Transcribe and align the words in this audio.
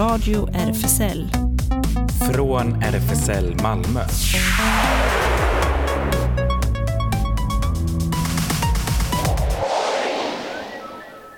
Radio 0.00 0.48
RFSL. 0.54 1.30
Från 2.32 2.82
RFSL 2.82 3.56
Malmö. 3.62 4.00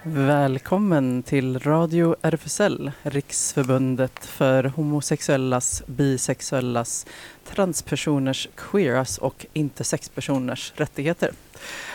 Välkommen 0.02 1.22
till 1.22 1.58
Radio 1.58 2.16
RFSL, 2.22 2.92
Riksförbundet 3.02 4.26
för 4.26 4.64
homosexuellas, 4.64 5.82
bisexuellas, 5.86 7.06
transpersoners, 7.44 8.48
queeras 8.56 9.18
och 9.18 9.46
intersexpersoners 9.52 10.72
rättigheter. 10.76 11.30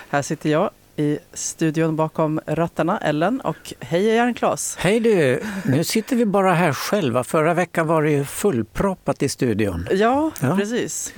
Här 0.10 0.22
sitter 0.22 0.50
jag 0.50 0.70
i 0.98 1.20
studion 1.34 1.96
bakom 1.96 2.40
rattarna, 2.46 2.98
Ellen 2.98 3.42
och 3.42 3.74
hej 3.80 4.06
Jan 4.16 4.34
Klas. 4.34 4.76
Hej 4.80 5.00
du! 5.00 5.44
Nu 5.66 5.84
sitter 5.84 6.16
vi 6.16 6.26
bara 6.26 6.54
här 6.54 6.74
själva. 6.74 7.24
Förra 7.24 7.54
veckan 7.54 7.88
var 7.88 8.04
det 8.04 8.12
ju 8.12 8.26
fullproppat 8.26 9.24
i 9.24 9.30
studion. 9.30 9.88
Ja, 9.92 10.32
Ja. 10.42 10.56
precis. 10.58 11.14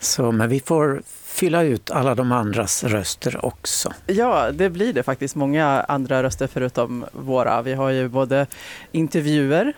Så, 0.00 0.32
men 0.32 0.48
vi 0.48 0.60
får 0.60 1.02
fylla 1.24 1.62
ut 1.62 1.90
alla 1.90 2.14
de 2.14 2.32
andras 2.32 2.84
röster 2.84 3.44
också. 3.44 3.92
Ja, 4.06 4.50
det 4.52 4.70
blir 4.70 4.92
det 4.92 5.02
faktiskt. 5.02 5.34
Många 5.34 5.66
andra 5.88 6.22
röster 6.22 6.46
förutom 6.46 7.04
våra. 7.12 7.62
Vi 7.62 7.74
har 7.74 7.90
ju 7.90 8.08
både 8.08 8.46
intervjuer 8.92 9.72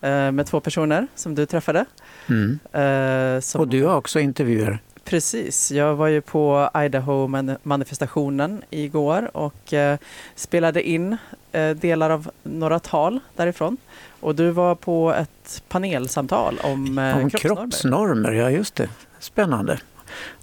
eh, 0.00 0.30
med 0.32 0.46
två 0.46 0.60
personer 0.60 1.06
som 1.14 1.34
du 1.34 1.46
träffade. 1.46 1.84
Mm. 2.28 2.58
eh, 2.72 3.40
som- 3.40 3.60
Och 3.60 3.68
du 3.68 3.84
har 3.84 3.96
också 3.96 4.20
intervjuer. 4.20 4.78
Precis, 5.04 5.70
jag 5.72 5.94
var 5.94 6.08
ju 6.08 6.20
på 6.20 6.70
Idaho-manifestationen 6.74 8.62
igår 8.70 9.30
och 9.36 9.72
eh, 9.72 9.98
spelade 10.34 10.88
in 10.88 11.16
eh, 11.52 11.70
delar 11.70 12.10
av 12.10 12.30
några 12.42 12.78
tal 12.78 13.20
därifrån. 13.36 13.76
Och 14.20 14.34
du 14.34 14.50
var 14.50 14.74
på 14.74 15.12
ett 15.12 15.62
panelsamtal 15.68 16.58
om, 16.62 16.98
eh, 16.98 17.16
Om 17.16 17.30
kroppsnormer. 17.30 17.62
kroppsnormer, 17.62 18.32
ja 18.32 18.50
just 18.50 18.74
det. 18.74 18.88
Spännande. 19.18 19.78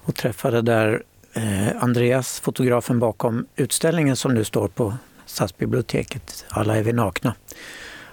Och 0.04 0.16
träffade 0.16 0.62
där 0.62 1.04
eh, 1.34 1.84
Andreas, 1.84 2.40
fotografen 2.40 3.00
bakom 3.00 3.46
utställningen 3.56 4.16
som 4.16 4.34
nu 4.34 4.44
står 4.44 4.68
på 4.68 4.94
Stadsbiblioteket, 5.26 6.46
Alla 6.50 6.78
är 6.78 6.84
vi 6.84 6.94
nakna. 6.94 7.34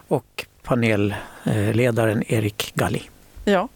Och 0.09 0.47
panelledaren 0.63 2.23
Erik 2.33 2.73
Galli. 2.75 3.03
Ja, 3.45 3.69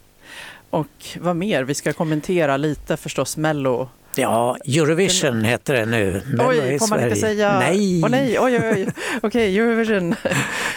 och 0.73 0.87
vad 1.19 1.35
mer? 1.35 1.63
Vi 1.63 1.73
ska 1.73 1.93
kommentera 1.93 2.57
lite 2.57 2.97
förstås 2.97 3.37
Mello. 3.37 3.89
Ja, 4.15 4.57
Eurovision 4.65 5.41
heter 5.43 5.73
det 5.73 5.85
nu. 5.85 6.21
Mello 6.25 6.49
oj, 6.49 6.79
får 6.79 6.87
man 6.87 7.03
inte 7.03 7.15
säga? 7.15 7.59
Nej! 7.59 8.01
Åh 8.03 8.09
nej, 8.09 8.39
oj, 8.39 8.59
oj, 8.61 8.71
oj. 8.73 8.87
Okej, 9.21 9.57
Eurovision. 9.59 10.15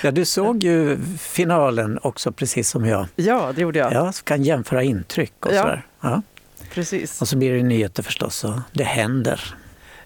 Ja, 0.03 0.11
du 0.11 0.25
såg 0.25 0.63
ju 0.65 0.99
finalen 1.19 1.99
också 2.03 2.33
precis 2.33 2.69
som 2.71 2.85
jag. 2.87 3.07
Ja, 3.17 3.53
det 3.55 3.63
gjorde 3.63 3.79
jag. 3.79 3.93
Ja, 3.93 4.13
så 4.13 4.25
kan 4.25 4.43
jämföra 4.43 4.83
intryck 4.83 5.47
och 5.47 5.55
Ja. 5.55 5.63
sådär. 5.63 5.87
Ja. 6.01 6.23
Precis. 6.75 7.21
Och 7.23 7.29
så 7.29 7.37
blir 7.37 7.53
det 7.57 7.63
nyheter 7.63 8.03
förstås, 8.03 8.45
och 8.45 8.55
det 8.73 8.85
händer. 8.85 9.55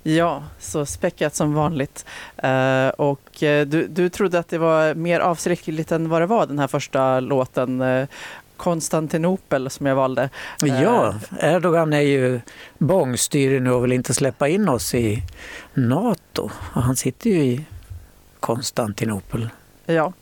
Ja, 0.03 0.43
så 0.59 0.87
späckat 0.87 1.35
som 1.35 1.55
vanligt. 1.55 2.05
Eh, 2.37 2.89
och 2.89 3.43
eh, 3.43 3.67
du, 3.67 3.87
du 3.87 4.09
trodde 4.09 4.39
att 4.39 4.49
det 4.49 4.59
var 4.59 4.95
mer 4.95 5.21
avskräckligt 5.21 5.93
än 5.93 6.09
vad 6.09 6.23
det 6.23 6.27
var, 6.27 6.47
den 6.47 6.59
här 6.59 6.67
första 6.67 7.21
låten. 7.21 7.81
eh, 7.81 8.07
Konstantinopel 8.61 9.71
som 9.71 9.87
jag 9.87 9.95
valde. 9.97 10.23
Eh, 10.65 10.83
Ja, 10.83 11.15
Erdogan 11.41 11.93
är 11.93 12.01
ju 12.01 12.41
bångstyrig 12.79 13.63
nu 13.63 13.71
och 13.71 13.85
vill 13.85 13.93
inte 13.93 14.15
släppa 14.15 14.49
in 14.49 14.69
oss 14.69 14.95
i 14.95 15.23
Nato. 15.75 16.51
Och 16.73 16.83
han 16.83 16.97
sitter 16.97 17.31
ju 17.31 17.37
i 17.43 17.65
Konstantinopel. 18.41 19.49
Ja, 19.87 20.13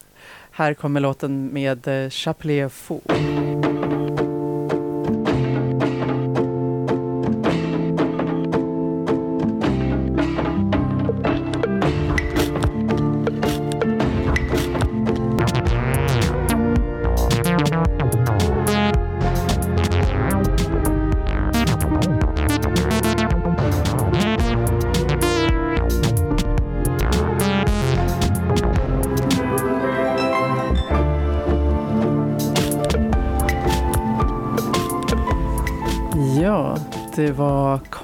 här 0.50 0.74
kommer 0.74 1.00
låten 1.00 1.46
med 1.46 1.88
eh, 2.04 2.10
Chapelet 2.10 2.72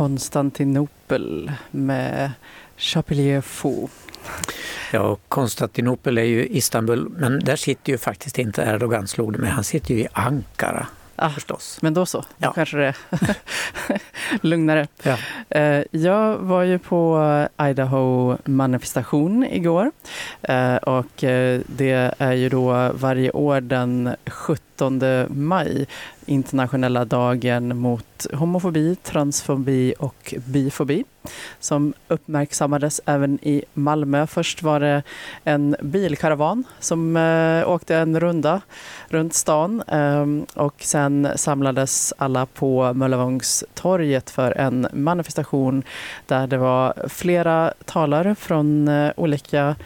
Konstantinopel 0.05 1.53
med 1.71 2.31
Chapelet 2.77 3.45
Fou. 3.45 3.89
Ja, 4.93 5.17
Konstantinopel 5.29 6.19
är 6.19 6.23
ju 6.23 6.47
Istanbul, 6.47 7.09
men 7.17 7.39
där 7.41 7.57
sitter 7.57 7.93
ju 7.93 7.99
faktiskt 7.99 8.39
inte 8.39 8.63
Erdogan 8.63 9.07
slog 9.09 9.33
det 9.33 9.39
med. 9.39 9.51
Han 9.53 9.65
sitter 9.65 9.95
ju 9.95 10.01
i 10.01 10.09
Ankara 10.13 10.87
Ah, 11.17 11.31
förstås. 11.31 11.79
men 11.83 11.95
då 11.95 12.07
så, 12.07 12.19
då 12.19 12.27
Ja. 12.39 12.53
kanske 12.53 12.77
det 12.77 12.87
är 13.11 13.97
lugnare. 14.41 14.87
Ja. 15.03 15.17
Eh, 15.49 15.83
Jag 15.91 16.37
var 16.39 16.63
ju 16.63 16.79
på 16.79 17.19
Idaho-manifestation 17.59 19.45
igår 19.51 19.91
Eh, 20.43 20.77
och 20.77 21.25
eh, 21.25 21.61
det 21.67 22.15
är 22.19 22.33
ju 22.33 22.49
då 22.49 22.93
varje 22.95 23.31
år 23.31 23.61
den 23.61 24.15
17 24.27 24.59
maj 25.29 25.87
internationella 26.27 27.05
dagen 27.05 27.79
mot 27.79 28.27
homofobi, 28.33 28.97
transfobi 28.97 29.95
och 29.99 30.35
bifobi 30.47 31.05
som 31.61 31.95
uppmärksammades 32.09 33.01
även 33.07 33.39
i 33.43 33.65
Malmö. 33.75 34.27
Först 34.27 34.62
var 34.62 34.81
det 34.81 35.03
en 35.45 35.77
bilkaravan 35.81 36.65
som 36.81 37.17
eh, 37.17 37.71
åkte 37.71 37.97
en 37.97 38.21
runda 38.21 38.61
runt 39.09 39.35
stan 39.35 39.83
eh, 39.89 40.27
och 40.55 40.75
sen 40.79 41.29
samlades 41.37 42.12
alla 42.19 42.47
på 42.47 42.93
Möllevångstorget 42.95 44.31
för 44.31 44.59
en 44.59 44.87
manifestation 44.93 45.83
där 46.27 46.47
det 46.47 46.59
var 46.59 46.95
flera 47.09 47.73
talare 47.85 48.35
från 48.35 48.89
eh, 48.89 49.12
olika 49.17 49.77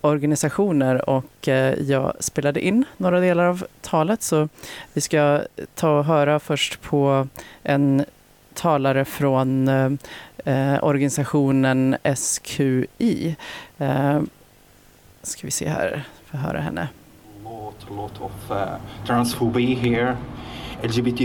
organisationer 0.00 1.10
och 1.10 1.48
eh, 1.48 1.74
jag 1.74 2.12
spelade 2.20 2.60
in 2.60 2.84
några 2.96 3.20
delar 3.20 3.44
av 3.44 3.64
talet 3.80 4.22
så 4.22 4.48
vi 4.92 5.00
ska 5.00 5.40
ta 5.74 5.98
och 5.98 6.04
höra 6.04 6.38
först 6.38 6.80
på 6.82 7.28
en 7.62 8.04
talare 8.54 9.04
från 9.04 9.68
eh, 9.68 9.92
eh 10.44 10.84
organisationen 10.84 11.96
SQI. 12.16 13.36
Eh, 13.78 14.20
ska 15.22 15.46
vi 15.46 15.50
se 15.50 15.68
här, 15.68 16.02
få 16.30 16.36
höra 16.36 16.60
henne. 16.60 16.88
lot, 17.88 17.96
lot 17.96 18.20
of 18.20 18.50
uh, 18.50 18.78
transphobia 19.06 19.76
here, 19.76 20.16
LGBT 20.82 21.20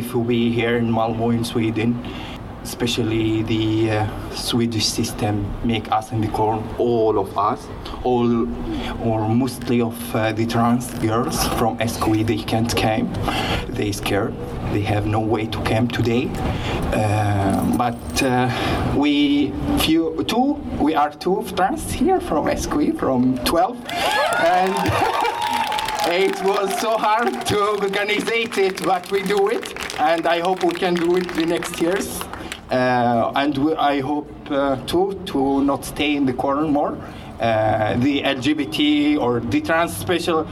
here 0.54 0.78
in 0.78 0.92
Malmö 0.92 1.34
in 1.34 1.44
Sweden. 1.44 1.98
Especially 2.64 3.44
the 3.44 3.92
uh, 3.92 4.30
Swedish 4.32 4.86
system 4.86 5.46
make 5.64 5.92
us 5.92 6.12
in 6.12 6.22
the 6.22 6.30
corn, 6.30 6.64
all 6.78 7.20
of 7.20 7.38
us, 7.38 7.68
all 8.04 8.48
or 9.04 9.28
mostly 9.28 9.82
of 9.82 10.16
uh, 10.16 10.32
the 10.32 10.46
trans 10.46 10.94
girls 11.00 11.46
from 11.60 11.78
SQE, 11.80 12.26
they 12.26 12.38
can't 12.38 12.76
come. 12.76 13.14
They 13.68 13.92
scared. 13.92 14.34
They 14.72 14.82
have 14.82 15.06
no 15.06 15.20
way 15.20 15.48
to 15.48 15.62
come 15.64 15.88
today. 15.88 16.30
Uh, 16.94 17.78
but 17.78 18.24
uh, 18.24 18.50
we 18.96 19.52
few 19.80 20.24
two, 20.28 20.54
we 20.80 20.96
are 20.96 21.12
two 21.12 21.46
trans 21.56 21.92
here 21.92 22.22
from 22.22 22.46
SQE 22.46 22.98
from 22.98 23.38
12, 23.40 23.86
and. 24.40 25.24
It 26.06 26.44
was 26.44 26.82
so 26.82 26.98
hard 26.98 27.46
to 27.48 27.58
organize 27.58 28.28
it, 28.28 28.84
but 28.84 29.10
we 29.10 29.24
do 29.24 29.48
it, 29.48 29.74
and 30.02 30.28
I 30.28 30.42
hope 30.42 30.62
we 30.62 30.74
can 30.74 30.96
do 30.96 31.16
it 31.16 31.34
the 31.34 31.46
next 31.46 31.80
years. 31.80 32.20
Uh, 32.74 33.32
and 33.36 33.56
we, 33.60 33.76
I 33.76 34.00
hope 34.00 34.32
uh, 34.50 34.78
too 34.88 35.22
to 35.28 35.64
not 35.64 35.86
stay 35.86 36.16
in 36.16 36.26
the 36.26 36.34
corner 36.34 36.68
more. 36.68 36.98
Uh, 37.40 37.96
the 37.98 38.24
LGBT 38.24 39.20
or 39.20 39.42
the 39.42 39.62
trans 39.62 39.96
special, 39.96 40.48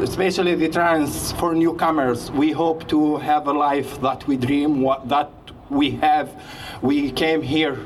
especially 0.00 0.54
the 0.54 0.68
trans 0.68 1.32
for 1.32 1.54
newcomers, 1.54 2.30
we 2.30 2.52
hope 2.52 2.86
to 2.88 3.16
have 3.16 3.48
a 3.48 3.52
life 3.52 4.00
that 4.00 4.24
we 4.28 4.36
dream, 4.36 4.80
what, 4.80 5.08
that 5.08 5.30
we 5.68 5.90
have, 5.90 6.40
we 6.82 7.10
came 7.10 7.42
here 7.42 7.76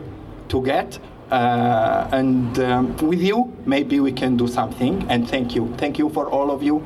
to 0.48 0.62
get. 0.62 0.98
Uh, 1.30 2.06
and 2.12 2.58
um, 2.58 2.94
with 2.98 3.22
you, 3.22 3.56
maybe 3.64 3.98
we 4.00 4.12
can 4.12 4.36
do 4.36 4.46
something. 4.46 5.06
And 5.08 5.26
thank 5.26 5.54
you. 5.54 5.72
Thank 5.78 5.98
you 5.98 6.10
for 6.10 6.28
all 6.28 6.50
of 6.50 6.62
you. 6.62 6.82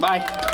Bye. 0.00 0.47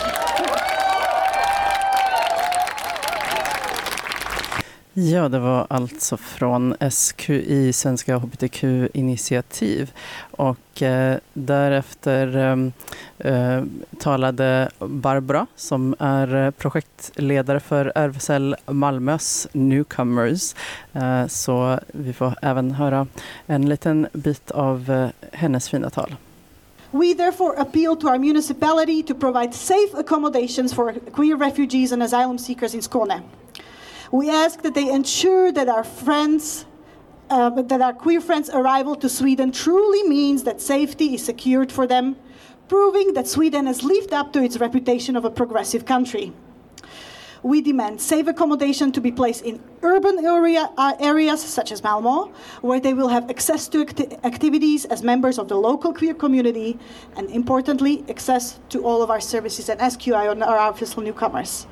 Ja, 4.97 5.29
det 5.29 5.39
var 5.39 5.67
alltså 5.71 6.17
från 6.17 6.75
SQI, 6.91 7.73
Svenska 7.73 8.17
hbtq-initiativ. 8.17 9.93
Och 10.31 10.83
eh, 10.83 11.17
därefter 11.33 12.37
ehm, 12.37 12.73
eh, 13.19 13.63
talade 13.99 14.69
Barbara 14.79 15.47
som 15.57 15.95
är 15.99 16.35
eh, 16.35 16.51
projektledare 16.51 17.61
för 17.61 17.93
RFSL 17.95 18.57
Malmös 18.67 19.49
Newcomers. 19.53 20.55
Eh, 20.93 21.27
så 21.27 21.79
vi 21.87 22.13
får 22.13 22.35
även 22.43 22.71
höra 22.71 23.07
en 23.47 23.69
liten 23.69 24.07
bit 24.13 24.51
av 24.51 24.91
eh, 24.91 25.09
hennes 25.33 25.69
fina 25.69 25.91
tal. 25.91 26.17
We 26.91 27.15
therefore 27.15 27.61
appeal 27.61 27.97
to 27.97 28.09
our 28.09 28.19
municipality 28.19 29.03
to 29.03 29.15
provide 29.15 29.55
safe 29.55 29.99
accommodations 29.99 30.75
for 30.75 30.95
queer 31.13 31.37
refugees 31.37 31.93
and 31.93 32.03
asylum 32.03 32.39
seekers 32.39 32.75
in 32.75 32.83
Skåne. 32.83 33.21
We 34.15 34.31
ask 34.31 34.63
that 34.63 34.75
they 34.75 34.89
ensure 34.91 35.51
that 35.51 35.69
our 35.69 35.83
friends, 35.83 36.67
uh, 37.31 37.51
that 37.51 37.83
our 37.83 37.93
queer 37.93 38.21
friends' 38.21 38.49
arrival 38.49 38.95
to 38.95 39.09
Sweden 39.09 39.51
truly 39.51 40.09
means 40.09 40.45
that 40.45 40.61
safety 40.61 41.15
is 41.15 41.25
secured 41.25 41.73
for 41.73 41.85
them, 41.89 42.15
proving 42.69 43.15
that 43.15 43.27
Sweden 43.27 43.67
has 43.67 43.83
lived 43.83 44.13
up 44.13 44.33
to 44.35 44.41
its 44.41 44.59
reputation 44.59 45.17
of 45.17 45.25
a 45.25 45.31
progressive 45.31 45.85
country. 45.85 46.33
We 47.43 47.61
demand 47.61 48.01
safe 48.01 48.29
accommodation 48.29 48.93
to 48.93 49.01
be 49.01 49.11
placed 49.11 49.45
in 49.45 49.61
urban 49.83 50.25
area, 50.25 50.71
uh, 50.79 50.95
areas 51.01 51.43
such 51.43 51.73
as 51.73 51.83
Malmo, 51.83 52.33
where 52.61 52.79
they 52.79 52.95
will 52.95 53.09
have 53.09 53.29
access 53.29 53.67
to 53.71 53.81
acti 53.81 54.07
activities 54.23 54.85
as 54.85 55.03
members 55.03 55.41
of 55.41 55.49
the 55.49 55.57
local 55.57 55.93
queer 55.93 56.15
community, 56.15 56.79
and 57.17 57.29
importantly, 57.31 58.05
access 58.09 58.61
to 58.69 58.85
all 58.85 59.03
of 59.03 59.11
our 59.11 59.21
services 59.21 59.69
and 59.69 59.81
SQI 59.81 60.31
on 60.31 60.41
our 60.45 60.71
official 60.71 61.03
newcomers 61.03 61.67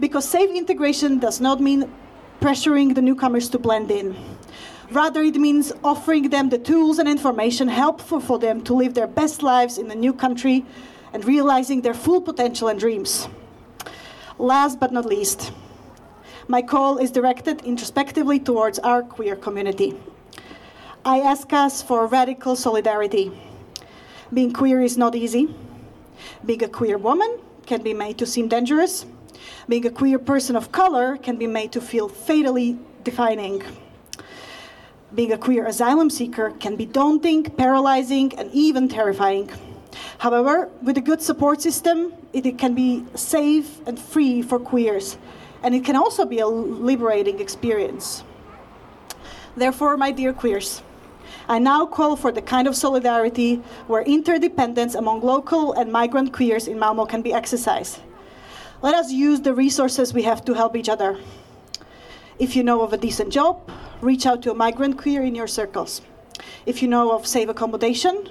because 0.00 0.28
safe 0.28 0.50
integration 0.50 1.18
does 1.18 1.40
not 1.40 1.60
mean 1.60 1.90
pressuring 2.40 2.94
the 2.94 3.02
newcomers 3.02 3.48
to 3.50 3.58
blend 3.58 3.90
in. 3.90 4.16
Rather, 4.90 5.22
it 5.22 5.36
means 5.36 5.72
offering 5.82 6.28
them 6.28 6.50
the 6.50 6.58
tools 6.58 6.98
and 6.98 7.08
information 7.08 7.68
helpful 7.68 8.20
for 8.20 8.38
them 8.38 8.60
to 8.62 8.74
live 8.74 8.94
their 8.94 9.06
best 9.06 9.42
lives 9.42 9.78
in 9.78 9.88
the 9.88 9.94
new 9.94 10.12
country 10.12 10.66
and 11.12 11.24
realizing 11.24 11.80
their 11.80 11.94
full 11.94 12.20
potential 12.20 12.68
and 12.68 12.78
dreams. 12.78 13.28
Last 14.38 14.80
but 14.80 14.92
not 14.92 15.06
least, 15.06 15.52
my 16.48 16.62
call 16.62 16.98
is 16.98 17.10
directed 17.10 17.62
introspectively 17.62 18.38
towards 18.38 18.78
our 18.80 19.02
queer 19.02 19.36
community. 19.36 19.94
I 21.04 21.20
ask 21.20 21.52
us 21.52 21.80
for 21.80 22.06
radical 22.06 22.56
solidarity. 22.56 23.32
Being 24.32 24.52
queer 24.52 24.80
is 24.82 24.98
not 24.98 25.14
easy. 25.14 25.54
Being 26.44 26.64
a 26.64 26.68
queer 26.68 26.98
woman 26.98 27.38
can 27.66 27.82
be 27.82 27.94
made 27.94 28.18
to 28.18 28.26
seem 28.26 28.48
dangerous 28.48 29.06
being 29.68 29.86
a 29.86 29.90
queer 29.90 30.18
person 30.18 30.56
of 30.56 30.72
color 30.72 31.16
can 31.16 31.36
be 31.36 31.46
made 31.46 31.72
to 31.72 31.80
feel 31.80 32.08
fatally 32.08 32.78
defining. 33.04 33.62
Being 35.14 35.32
a 35.32 35.38
queer 35.38 35.66
asylum 35.66 36.10
seeker 36.10 36.52
can 36.58 36.76
be 36.76 36.86
daunting, 36.86 37.44
paralyzing, 37.44 38.32
and 38.38 38.50
even 38.52 38.88
terrifying. 38.88 39.50
However, 40.18 40.70
with 40.82 40.96
a 40.96 41.00
good 41.00 41.20
support 41.20 41.60
system, 41.60 42.14
it 42.32 42.56
can 42.56 42.74
be 42.74 43.04
safe 43.14 43.80
and 43.86 43.98
free 43.98 44.40
for 44.40 44.58
queers, 44.58 45.18
and 45.62 45.74
it 45.74 45.84
can 45.84 45.96
also 45.96 46.24
be 46.24 46.38
a 46.38 46.46
liberating 46.46 47.40
experience. 47.40 48.24
Therefore, 49.56 49.96
my 49.96 50.12
dear 50.12 50.32
queers, 50.32 50.82
I 51.48 51.58
now 51.58 51.84
call 51.84 52.16
for 52.16 52.32
the 52.32 52.40
kind 52.40 52.66
of 52.66 52.76
solidarity 52.76 53.56
where 53.86 54.02
interdependence 54.02 54.94
among 54.94 55.20
local 55.20 55.72
and 55.72 55.92
migrant 55.92 56.32
queers 56.32 56.68
in 56.68 56.78
Malmo 56.78 57.04
can 57.04 57.20
be 57.20 57.34
exercised. 57.34 58.00
Let 58.82 58.94
us 58.94 59.12
use 59.12 59.40
the 59.40 59.54
resources 59.54 60.12
we 60.12 60.24
have 60.24 60.44
to 60.44 60.54
help 60.54 60.74
each 60.74 60.88
other. 60.88 61.20
If 62.40 62.56
you 62.56 62.64
know 62.64 62.82
of 62.82 62.92
a 62.92 62.96
decent 62.96 63.32
job, 63.32 63.70
reach 64.00 64.26
out 64.26 64.42
to 64.42 64.50
a 64.50 64.54
migrant 64.54 64.98
queer 64.98 65.22
in 65.22 65.36
your 65.36 65.46
circles. 65.46 66.02
If 66.66 66.82
you 66.82 66.88
know 66.88 67.12
of 67.12 67.24
safe 67.24 67.48
accommodation, 67.48 68.28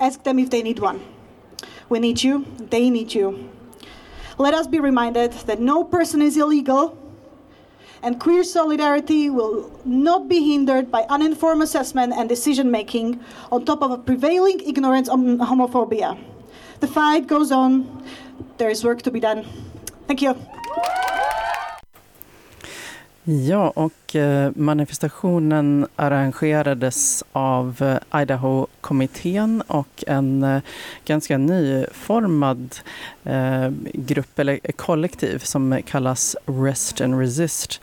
ask 0.00 0.24
them 0.24 0.40
if 0.40 0.50
they 0.50 0.64
need 0.64 0.80
one. 0.80 1.00
We 1.88 2.00
need 2.00 2.24
you, 2.24 2.44
they 2.58 2.90
need 2.90 3.14
you. 3.14 3.48
Let 4.36 4.52
us 4.52 4.66
be 4.66 4.80
reminded 4.80 5.30
that 5.46 5.60
no 5.60 5.84
person 5.84 6.20
is 6.20 6.36
illegal 6.36 6.98
and 8.02 8.18
queer 8.18 8.42
solidarity 8.42 9.30
will 9.30 9.80
not 9.84 10.28
be 10.28 10.42
hindered 10.42 10.90
by 10.90 11.02
uninformed 11.08 11.62
assessment 11.62 12.12
and 12.14 12.28
decision 12.28 12.68
making 12.68 13.20
on 13.52 13.64
top 13.64 13.80
of 13.80 13.92
a 13.92 13.98
prevailing 13.98 14.58
ignorance 14.66 15.08
on 15.08 15.38
homophobia. 15.38 16.18
The 16.80 16.88
fight 16.88 17.28
goes 17.28 17.52
on, 17.52 18.02
there 18.58 18.70
is 18.70 18.82
work 18.82 19.00
to 19.02 19.12
be 19.12 19.20
done. 19.20 19.46
Thank 20.06 20.22
you. 20.22 20.34
Ja, 23.24 23.70
och 23.70 24.03
manifestationen 24.54 25.86
arrangerades 25.96 27.24
av 27.32 27.98
eh, 28.12 28.20
Idaho-kommittén 28.22 29.62
och 29.66 30.04
en 30.06 30.42
eh, 30.42 30.62
ganska 31.04 31.38
nyformad 31.38 32.76
eh, 33.24 33.70
grupp 33.94 34.38
eller 34.38 34.72
kollektiv 34.76 35.38
som 35.38 35.80
kallas 35.86 36.36
Rest 36.46 37.00
and 37.00 37.18
Resist. 37.20 37.80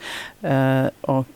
Och 1.00 1.26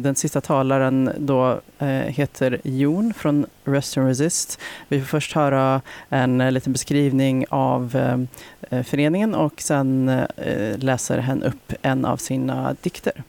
den 0.00 0.14
sista 0.14 0.40
talaren 0.40 1.10
då 1.18 1.60
heter 2.06 2.60
Jon 2.64 3.14
från 3.14 3.46
Rest 3.64 3.98
and 3.98 4.06
Resist. 4.06 4.58
Vi 4.88 5.00
får 5.00 5.06
först 5.06 5.32
höra 5.32 5.80
en 6.08 6.54
liten 6.54 6.72
beskrivning 6.72 7.44
av 7.48 7.90
föreningen 8.70 9.34
och 9.34 9.60
sen 9.60 10.20
läser 10.76 11.18
hen 11.18 11.42
upp 11.42 11.72
en 11.82 12.04
av 12.04 12.16
sina 12.16 12.76
dikter. 12.82 13.22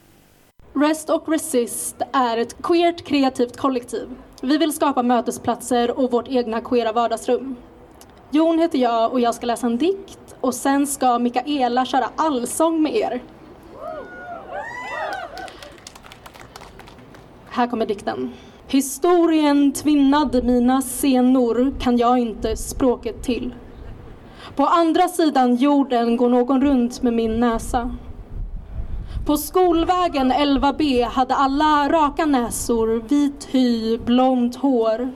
Rest 0.78 1.10
och 1.10 1.30
Resist 1.30 2.02
är 2.12 2.38
ett 2.38 2.62
queert 2.62 3.04
kreativt 3.04 3.58
kollektiv. 3.58 4.10
Vi 4.42 4.58
vill 4.58 4.74
skapa 4.74 5.04
mötesplatser 5.04 6.00
och 6.00 6.12
vårt 6.12 6.28
egna 6.28 6.62
queera 6.62 6.92
vardagsrum. 6.92 7.56
Jon 8.32 8.60
heter 8.60 8.80
jag 8.80 9.12
och 9.12 9.20
jag 9.20 9.36
ska 9.36 9.46
läsa 9.46 9.68
en 9.68 9.78
dikt 9.78 10.36
och 10.42 10.54
sen 10.54 10.88
ska 10.88 11.20
Mikaela 11.20 11.86
köra 11.86 12.10
allsång 12.16 12.82
med 12.82 12.96
er. 12.96 13.24
Här 17.50 17.68
kommer 17.68 17.86
dikten. 17.86 18.34
Historien 18.68 19.74
tvinnade 19.74 20.42
mina 20.42 20.82
senor 20.82 21.76
kan 21.80 21.98
jag 21.98 22.18
inte 22.18 22.58
språket 22.58 23.24
till. 23.24 23.56
På 24.56 24.66
andra 24.66 25.08
sidan 25.08 25.56
jorden 25.56 26.18
går 26.18 26.30
någon 26.30 26.62
runt 26.62 27.02
med 27.02 27.14
min 27.14 27.40
näsa. 27.40 27.96
På 29.26 29.38
skolvägen 29.38 30.32
11B 30.32 31.04
hade 31.04 31.36
alla 31.36 31.90
raka 31.90 32.26
näsor, 32.26 33.04
vit 33.08 33.48
hy, 33.52 33.98
blont 33.98 34.56
hår. 34.56 35.14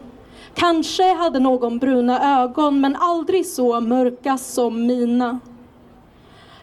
Kanske 0.53 1.13
hade 1.13 1.39
någon 1.39 1.79
bruna 1.79 2.41
ögon, 2.41 2.81
men 2.81 2.95
aldrig 2.95 3.45
så 3.45 3.79
mörka 3.79 4.37
som 4.37 4.87
mina. 4.87 5.39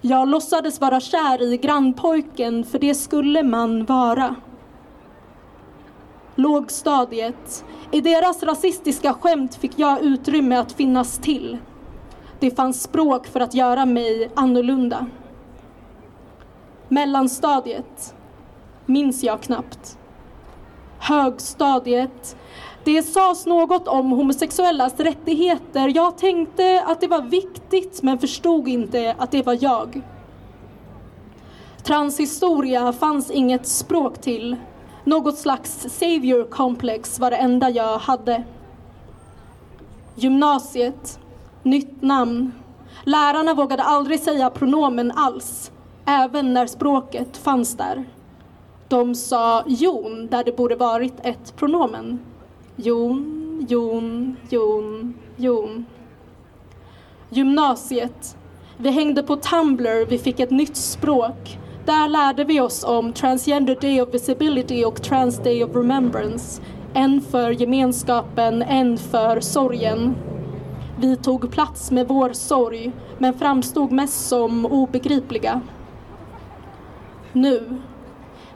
Jag 0.00 0.28
låtsades 0.28 0.80
vara 0.80 1.00
kär 1.00 1.42
i 1.42 1.56
grannpojken, 1.56 2.64
för 2.64 2.78
det 2.78 2.94
skulle 2.94 3.42
man 3.42 3.84
vara. 3.84 4.34
Lågstadiet. 6.34 7.64
I 7.90 8.00
deras 8.00 8.42
rasistiska 8.42 9.14
skämt 9.14 9.54
fick 9.54 9.72
jag 9.78 10.02
utrymme 10.02 10.56
att 10.56 10.72
finnas 10.72 11.18
till. 11.18 11.58
Det 12.40 12.50
fanns 12.50 12.82
språk 12.82 13.26
för 13.26 13.40
att 13.40 13.54
göra 13.54 13.86
mig 13.86 14.30
annorlunda. 14.34 15.06
Mellanstadiet 16.88 18.14
minns 18.86 19.22
jag 19.22 19.40
knappt. 19.40 19.98
Högstadiet. 20.98 22.36
Det 22.84 23.02
sades 23.02 23.46
något 23.46 23.88
om 23.88 24.10
homosexuellas 24.10 25.00
rättigheter. 25.00 25.88
Jag 25.96 26.18
tänkte 26.18 26.84
att 26.86 27.00
det 27.00 27.06
var 27.06 27.22
viktigt 27.22 28.02
men 28.02 28.18
förstod 28.18 28.68
inte 28.68 29.14
att 29.18 29.30
det 29.30 29.46
var 29.46 29.58
jag. 29.60 30.02
Transhistoria 31.82 32.92
fanns 32.92 33.30
inget 33.30 33.66
språk 33.66 34.20
till. 34.20 34.56
Något 35.04 35.38
slags 35.38 35.86
savior 35.90 36.44
complex 36.44 37.18
var 37.18 37.30
det 37.30 37.36
enda 37.36 37.70
jag 37.70 37.98
hade. 37.98 38.44
Gymnasiet. 40.14 41.18
Nytt 41.62 42.02
namn. 42.02 42.52
Lärarna 43.04 43.54
vågade 43.54 43.82
aldrig 43.82 44.20
säga 44.20 44.50
pronomen 44.50 45.12
alls 45.12 45.70
även 46.06 46.54
när 46.54 46.66
språket 46.66 47.36
fanns 47.36 47.76
där. 47.76 48.04
De 48.88 49.14
sa 49.14 49.62
jon 49.66 50.26
där 50.30 50.44
det 50.44 50.56
borde 50.56 50.76
varit 50.76 51.14
ett 51.22 51.56
pronomen. 51.56 52.18
Jon, 52.76 53.66
jon, 53.68 54.36
jon, 54.50 55.14
jon. 55.36 55.86
Gymnasiet. 57.30 58.36
Vi 58.76 58.90
hängde 58.90 59.22
på 59.22 59.36
Tumblr, 59.36 60.06
vi 60.06 60.18
fick 60.18 60.40
ett 60.40 60.50
nytt 60.50 60.76
språk. 60.76 61.58
Där 61.84 62.08
lärde 62.08 62.44
vi 62.44 62.60
oss 62.60 62.84
om 62.84 63.12
Transgender 63.12 63.78
Day 63.80 64.02
of 64.02 64.14
Visibility 64.14 64.84
och 64.84 65.02
Trans 65.02 65.38
Day 65.38 65.64
of 65.64 65.76
Remembrance. 65.76 66.62
En 66.94 67.20
för 67.20 67.50
gemenskapen, 67.50 68.62
en 68.62 68.98
för 68.98 69.40
sorgen. 69.40 70.14
Vi 71.00 71.16
tog 71.16 71.50
plats 71.50 71.90
med 71.90 72.08
vår 72.08 72.32
sorg, 72.32 72.92
men 73.18 73.34
framstod 73.34 73.92
mest 73.92 74.28
som 74.28 74.66
obegripliga 74.66 75.60
nu. 77.36 77.80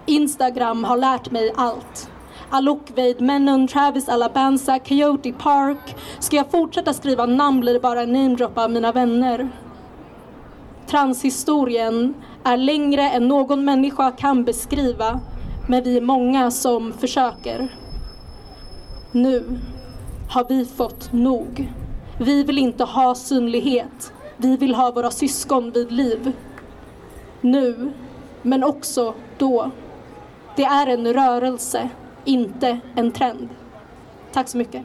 Instagram 0.06 0.84
har 0.84 0.96
lärt 0.96 1.30
mig 1.30 1.52
allt. 1.56 2.10
Alokveid, 2.50 3.20
Menon, 3.20 3.68
Travis 3.68 4.08
Alabanza, 4.08 4.78
Coyote 4.78 5.32
Park. 5.32 5.96
Ska 6.18 6.36
jag 6.36 6.50
fortsätta 6.50 6.92
skriva 6.92 7.26
namn 7.26 7.60
blir 7.60 7.72
det 7.72 7.80
bara 7.80 8.02
en 8.02 8.12
namedroppa 8.12 8.64
av 8.64 8.70
mina 8.70 8.92
vänner. 8.92 9.48
Transhistorien 10.86 12.14
är 12.44 12.56
längre 12.56 13.10
än 13.10 13.28
någon 13.28 13.64
människa 13.64 14.10
kan 14.10 14.44
beskriva, 14.44 15.20
men 15.68 15.82
vi 15.82 15.96
är 15.96 16.00
många 16.00 16.50
som 16.50 16.92
försöker. 16.92 17.68
Nu 19.12 19.58
har 20.30 20.48
vi 20.48 20.64
fått 20.64 21.12
nog. 21.12 21.72
Vi 22.18 22.44
vill 22.44 22.58
inte 22.58 22.84
ha 22.84 23.14
synlighet. 23.14 24.12
Vi 24.36 24.56
vill 24.56 24.74
ha 24.74 24.90
våra 24.90 25.10
syskon 25.10 25.70
vid 25.70 25.92
liv. 25.92 26.32
Nu, 27.40 27.92
men 28.42 28.64
också 28.64 29.14
då. 29.38 29.70
Det 30.56 30.64
är 30.64 30.86
en 30.86 31.12
rörelse, 31.12 31.88
inte 32.24 32.80
en 32.96 33.12
trend. 33.12 33.48
Tack 34.32 34.48
så 34.48 34.58
mycket. 34.58 34.82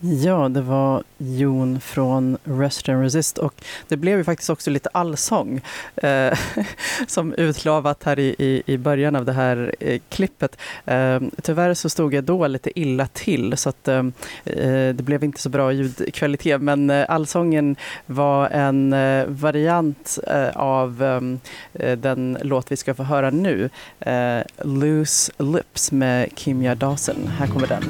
Ja, 0.00 0.48
det 0.48 0.60
var 0.60 1.02
Jon 1.18 1.80
från 1.80 2.38
Rest 2.44 2.88
and 2.88 3.02
Resist 3.02 3.38
och 3.38 3.54
det 3.88 3.96
blev 3.96 4.18
ju 4.18 4.24
faktiskt 4.24 4.50
också 4.50 4.70
lite 4.70 4.88
allsång 4.92 5.60
eh, 5.96 6.38
som 7.06 7.34
utlovat 7.34 8.04
här 8.04 8.18
i, 8.18 8.34
i, 8.38 8.62
i 8.66 8.78
början 8.78 9.16
av 9.16 9.24
det 9.24 9.32
här 9.32 9.74
eh, 9.80 10.00
klippet. 10.08 10.56
Eh, 10.84 11.20
tyvärr 11.42 11.74
så 11.74 11.88
stod 11.88 12.14
jag 12.14 12.24
då 12.24 12.46
lite 12.46 12.80
illa 12.80 13.06
till 13.06 13.56
så 13.56 13.68
att 13.68 13.88
ehm, 13.88 14.12
eh, 14.44 14.88
det 14.94 15.02
blev 15.02 15.24
inte 15.24 15.40
så 15.40 15.48
bra 15.48 15.72
ljudkvalitet 15.72 16.62
men 16.62 16.90
eh, 16.90 17.06
allsången 17.08 17.76
var 18.06 18.48
en 18.48 18.92
eh, 18.92 19.26
variant 19.26 20.18
eh, 20.26 20.48
av 20.48 21.02
ehm, 21.02 21.40
eh, 21.72 21.98
den 21.98 22.38
låt 22.42 22.72
vi 22.72 22.76
ska 22.76 22.94
få 22.94 23.02
höra 23.02 23.30
nu, 23.30 23.70
eh, 24.00 24.40
Loose 24.62 25.32
Lips 25.38 25.92
med 25.92 26.28
Kimya 26.36 26.74
Dawson. 26.74 27.30
Här 27.38 27.46
kommer 27.46 27.66
den. 27.66 27.84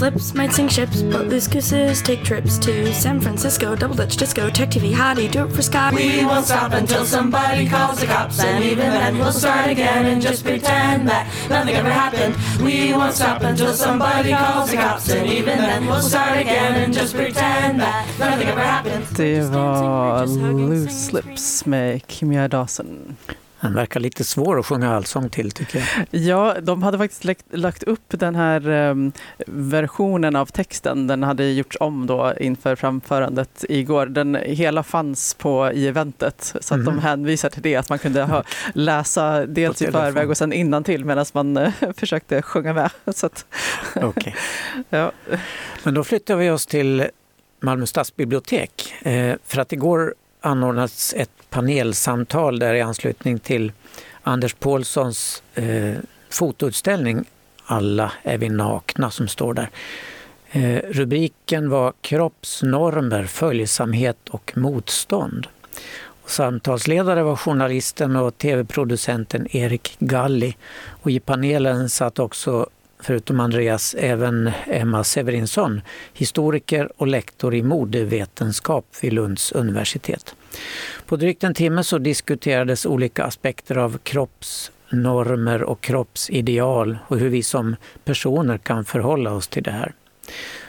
Loose 0.00 0.12
lips 0.12 0.34
might 0.34 0.52
sink 0.52 0.70
ships, 0.70 1.02
but 1.02 1.26
loose 1.26 1.46
gooses 1.46 2.00
take 2.00 2.24
trips 2.24 2.56
to 2.58 2.90
San 2.94 3.20
Francisco, 3.20 3.76
double 3.76 3.94
Dutch 3.94 4.16
disco, 4.16 4.48
tech 4.48 4.70
TV, 4.70 4.94
hottie, 4.94 5.30
do 5.30 5.44
it 5.44 5.52
for 5.52 5.60
Scott. 5.60 5.92
We 5.92 6.24
won't 6.24 6.46
stop 6.46 6.72
until 6.72 7.04
somebody 7.04 7.68
calls 7.68 8.00
the 8.00 8.06
cops, 8.06 8.40
and 8.40 8.64
even 8.64 8.78
then 8.78 9.18
we'll 9.18 9.30
start 9.30 9.68
again 9.68 10.06
and 10.06 10.22
just 10.22 10.42
pretend 10.42 11.06
that 11.08 11.26
nothing 11.50 11.74
ever 11.74 11.90
happened. 11.90 12.34
We 12.64 12.94
won't 12.94 13.14
stop 13.14 13.42
until 13.42 13.74
somebody 13.74 14.30
calls 14.30 14.70
the 14.70 14.78
cops, 14.78 15.10
and 15.10 15.28
even 15.28 15.58
then 15.58 15.86
we'll 15.86 16.00
start 16.00 16.38
again 16.38 16.82
and 16.82 16.94
just 16.94 17.14
pretend 17.14 17.80
that 17.80 18.06
nothing 18.18 18.48
ever 18.48 18.60
happened. 18.62 19.06
Det 19.16 19.42
var 19.42 20.26
Loose 20.68 21.12
Lips 21.12 21.66
med 21.66 22.00
Kimia 22.08 22.48
Dawson. 22.48 23.16
Han 23.62 23.74
verkar 23.74 24.00
lite 24.00 24.24
svår 24.24 24.58
att 24.58 24.66
sjunga 24.66 24.96
allsång 24.96 25.28
till 25.28 25.50
tycker 25.50 25.78
jag. 25.78 26.20
Ja, 26.20 26.56
de 26.62 26.82
hade 26.82 26.98
faktiskt 26.98 27.24
lagt, 27.24 27.44
lagt 27.50 27.82
upp 27.82 28.04
den 28.08 28.34
här 28.34 28.68
um, 28.68 29.12
versionen 29.46 30.36
av 30.36 30.46
texten. 30.46 31.06
Den 31.06 31.22
hade 31.22 31.50
gjorts 31.50 31.76
om 31.80 32.06
då 32.06 32.34
inför 32.40 32.76
framförandet 32.76 33.64
igår. 33.68 34.06
Den 34.06 34.34
hela 34.34 34.82
fanns 34.82 35.34
på 35.34 35.72
i 35.72 35.88
eventet 35.88 36.54
så 36.60 36.74
att 36.74 36.80
mm. 36.80 36.84
de 36.84 36.98
hänvisar 36.98 37.50
till 37.50 37.62
det. 37.62 37.76
Att 37.76 37.88
man 37.88 37.98
kunde 37.98 38.22
ha, 38.22 38.44
läsa 38.74 39.46
dels 39.46 39.82
i 39.82 39.86
förväg 39.92 40.30
och 40.30 40.36
sen 40.36 40.52
innan 40.52 40.84
till 40.84 41.04
medan 41.04 41.26
man 41.32 41.56
uh, 41.56 41.70
försökte 41.96 42.42
sjunga 42.42 42.72
med. 42.72 42.90
Så 43.14 43.26
att, 43.26 43.44
okay. 44.02 44.32
ja. 44.90 45.12
Men 45.82 45.94
då 45.94 46.04
flyttar 46.04 46.36
vi 46.36 46.50
oss 46.50 46.66
till 46.66 47.06
Malmö 47.60 47.86
stadsbibliotek. 47.86 48.94
Eh, 49.02 49.36
för 49.46 49.60
att 49.60 49.72
igår 49.72 50.14
anordnats 50.40 51.14
ett 51.14 51.30
panelsamtal 51.50 52.58
där 52.58 52.74
i 52.74 52.80
anslutning 52.80 53.38
till 53.38 53.72
Anders 54.22 54.54
Paulssons 54.54 55.42
eh, 55.54 55.94
fotoutställning 56.30 57.24
Alla 57.64 58.12
är 58.22 58.38
vi 58.38 58.48
nakna 58.48 59.10
som 59.10 59.28
står 59.28 59.54
där. 59.54 59.70
Eh, 60.50 60.80
rubriken 60.90 61.70
var 61.70 61.92
Kroppsnormer, 62.00 63.24
följsamhet 63.24 64.28
och 64.30 64.52
motstånd. 64.56 65.46
Och 66.22 66.30
samtalsledare 66.30 67.22
var 67.22 67.36
journalisten 67.36 68.16
och 68.16 68.38
tv-producenten 68.38 69.56
Erik 69.56 69.96
Galli 69.98 70.56
och 71.02 71.10
i 71.10 71.20
panelen 71.20 71.88
satt 71.88 72.18
också 72.18 72.66
förutom 73.02 73.40
Andreas 73.40 73.94
även 73.98 74.50
Emma 74.66 75.04
Severinsson, 75.04 75.80
historiker 76.12 76.90
och 76.96 77.06
lektor 77.06 77.54
i 77.54 77.62
modevetenskap 77.62 78.86
vid 79.02 79.12
Lunds 79.12 79.52
universitet. 79.52 80.34
På 81.06 81.16
drygt 81.16 81.44
en 81.44 81.54
timme 81.54 81.84
så 81.84 81.98
diskuterades 81.98 82.86
olika 82.86 83.24
aspekter 83.24 83.76
av 83.76 83.98
kroppsnormer 83.98 85.62
och 85.62 85.80
kroppsideal 85.80 86.98
och 87.06 87.18
hur 87.18 87.28
vi 87.28 87.42
som 87.42 87.76
personer 88.04 88.58
kan 88.58 88.84
förhålla 88.84 89.32
oss 89.32 89.48
till 89.48 89.62
det 89.62 89.70
här. 89.70 89.92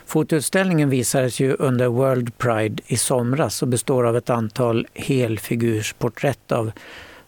Fotoutställningen 0.06 0.90
visades 0.90 1.40
ju 1.40 1.56
under 1.60 1.88
World 1.88 2.38
Pride 2.38 2.84
i 2.88 2.98
somras 2.98 3.62
och 3.62 3.68
består 3.68 4.08
av 4.08 4.18
ett 4.18 4.30
antal 4.30 4.88
helfigursporträtt 4.94 6.52
av 6.52 6.72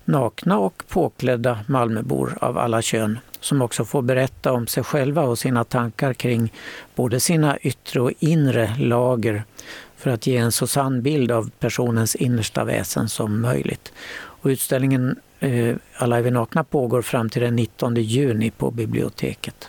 nakna 0.06 0.60
och 0.60 0.84
påklädda 0.88 1.60
Malmöbor 1.68 2.38
av 2.42 2.58
alla 2.58 2.82
kön 2.82 3.20
som 3.44 3.62
också 3.62 3.86
får 3.86 4.02
berätta 4.02 4.52
om 4.52 4.68
sig 4.68 4.84
själva 4.84 5.22
och 5.22 5.40
sina 5.40 5.64
tankar 5.64 6.14
kring 6.14 6.54
både 6.96 7.20
sina 7.20 7.58
yttre 7.58 8.02
och 8.02 8.12
inre 8.20 8.76
lager 8.80 9.44
för 9.98 10.10
att 10.10 10.28
ge 10.28 10.38
en 10.38 10.52
så 10.52 10.68
sann 10.68 11.02
bild 11.02 11.32
av 11.32 11.50
personens 11.60 12.16
innersta 12.16 12.64
väsen 12.64 13.10
som 13.10 13.42
möjligt. 13.42 13.94
Och 14.16 14.48
utställningen 14.48 15.20
eh, 15.40 15.76
Alla 15.96 16.18
är 16.18 16.22
vi 16.22 16.32
nakna 16.32 16.64
pågår 16.64 17.02
fram 17.02 17.30
till 17.30 17.42
den 17.42 17.56
19 17.56 17.96
juni 17.96 18.52
på 18.52 18.72
biblioteket. 18.72 19.68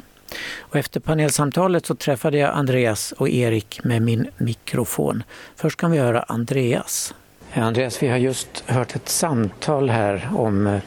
Och 0.59 0.77
efter 0.77 1.01
panelsamtalet 1.01 1.87
så 1.87 1.95
träffade 1.95 2.39
jag 2.39 2.51
Andreas 2.55 3.13
och 3.13 3.29
Erik 3.29 3.85
med 3.85 4.03
min 4.03 4.27
mikrofon. 4.37 5.23
Först 5.57 5.81
kan 5.81 5.91
vi 5.91 5.99
höra 5.99 6.23
Andreas. 6.23 7.15
Andreas, 7.53 8.03
vi 8.03 8.09
har 8.09 8.17
just 8.17 8.65
hört 8.67 8.97
ett 8.97 9.09
samtal 9.09 9.91
här 9.91 10.31
om 10.35 10.67
eh, 10.67 10.81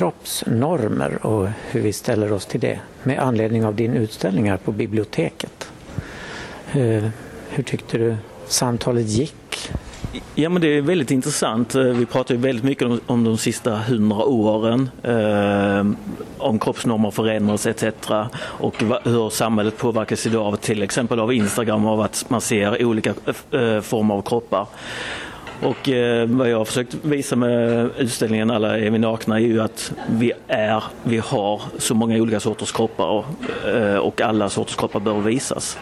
kroppsnormer 0.00 1.26
och 1.26 1.48
hur 1.70 1.80
vi 1.80 1.92
ställer 1.92 2.32
oss 2.32 2.46
till 2.46 2.60
det 2.60 2.80
med 3.02 3.18
anledning 3.18 3.64
av 3.64 3.74
din 3.74 3.94
utställning 3.94 4.50
här 4.50 4.56
på 4.56 4.72
biblioteket. 4.72 5.70
Eh, 6.72 7.08
hur 7.48 7.62
tyckte 7.62 7.98
du 7.98 8.16
samtalet 8.46 9.06
gick? 9.06 9.70
Ja 10.34 10.48
men 10.48 10.62
det 10.62 10.68
är 10.68 10.82
väldigt 10.82 11.10
intressant. 11.10 11.74
Eh, 11.74 11.82
vi 11.82 12.06
pratar 12.06 12.34
ju 12.34 12.40
väldigt 12.40 12.64
mycket 12.64 12.84
om, 12.84 13.00
om 13.06 13.24
de 13.24 13.38
sista 13.38 13.76
hundra 13.76 14.24
åren. 14.24 14.90
Eh, 15.02 15.86
om 16.38 16.58
kroppsnormer 16.58 17.10
förändras 17.10 17.66
etc. 17.66 17.84
Och 18.36 18.74
hur 19.04 19.30
samhället 19.30 19.78
påverkas 19.78 20.26
idag 20.26 20.46
av 20.46 20.56
till 20.56 20.82
exempel 20.82 21.20
av 21.20 21.32
Instagram 21.32 21.86
av 21.86 22.00
att 22.00 22.24
man 22.28 22.40
ser 22.40 22.84
olika 22.84 23.14
eh, 23.50 23.80
former 23.80 24.14
av 24.14 24.22
kroppar. 24.22 24.66
Och 25.62 25.88
eh, 25.88 26.26
vad 26.28 26.50
jag 26.50 26.58
har 26.58 26.64
försökt 26.64 26.94
visa 27.02 27.36
med 27.36 27.90
utställningen 27.98 28.50
Alla 28.50 28.78
är 28.78 28.90
vi 28.90 28.98
nakna 28.98 29.36
är 29.36 29.44
ju 29.44 29.60
att 29.60 29.92
vi 30.10 30.32
är, 30.48 30.84
vi 31.02 31.18
har 31.18 31.62
så 31.78 31.94
många 31.94 32.16
olika 32.16 32.40
sorters 32.40 32.72
kroppar 32.72 33.06
och, 33.06 33.24
eh, 33.68 33.96
och 33.96 34.20
alla 34.20 34.48
sorters 34.48 34.76
kroppar 34.76 35.00
bör 35.00 35.20
visas. 35.20 35.78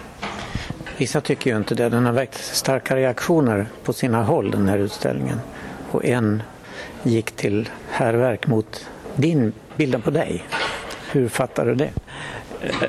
Vissa 0.97 1.20
tycker 1.20 1.50
ju 1.50 1.56
inte 1.56 1.75
det. 1.75 1.88
Den 1.88 2.06
har 2.06 2.12
väckt 2.12 2.44
starka 2.44 2.97
reaktioner 2.97 3.66
på 3.85 3.92
sina 3.92 4.23
håll 4.23 4.50
den 4.50 4.68
här 4.68 4.78
utställningen. 4.78 5.40
Och 5.90 6.04
en 6.04 6.42
gick 7.02 7.30
till 7.30 7.68
härverk 7.90 8.47
mot 8.47 8.87
din 9.16 9.52
bilden 9.76 10.02
på 10.02 10.11
dig. 10.11 10.44
Hur 11.11 11.28
fattar 11.28 11.66
du 11.66 11.75
det? 11.75 11.90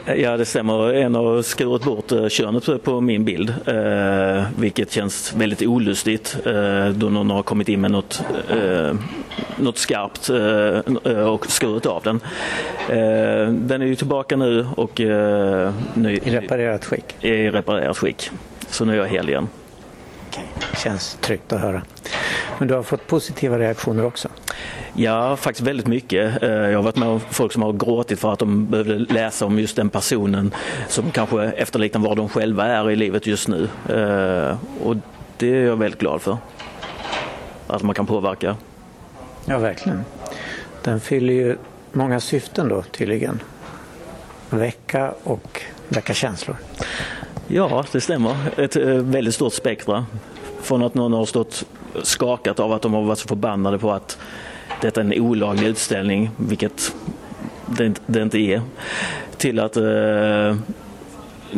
Eh, 0.06 0.16
ja 0.16 0.38
det 0.38 0.46
stämmer. 0.46 0.94
En 0.94 1.16
har 1.16 1.42
skurit 1.42 1.84
bort 1.84 2.12
eh, 2.12 2.28
könet 2.28 2.84
på 2.84 3.02
min 3.02 3.26
bild. 3.26 3.54
Eh, 3.66 4.44
vilket 4.58 4.92
känns 4.92 5.34
väldigt 5.34 5.62
olustigt 5.62 6.38
då 6.94 7.10
någon 7.10 7.30
har 7.30 7.44
kommit 7.44 7.70
in 7.70 7.82
med 7.82 7.92
något, 7.92 8.24
något 9.58 9.78
skarpt 9.78 10.30
och 11.28 11.52
skurit 11.52 11.86
av 11.86 12.04
den. 12.04 12.20
Den 13.68 13.82
är 13.82 13.86
ju 13.86 13.96
tillbaka 13.96 14.38
nu 14.38 14.68
och 14.76 15.00
nu, 15.94 16.20
i 16.24 16.30
reparerat 16.30 16.86
skick? 16.86 17.16
I 17.22 17.50
reparerat 17.50 17.98
skick. 17.98 18.32
Så 18.70 18.86
nu 18.86 18.94
är 18.94 18.98
jag 18.98 19.08
hel 19.08 19.30
igen. 19.30 19.48
Känns 20.84 21.18
tryggt 21.22 21.54
att 21.54 21.62
höra. 21.62 21.82
Men 22.60 22.68
du 22.68 22.74
har 22.74 22.84
fått 22.84 23.08
positiva 23.08 23.60
reaktioner 23.60 24.06
också? 24.06 24.30
Ja, 24.94 25.36
faktiskt 25.36 25.68
väldigt 25.68 25.88
mycket. 25.88 26.44
Eh, 26.44 26.50
jag 26.50 26.78
har 26.78 26.84
varit 26.84 26.96
med 26.96 27.08
om 27.08 27.20
folk 27.20 27.52
som 27.54 27.62
har 27.62 27.74
gråtit 27.74 28.20
för 28.20 28.34
att 28.34 28.40
de 28.40 28.66
behövde 28.66 28.98
läsa 28.98 29.46
om 29.46 29.60
just 29.60 29.76
den 29.76 29.90
personen 29.90 30.54
som 30.88 31.12
kanske 31.12 31.44
efterliknar 31.44 32.02
var 32.02 32.16
de 32.16 32.30
själva 32.30 32.66
är 32.66 32.92
i 32.92 32.96
livet 32.96 33.28
just 33.28 33.48
nu. 33.48 33.70
Eh, 33.90 34.58
och 34.84 34.96
det 35.38 35.48
är 35.48 35.66
jag 35.66 35.76
väldigt 35.76 36.00
glad 36.00 36.22
för. 36.22 36.38
Att 37.68 37.84
man 37.84 37.96
kan 37.96 38.06
påverka. 38.06 38.56
Ja, 39.46 39.58
verkligen. 39.58 40.02
Den 40.84 41.00
fyller 41.00 41.34
ju 41.34 41.58
många 41.92 42.20
syften 42.20 42.70
då 42.70 42.82
tydligen. 42.82 43.40
väcka 44.50 45.14
och 45.24 45.62
väcka 45.88 46.14
känslor. 46.14 46.58
Ja, 47.48 47.86
det 47.92 48.02
stämmer. 48.02 48.36
Ett 48.58 48.76
eh, 48.76 48.86
väldigt 48.86 49.36
stort 49.36 49.54
spektra. 49.54 50.06
Från 50.62 50.84
att 50.84 50.94
någon 50.94 51.14
har 51.14 51.26
stått 51.26 51.66
skakat 52.04 52.60
av 52.60 52.74
att 52.74 52.82
de 52.82 52.94
har 52.94 53.02
varit 53.02 53.20
så 53.20 53.28
förbannade 53.28 53.78
på 53.80 53.92
att 53.92 54.18
detta 54.82 55.02
är 55.02 55.06
en 55.06 55.22
olaglig 55.22 55.68
utställning, 55.68 56.30
vilket 56.38 56.96
det 57.66 57.86
inte, 57.86 58.02
det 58.06 58.22
inte 58.22 58.38
är, 58.38 58.62
till 59.38 59.60
att 59.60 59.78
eh, 59.78 60.56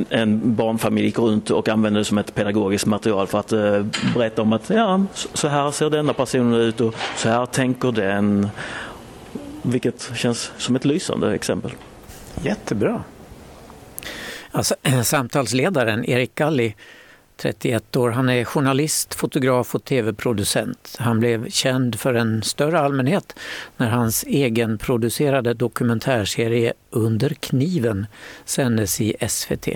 en 0.09 0.55
barnfamilj 0.55 1.05
gick 1.05 1.19
runt 1.19 1.49
och 1.49 1.69
använde 1.69 1.99
det 1.99 2.05
som 2.05 2.17
ett 2.17 2.35
pedagogiskt 2.35 2.85
material 2.85 3.27
för 3.27 3.39
att 3.39 3.51
eh, 3.51 3.85
berätta 4.15 4.41
om 4.41 4.53
att 4.53 4.69
ja, 4.69 5.05
så 5.13 5.47
här 5.47 5.71
ser 5.71 5.89
denna 5.89 6.13
personen 6.13 6.53
ut 6.53 6.81
och 6.81 6.95
så 7.15 7.29
här 7.29 7.45
tänker 7.45 7.91
den. 7.91 8.49
Vilket 9.61 10.11
känns 10.15 10.51
som 10.57 10.75
ett 10.75 10.85
lysande 10.85 11.33
exempel. 11.35 11.71
Jättebra. 12.43 13.03
Alltså, 14.51 14.75
samtalsledaren 15.03 16.05
Erik 16.05 16.35
Galli, 16.35 16.75
31 17.41 17.95
år, 17.95 18.09
han 18.09 18.29
är 18.29 18.43
journalist, 18.43 19.13
fotograf 19.13 19.75
och 19.75 19.83
tv-producent. 19.83 20.95
Han 20.99 21.19
blev 21.19 21.49
känd 21.49 21.99
för 21.99 22.13
en 22.13 22.43
större 22.43 22.79
allmänhet 22.79 23.35
när 23.77 23.89
hans 23.89 24.23
egenproducerade 24.23 25.53
dokumentärserie 25.53 26.73
Under 26.89 27.29
kniven 27.29 28.07
sändes 28.45 29.01
i 29.01 29.15
SVT 29.29 29.67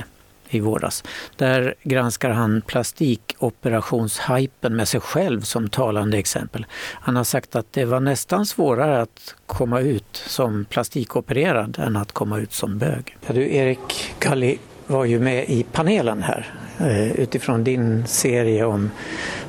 i 0.50 0.60
våras. 0.60 1.04
Där 1.36 1.76
granskar 1.84 2.30
han 2.30 2.62
plastikoperationshypen 2.62 4.76
med 4.76 4.88
sig 4.88 5.00
själv 5.00 5.42
som 5.42 5.70
talande 5.70 6.18
exempel. 6.18 6.66
Han 6.94 7.16
har 7.16 7.24
sagt 7.24 7.56
att 7.56 7.74
det 7.74 7.86
var 7.86 8.00
nästan 8.00 8.46
svårare 8.46 9.02
att 9.02 9.36
komma 9.46 9.80
ut 9.80 10.24
som 10.28 10.66
plastikopererad 10.66 11.80
än 11.80 11.96
att 11.96 12.12
komma 12.12 12.40
ut 12.40 12.54
som 12.54 12.78
bög. 12.78 13.18
Ja, 13.28 13.34
du 13.34 13.56
Erik 13.56 14.14
Kalli, 14.20 14.60
var 14.88 15.06
ju 15.06 15.20
med 15.20 15.50
i 15.50 15.66
panelen 15.72 16.24
här 16.24 16.54
eh, 16.80 17.12
utifrån 17.12 17.64
din 17.64 18.08
serie 18.08 18.66
om 18.66 18.92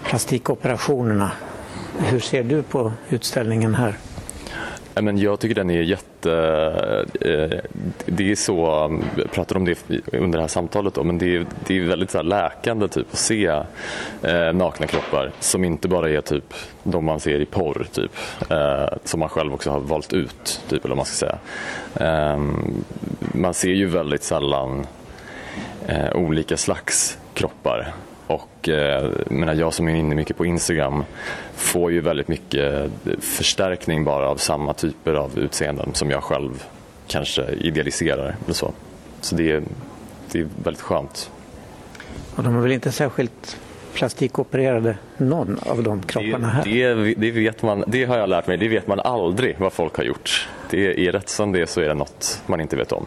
plastikoperationerna. 0.04 1.30
Hur 1.98 2.20
ser 2.20 2.44
du 2.44 2.62
på 2.62 2.92
utställningen 3.08 3.74
här? 3.74 3.94
Men 5.00 5.18
jag 5.18 5.40
tycker 5.40 5.54
den 5.54 5.70
är 5.70 5.82
jätte... 5.82 6.32
Eh, 7.20 7.58
det 8.06 8.30
är 8.30 8.34
så, 8.34 8.90
jag 9.16 9.30
pratade 9.32 9.58
om 9.58 9.64
det 9.64 9.78
under 10.12 10.38
det 10.38 10.42
här 10.42 10.48
samtalet, 10.48 10.94
då, 10.94 11.04
men 11.04 11.18
det 11.18 11.36
är, 11.36 11.46
det 11.66 11.78
är 11.78 11.80
väldigt 11.80 12.10
så 12.10 12.22
läkande 12.22 12.88
typ 12.88 13.06
att 13.12 13.18
se 13.18 13.46
eh, 14.22 14.52
nakna 14.54 14.86
kroppar 14.86 15.32
som 15.40 15.64
inte 15.64 15.88
bara 15.88 16.10
är 16.10 16.20
typ 16.20 16.54
de 16.82 17.04
man 17.04 17.20
ser 17.20 17.40
i 17.40 17.46
porr, 17.46 17.86
typ, 17.92 18.10
som 19.04 19.20
man 19.20 19.28
själv 19.28 19.54
också 19.54 19.70
har 19.70 19.80
valt 19.80 20.12
ut, 20.12 20.60
typ, 20.68 20.84
eller 20.84 20.94
man 20.94 21.04
ska 21.04 21.26
säga. 21.26 21.38
Ehm, 21.94 22.84
man 23.34 23.54
ser 23.54 23.72
ju 23.72 23.86
väldigt 23.86 24.22
sällan 24.22 24.86
eh, 25.88 26.16
olika 26.16 26.56
slags 26.56 27.18
kroppar 27.34 27.92
och 28.26 28.68
eh, 28.68 29.10
menar, 29.26 29.54
jag 29.54 29.74
som 29.74 29.88
är 29.88 29.94
inne 29.94 30.14
mycket 30.14 30.36
på 30.36 30.46
Instagram 30.46 31.04
får 31.54 31.92
ju 31.92 32.00
väldigt 32.00 32.28
mycket 32.28 32.90
förstärkning 33.20 34.04
bara 34.04 34.28
av 34.28 34.36
samma 34.36 34.74
typer 34.74 35.14
av 35.14 35.38
utseenden 35.38 35.94
som 35.94 36.10
jag 36.10 36.22
själv 36.22 36.64
kanske 37.06 37.50
idealiserar. 37.50 38.36
Eller 38.44 38.54
så 38.54 38.72
så 39.20 39.36
det, 39.36 39.52
är, 39.52 39.62
det 40.32 40.40
är 40.40 40.48
väldigt 40.64 40.82
skönt. 40.82 41.30
Och 42.36 42.42
de 42.42 42.56
är 42.56 42.60
väl 42.60 42.72
inte 42.72 42.92
särskilt 42.92 43.60
plastikopererade, 43.94 44.98
någon 45.16 45.58
av 45.58 45.82
de 45.82 46.02
kropparna 46.02 46.48
här? 46.48 46.64
Det, 46.64 46.94
det, 46.94 47.14
det, 47.14 47.30
vet 47.30 47.62
man, 47.62 47.84
det 47.86 48.04
har 48.04 48.18
jag 48.18 48.28
lärt 48.28 48.46
mig, 48.46 48.56
det 48.56 48.68
vet 48.68 48.86
man 48.86 49.00
aldrig 49.00 49.56
vad 49.58 49.72
folk 49.72 49.96
har 49.96 50.04
gjort. 50.04 50.48
Det 50.70 51.06
är 51.08 51.12
rätt 51.12 51.28
som 51.28 51.52
det 51.52 51.66
så 51.66 51.80
är 51.80 51.88
det 51.88 51.94
något 51.94 52.42
man 52.46 52.60
inte 52.60 52.76
vet 52.76 52.92
om. 52.92 53.06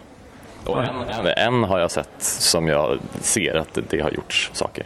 Och 0.70 0.84
en, 0.84 1.26
en, 1.26 1.28
en 1.28 1.64
har 1.64 1.80
jag 1.80 1.92
sett 1.92 2.10
som 2.20 2.68
jag 2.68 3.00
ser 3.22 3.56
att 3.56 3.78
det 3.90 4.02
har 4.02 4.12
gjorts 4.12 4.52
saker. 4.54 4.86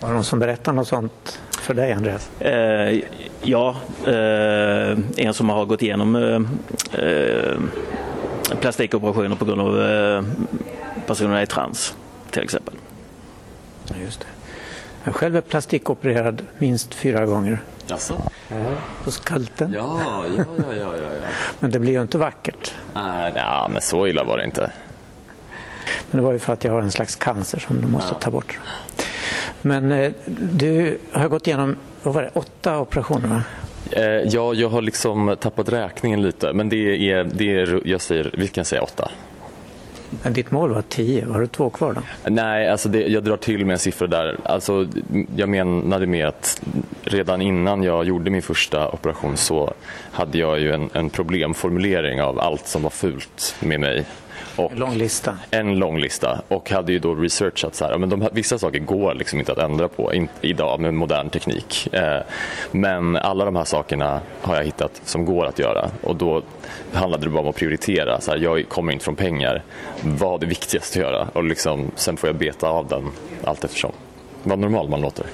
Var 0.00 0.08
det 0.08 0.14
någon 0.14 0.24
som 0.24 0.38
berättade 0.38 0.76
något 0.76 0.88
sånt 0.88 1.40
för 1.50 1.74
dig, 1.74 1.92
Andreas? 1.92 2.40
Eh, 2.40 3.00
ja, 3.42 3.76
eh, 4.06 4.98
en 5.16 5.34
som 5.34 5.48
har 5.48 5.64
gått 5.64 5.82
igenom 5.82 6.16
eh, 6.16 7.00
eh 7.04 7.56
plastikoperationer 8.60 9.36
på 9.36 9.44
grund 9.44 9.60
av 9.60 9.80
eh, 9.80 10.24
personerna 11.06 11.40
är 11.40 11.46
trans, 11.46 11.96
till 12.30 12.42
exempel. 12.42 12.74
Just 14.04 14.20
det. 14.20 14.26
Jag 15.04 15.14
själv 15.14 15.36
är 15.36 15.40
plastikopererad 15.40 16.42
minst 16.58 16.94
fyra 16.94 17.26
gånger. 17.26 17.60
Jaså? 17.86 18.22
Ja, 18.48 18.56
på 19.04 19.10
skalten. 19.10 19.72
Ja, 19.72 20.00
ja, 20.36 20.44
ja, 20.58 20.74
ja, 20.76 20.94
ja. 20.96 21.28
Men 21.60 21.70
det 21.70 21.78
blir 21.78 21.92
ju 21.92 22.02
inte 22.02 22.18
vackert. 22.18 22.74
Nej, 22.94 23.32
ja, 23.36 23.68
men 23.72 23.82
så 23.82 24.06
illa 24.06 24.24
var 24.24 24.38
det 24.38 24.44
inte. 24.44 24.70
Men 26.10 26.20
det 26.20 26.26
var 26.26 26.32
ju 26.32 26.38
för 26.38 26.52
att 26.52 26.64
jag 26.64 26.72
har 26.72 26.82
en 26.82 26.90
slags 26.90 27.16
cancer 27.16 27.58
som 27.58 27.80
du 27.80 27.86
måste 27.86 28.10
ja. 28.12 28.18
ta 28.18 28.30
bort. 28.30 28.58
Men 29.62 29.92
eh, 29.92 30.12
du 30.52 30.98
har 31.12 31.28
gått 31.28 31.46
igenom 31.46 31.76
vad 32.02 32.14
var 32.14 32.22
det, 32.22 32.30
åtta 32.34 32.78
operationer 32.78 33.28
va? 33.28 33.42
Eh, 33.90 34.04
ja, 34.04 34.54
jag 34.54 34.68
har 34.68 34.82
liksom 34.82 35.36
tappat 35.40 35.68
räkningen 35.68 36.22
lite, 36.22 36.52
men 36.52 36.68
det 36.68 37.10
är, 37.10 37.24
det 37.24 37.60
är 37.60 37.80
jag 37.84 38.00
säger, 38.00 38.30
vi 38.34 38.48
kan 38.48 38.64
säga 38.64 38.82
åtta. 38.82 39.10
Men 40.22 40.32
ditt 40.32 40.50
mål 40.50 40.74
var 40.74 40.82
10, 40.82 41.26
har 41.26 41.40
du 41.40 41.46
två 41.46 41.70
kvar 41.70 41.92
då? 41.92 42.30
Nej, 42.30 42.68
alltså 42.68 42.88
det, 42.88 43.06
jag 43.06 43.24
drar 43.24 43.36
till 43.36 43.66
med 43.66 43.72
en 43.72 43.78
siffra 43.78 44.06
där. 44.06 44.36
Alltså, 44.44 44.86
jag 45.36 45.48
menade 45.48 46.06
med 46.06 46.26
att 46.28 46.62
redan 47.02 47.42
innan 47.42 47.82
jag 47.82 48.04
gjorde 48.04 48.30
min 48.30 48.42
första 48.42 48.88
operation 48.88 49.36
så 49.36 49.72
hade 50.12 50.38
jag 50.38 50.60
ju 50.60 50.72
en, 50.72 50.90
en 50.92 51.10
problemformulering 51.10 52.22
av 52.22 52.40
allt 52.40 52.66
som 52.66 52.82
var 52.82 52.90
fult 52.90 53.54
med 53.60 53.80
mig 53.80 54.04
och 54.56 54.72
en 54.72 54.78
lång 54.78 54.94
lista. 54.94 55.38
En 55.50 55.78
lång 55.78 55.98
lista 55.98 56.40
och 56.48 56.70
hade 56.70 56.92
ju 56.92 56.98
då 56.98 57.14
researchat 57.14 57.74
så 57.74 57.84
här, 57.84 57.98
men 57.98 58.08
de, 58.08 58.28
vissa 58.32 58.58
saker 58.58 58.78
går 58.78 59.14
liksom 59.14 59.38
inte 59.38 59.52
att 59.52 59.58
ändra 59.58 59.88
på 59.88 60.14
in, 60.14 60.28
idag 60.40 60.80
med 60.80 60.94
modern 60.94 61.30
teknik. 61.30 61.94
Eh, 61.94 62.20
men 62.70 63.16
alla 63.16 63.44
de 63.44 63.56
här 63.56 63.64
sakerna 63.64 64.20
har 64.42 64.56
jag 64.56 64.64
hittat 64.64 65.00
som 65.04 65.24
går 65.24 65.46
att 65.46 65.58
göra 65.58 65.90
och 66.02 66.16
då 66.16 66.42
handlade 66.92 67.24
det 67.24 67.30
bara 67.30 67.42
om 67.42 67.48
att 67.48 67.56
prioritera. 67.56 68.20
Så 68.20 68.30
här, 68.30 68.38
jag 68.38 68.68
kommer 68.68 68.92
inte 68.92 69.04
från 69.04 69.16
pengar, 69.16 69.62
vad 70.02 70.34
är 70.34 70.38
det 70.38 70.46
viktigaste 70.46 70.98
att 70.98 71.04
göra? 71.04 71.28
Och 71.32 71.44
liksom, 71.44 71.90
sen 71.94 72.16
får 72.16 72.28
jag 72.28 72.36
beta 72.36 72.68
av 72.68 72.86
den 72.88 73.10
allt 73.44 73.64
eftersom. 73.64 73.92
Vad 74.42 74.58
normal 74.58 74.88
man 74.88 75.00
låter. 75.00 75.26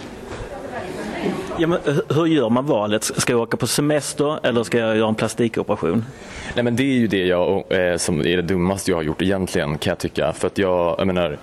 Ja, 1.59 1.67
men 1.67 1.79
eh, 1.87 2.17
hur 2.17 2.27
gör 2.27 2.51
man 2.51 2.67
valet? 2.67 3.05
Ska 3.05 3.33
jag 3.33 3.41
åka 3.41 3.57
på 3.57 3.67
semester 3.67 4.47
eller 4.47 4.62
ska 4.62 4.79
jag 4.79 4.97
göra 4.97 5.09
en 5.09 5.15
plastikoperation? 5.15 6.05
Nej, 6.55 6.65
men 6.65 6.77
det 6.77 6.83
är 6.83 6.95
ju 6.95 7.07
det 7.07 7.27
jag, 7.27 7.65
eh, 7.69 7.97
som 7.97 8.21
är 8.21 8.37
det 8.37 8.43
dummaste 8.43 8.91
jag 8.91 8.99
har 8.99 9.03
gjort 9.03 9.23
egentligen 9.23 9.79
kan 9.79 9.91
jag 9.91 9.99
tycka. 9.99 10.33
För 10.33 10.47
att 10.47 10.59
jag, 10.59 10.95
jag 10.99 11.07
menar, 11.07 11.38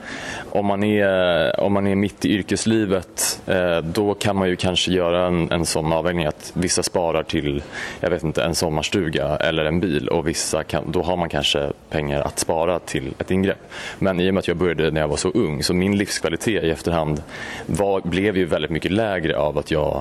om, 0.49 0.65
man 0.65 0.83
är, 0.83 1.59
om 1.59 1.73
man 1.73 1.87
är 1.87 1.95
mitt 1.95 2.25
i 2.25 2.29
yrkeslivet 2.29 3.41
eh, 3.45 3.77
då 3.77 4.13
kan 4.13 4.35
man 4.35 4.49
ju 4.49 4.55
kanske 4.55 4.91
göra 4.91 5.27
en, 5.27 5.51
en 5.51 5.65
sån 5.65 5.93
avvägning 5.93 6.25
att 6.25 6.51
vissa 6.55 6.83
sparar 6.83 7.23
till 7.23 7.63
jag 7.99 8.09
vet 8.09 8.23
inte, 8.23 8.43
en 8.43 8.55
sommarstuga 8.55 9.37
eller 9.37 9.65
en 9.65 9.79
bil 9.79 10.07
och 10.07 10.27
vissa 10.27 10.63
kan, 10.63 10.91
då 10.91 11.01
har 11.01 11.17
man 11.17 11.29
kanske 11.29 11.71
pengar 11.89 12.21
att 12.21 12.39
spara 12.39 12.79
till 12.79 13.13
ett 13.19 13.31
ingrepp. 13.31 13.71
Men 13.99 14.19
i 14.19 14.29
och 14.29 14.33
med 14.33 14.39
att 14.39 14.47
jag 14.47 14.57
började 14.57 14.91
när 14.91 15.01
jag 15.01 15.07
var 15.07 15.17
så 15.17 15.29
ung 15.29 15.63
så 15.63 15.73
min 15.73 15.97
livskvalitet 15.97 16.63
i 16.63 16.69
efterhand 16.69 17.23
var, 17.65 18.01
blev 18.01 18.37
ju 18.37 18.45
väldigt 18.45 18.71
mycket 18.71 18.91
lägre 18.91 19.37
av 19.37 19.57
att 19.57 19.71
jag 19.71 19.98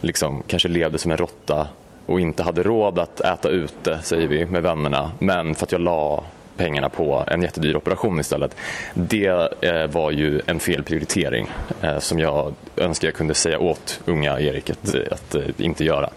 liksom 0.00 0.42
kanske 0.46 0.68
levde 0.68 0.98
som 0.98 1.10
en 1.10 1.16
råtta 1.16 1.68
och 2.06 2.20
inte 2.20 2.42
hade 2.42 2.62
råd 2.62 2.98
att 2.98 3.20
äta 3.20 3.48
ute, 3.48 3.98
säger 4.02 4.28
vi, 4.28 4.46
med 4.46 4.62
vännerna. 4.62 5.12
Men 5.18 5.54
för 5.54 5.66
att 5.66 5.72
jag 5.72 5.80
la 5.80 6.24
pengarna 6.56 6.88
på 6.88 7.24
en 7.26 7.42
jättedyr 7.42 7.76
operation 7.76 8.20
istället. 8.20 8.56
Det 8.94 9.52
eh, 9.60 9.86
var 9.86 10.10
ju 10.10 10.40
en 10.46 10.60
felprioritering 10.60 11.50
eh, 11.80 11.98
som 11.98 12.18
jag 12.18 12.54
önskar 12.76 13.08
jag 13.08 13.14
kunde 13.14 13.34
säga 13.34 13.58
åt 13.58 14.00
unga 14.04 14.40
Erik 14.40 14.70
att, 14.70 14.94
att 15.12 15.34
eh, 15.34 15.42
inte 15.56 15.84
göra. 15.84 16.10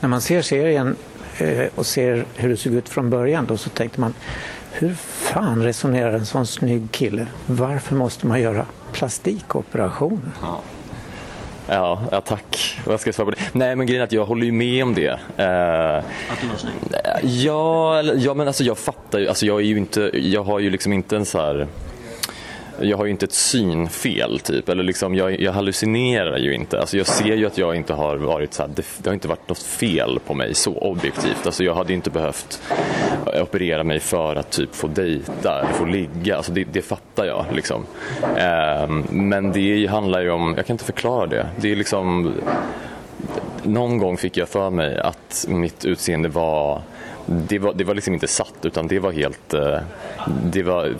När 0.00 0.08
man 0.08 0.20
ser 0.20 0.42
serien 0.42 0.96
eh, 1.38 1.66
och 1.74 1.86
ser 1.86 2.24
hur 2.34 2.48
det 2.48 2.56
såg 2.56 2.72
ut 2.72 2.88
från 2.88 3.10
början 3.10 3.46
då 3.46 3.56
så 3.56 3.70
tänkte 3.70 4.00
man 4.00 4.14
hur 4.72 4.94
fan 4.94 5.62
resonerar 5.62 6.12
en 6.12 6.26
sån 6.26 6.46
snygg 6.46 6.90
kille? 6.90 7.26
Varför 7.46 7.94
måste 7.94 8.26
man 8.26 8.40
göra 8.40 8.66
plastikoperationer? 8.92 10.30
Ja. 10.42 10.60
Ja, 11.68 12.00
ja, 12.10 12.20
tack. 12.20 12.78
Vad 12.84 13.00
ska 13.00 13.08
jag 13.08 13.14
svara 13.14 13.24
på 13.24 13.30
det? 13.30 13.40
Nej, 13.52 13.76
men 13.76 13.86
grejen 13.86 14.00
är 14.00 14.04
att 14.04 14.12
jag 14.12 14.24
håller 14.24 14.46
ju 14.46 14.52
med 14.52 14.82
om 14.82 14.94
det. 14.94 15.10
Uh, 15.10 16.04
att 16.32 16.40
du 16.40 16.48
var 16.48 16.56
snygg? 16.56 16.74
Ja, 17.22 18.02
ja, 18.02 18.34
men 18.34 18.46
alltså 18.46 18.64
jag 18.64 18.78
fattar 18.78 19.18
ju. 19.18 19.28
Alltså 19.28 19.46
jag, 19.46 19.60
är 19.60 19.64
ju 19.64 19.76
inte, 19.76 20.10
jag 20.14 20.42
har 20.42 20.58
ju 20.58 20.70
liksom 20.70 20.92
inte 20.92 21.16
en 21.16 21.24
så 21.24 21.40
här 21.40 21.66
jag 22.80 22.96
har 22.96 23.04
ju 23.04 23.10
inte 23.10 23.24
ett 23.24 23.32
synfel 23.32 24.40
typ, 24.40 24.68
eller 24.68 24.82
liksom, 24.82 25.14
jag, 25.14 25.40
jag 25.40 25.52
hallucinerar 25.52 26.38
ju 26.38 26.54
inte. 26.54 26.80
Alltså 26.80 26.96
jag 26.96 27.06
ser 27.06 27.34
ju 27.34 27.46
att 27.46 27.58
jag 27.58 27.76
inte 27.76 27.94
har 27.94 28.16
varit 28.16 28.54
så 28.54 28.62
här, 28.62 28.70
det, 28.74 28.84
det, 28.98 29.08
har 29.08 29.14
inte 29.14 29.28
varit 29.28 29.48
något 29.48 29.62
fel 29.62 30.18
på 30.26 30.34
mig 30.34 30.54
så 30.54 30.78
objektivt. 30.78 31.46
Alltså 31.46 31.64
jag 31.64 31.74
hade 31.74 31.92
inte 31.92 32.10
behövt 32.10 32.62
operera 33.42 33.84
mig 33.84 34.00
för 34.00 34.36
att 34.36 34.50
typ 34.50 34.74
få 34.74 34.86
dejta 34.86 35.60
eller 35.60 35.72
få 35.72 35.84
ligga. 35.84 36.36
Alltså 36.36 36.52
det, 36.52 36.64
det 36.64 36.82
fattar 36.82 37.24
jag 37.24 37.44
liksom. 37.52 37.86
Um, 38.22 39.04
men 39.10 39.52
det 39.52 39.86
handlar 39.86 40.20
ju 40.20 40.30
om, 40.30 40.54
jag 40.56 40.66
kan 40.66 40.74
inte 40.74 40.84
förklara 40.84 41.26
det. 41.26 41.46
Det 41.56 41.72
är 41.72 41.76
liksom 41.76 42.34
någon 43.62 43.98
gång 43.98 44.16
fick 44.16 44.36
jag 44.36 44.48
för 44.48 44.70
mig 44.70 44.98
att 44.98 45.46
mitt 45.48 45.84
utseende 45.84 46.28
var 46.28 46.82
det 47.26 47.58
var, 47.58 47.74
det 47.74 47.84
var 47.84 47.94
liksom 47.94 48.14
inte 48.14 48.26
satt 48.26 48.54
utan 48.62 48.88
det 48.88 48.98
var 48.98 49.12
helt 49.12 49.54
eh, 49.54 49.78
det 50.42 50.62
var 50.62 50.94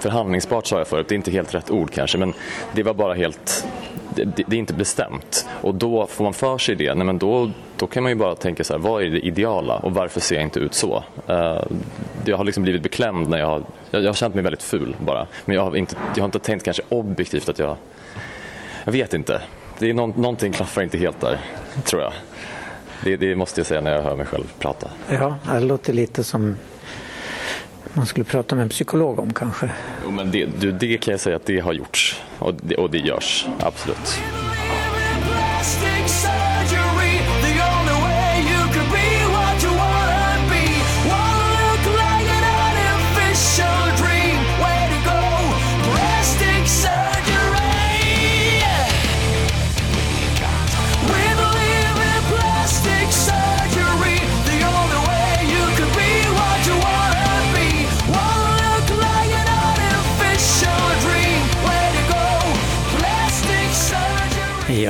förhandlingsbart 0.00 0.66
sa 0.66 0.78
jag 0.78 0.88
förut, 0.88 1.08
det 1.08 1.14
är 1.14 1.16
inte 1.16 1.30
helt 1.30 1.54
rätt 1.54 1.70
ord 1.70 1.90
kanske 1.90 2.18
men 2.18 2.34
det 2.72 2.82
var 2.82 2.94
bara 2.94 3.14
helt 3.14 3.66
det, 4.14 4.24
det, 4.24 4.56
är 4.56 4.58
inte 4.58 4.74
bestämt. 4.74 5.46
Och 5.60 5.74
då 5.74 6.06
får 6.06 6.24
man 6.24 6.34
för 6.34 6.58
sig 6.58 6.74
det, 6.74 6.94
nej 6.94 7.06
men 7.06 7.18
då, 7.18 7.50
då 7.76 7.86
kan 7.86 8.02
man 8.02 8.12
ju 8.12 8.16
bara 8.16 8.34
tänka 8.34 8.64
så 8.64 8.72
här, 8.72 8.80
vad 8.80 9.02
är 9.02 9.10
det 9.10 9.20
ideala? 9.20 9.76
Och 9.76 9.94
varför 9.94 10.20
ser 10.20 10.34
jag 10.34 10.44
inte 10.44 10.60
ut 10.60 10.74
så? 10.74 11.04
Uh, 11.30 11.62
jag 12.24 12.36
har 12.36 12.44
liksom 12.44 12.62
blivit 12.62 12.82
beklämd 12.82 13.28
när 13.28 13.38
jag 13.38 13.46
har, 13.46 13.62
jag, 13.90 14.02
jag 14.02 14.08
har 14.08 14.14
känt 14.14 14.34
mig 14.34 14.44
väldigt 14.44 14.62
ful 14.62 14.96
bara. 14.98 15.26
Men 15.44 15.56
jag 15.56 15.62
har 15.62 15.76
inte, 15.76 15.96
jag 16.14 16.22
har 16.22 16.28
inte 16.28 16.38
tänkt 16.38 16.64
kanske 16.64 16.82
objektivt 16.88 17.48
att 17.48 17.58
jag, 17.58 17.76
jag 18.84 18.92
vet 18.92 19.14
inte, 19.14 19.40
det 19.78 19.90
är 19.90 19.94
någon, 19.94 20.10
någonting 20.10 20.52
klaffar 20.52 20.82
inte 20.82 20.98
helt 20.98 21.20
där 21.20 21.40
tror 21.84 22.02
jag. 22.02 22.12
Det, 23.04 23.16
det, 23.16 23.36
måste 23.36 23.60
jag 23.60 23.66
säga 23.66 23.80
när 23.80 23.92
jag 23.92 24.02
hör 24.02 24.16
mig 24.16 24.26
själv 24.26 24.44
prata. 24.58 24.88
Ja, 25.08 25.38
det 25.52 25.60
låter 25.60 25.92
lite 25.92 26.24
som 26.24 26.56
man 27.92 28.06
skulle 28.06 28.24
prata 28.24 28.54
med 28.54 28.62
en 28.62 28.68
psykolog 28.68 29.18
om 29.18 29.32
kanske. 29.32 29.70
Jo, 30.04 30.10
men 30.10 30.30
det, 30.30 30.46
det 30.80 30.96
kan 30.96 31.12
jag 31.12 31.20
säga 31.20 31.36
att 31.36 31.46
det 31.46 31.58
har 31.58 31.72
gjorts 31.72 32.22
och 32.38 32.54
det, 32.54 32.74
och 32.74 32.90
det 32.90 32.98
görs, 32.98 33.46
absolut. 33.60 34.20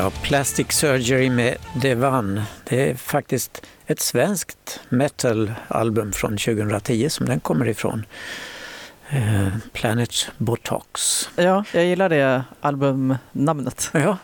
Ja, 0.04 0.10
Plastic 0.22 0.72
Surgery 0.72 1.30
med 1.30 1.56
Devan. 1.82 2.42
Det 2.64 2.90
är 2.90 2.94
faktiskt 2.94 3.66
ett 3.86 4.00
svenskt 4.00 4.80
metalalbum 4.88 6.12
från 6.12 6.30
2010 6.30 7.08
som 7.08 7.26
den 7.26 7.40
kommer 7.40 7.68
ifrån. 7.68 8.06
Eh, 9.08 9.48
Planet 9.72 10.10
Botox. 10.38 11.28
Ja, 11.36 11.64
jag 11.72 11.84
gillar 11.84 12.08
det 12.08 12.44
albumnamnet. 12.60 13.90
Ja, 13.92 14.16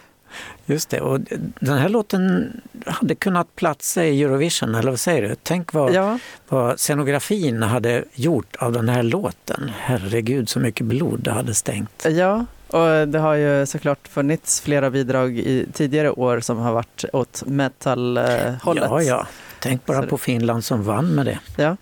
just 0.66 0.90
det. 0.90 1.00
Och 1.00 1.20
den 1.60 1.78
här 1.78 1.88
låten 1.88 2.52
hade 2.86 3.14
kunnat 3.14 3.56
platsa 3.56 4.04
i 4.04 4.22
Eurovision, 4.22 4.74
eller 4.74 4.90
vad 4.90 5.00
säger 5.00 5.22
du? 5.22 5.36
Tänk 5.42 5.72
vad, 5.72 5.94
ja. 5.94 6.18
vad 6.48 6.80
scenografin 6.80 7.62
hade 7.62 8.04
gjort 8.14 8.56
av 8.56 8.72
den 8.72 8.88
här 8.88 9.02
låten. 9.02 9.70
Herregud, 9.78 10.48
så 10.48 10.58
mycket 10.58 10.86
blod 10.86 11.20
det 11.20 11.30
hade 11.30 11.54
stängt. 11.54 12.06
Ja, 12.08 12.46
och 12.72 13.08
det 13.08 13.18
har 13.18 13.34
ju 13.34 13.66
såklart 13.66 14.08
funnits 14.08 14.60
flera 14.60 14.90
bidrag 14.90 15.38
i 15.38 15.66
tidigare 15.72 16.10
år 16.10 16.40
som 16.40 16.58
har 16.58 16.72
varit 16.72 17.04
åt 17.12 17.42
metal-hållet. 17.46 18.84
Ja, 18.90 19.02
ja. 19.02 19.26
Tänk 19.60 19.86
bara 19.86 20.02
på 20.02 20.18
Finland 20.18 20.64
som 20.64 20.82
vann 20.82 21.14
med 21.14 21.26
det. 21.26 21.38
Ja. 21.56 21.76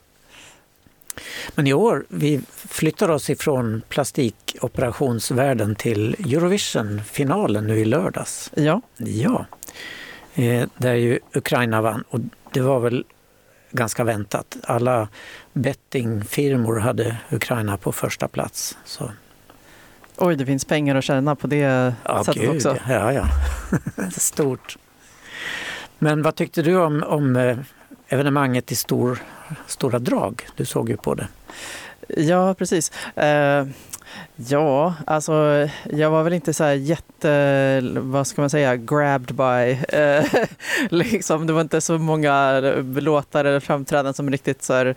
Men 1.54 1.66
i 1.66 1.72
år, 1.72 2.04
vi 2.08 2.40
flyttar 2.54 3.08
oss 3.08 3.30
ifrån 3.30 3.82
plastikoperationsvärlden 3.88 5.74
till 5.74 6.14
Eurovision-finalen 6.18 7.66
nu 7.66 7.78
i 7.78 7.84
lördags. 7.84 8.50
Ja. 8.54 8.80
Ja. 8.96 9.46
Eh, 10.34 10.68
där 10.76 10.94
ju 10.94 11.18
Ukraina 11.32 11.82
vann 11.82 12.04
och 12.08 12.20
det 12.52 12.60
var 12.60 12.80
väl 12.80 13.04
ganska 13.70 14.04
väntat. 14.04 14.56
Alla 14.62 15.08
bettingfirmor 15.52 16.78
hade 16.78 17.16
Ukraina 17.30 17.76
på 17.76 17.92
första 17.92 18.28
plats. 18.28 18.78
Så 18.84 19.10
Oj, 20.20 20.36
det 20.36 20.46
finns 20.46 20.64
pengar 20.64 20.94
att 20.94 21.04
tjäna 21.04 21.36
på 21.36 21.46
det 21.46 21.94
ja, 22.04 22.24
sättet 22.24 22.42
gud, 22.42 22.56
också. 22.56 22.76
Ja, 22.88 23.12
ja. 23.12 23.28
Stort. 24.10 24.76
Men 25.98 26.22
vad 26.22 26.34
tyckte 26.34 26.62
du 26.62 26.76
om, 26.76 27.04
om 27.06 27.36
eh, 27.36 27.58
evenemanget 28.08 28.72
i 28.72 28.76
stor, 28.76 29.22
stora 29.66 29.98
drag? 29.98 30.46
Du 30.56 30.64
såg 30.64 30.88
ju 30.88 30.96
på 30.96 31.14
det. 31.14 31.28
Ja, 32.08 32.54
precis. 32.54 32.92
Ja, 34.36 34.94
alltså 35.06 35.68
jag 35.90 36.10
var 36.10 36.22
väl 36.22 36.32
inte 36.32 36.54
så 36.54 36.64
här 36.64 36.72
jätte, 36.72 37.80
vad 37.94 38.26
ska 38.26 38.42
man 38.42 38.50
säga, 38.50 38.76
grabbed 38.76 39.34
by. 39.34 39.96
Eh, 39.96 40.24
liksom, 40.90 41.46
det 41.46 41.52
var 41.52 41.60
inte 41.60 41.80
så 41.80 41.98
många 41.98 42.60
låtar 42.80 43.44
eller 43.44 43.60
framträdanden 43.60 44.14
som 44.14 44.30
riktigt 44.30 44.62
så 44.62 44.74
här, 44.74 44.94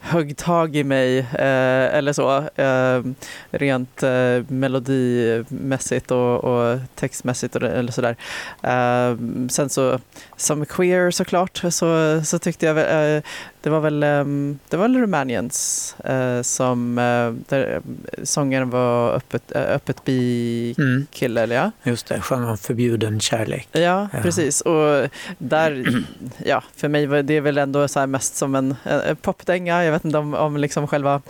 högg 0.00 0.36
tag 0.36 0.76
i 0.76 0.84
mig 0.84 1.18
eh, 1.18 1.94
eller 1.94 2.12
så. 2.12 2.36
Eh, 2.62 3.02
rent 3.50 4.02
eh, 4.02 4.42
melodimässigt 4.48 6.10
och, 6.10 6.44
och 6.44 6.78
textmässigt 6.94 7.56
och, 7.56 7.62
eller 7.62 7.92
sådär. 7.92 8.16
Eh, 8.62 9.16
sen 9.48 9.68
så 9.68 9.98
som 10.36 10.66
queer 10.66 11.10
såklart 11.10 11.62
så, 11.70 12.20
så 12.24 12.38
tyckte 12.38 12.66
jag 12.66 12.78
eh, 12.78 13.22
det 13.60 13.70
var 13.70 13.80
väl, 13.80 14.02
ehm, 14.02 14.58
det 14.68 14.76
var 14.76 14.84
väl 14.84 14.96
Rumäniens 14.96 15.96
eh, 16.04 16.42
som 16.42 16.98
eh, 16.98 17.32
där 17.48 17.80
sångaren 18.22 18.70
var 18.70 19.12
öppet, 19.12 19.52
eh, 19.52 19.62
öppet 19.62 20.04
bi-kille, 20.04 21.42
mm. 21.42 21.56
ja? 21.56 21.70
Just 21.82 22.06
det, 22.06 22.20
sjöng 22.20 22.44
om 22.44 22.58
förbjuden 22.58 23.20
kärlek. 23.20 23.68
Ja, 23.72 23.80
ja, 23.80 24.08
precis. 24.22 24.60
Och 24.60 25.08
där, 25.38 26.02
ja, 26.44 26.62
för 26.76 26.88
mig 26.88 27.06
var 27.06 27.22
det 27.22 27.40
väl 27.40 27.58
ändå 27.58 27.88
så 27.88 28.06
mest 28.06 28.36
som 28.36 28.54
en, 28.54 28.76
en 28.84 29.16
popdänga. 29.16 29.84
Jag 29.84 29.92
vet 29.92 30.04
inte 30.04 30.18
om, 30.18 30.34
om 30.34 30.56
liksom 30.56 30.86
själva, 30.86 31.22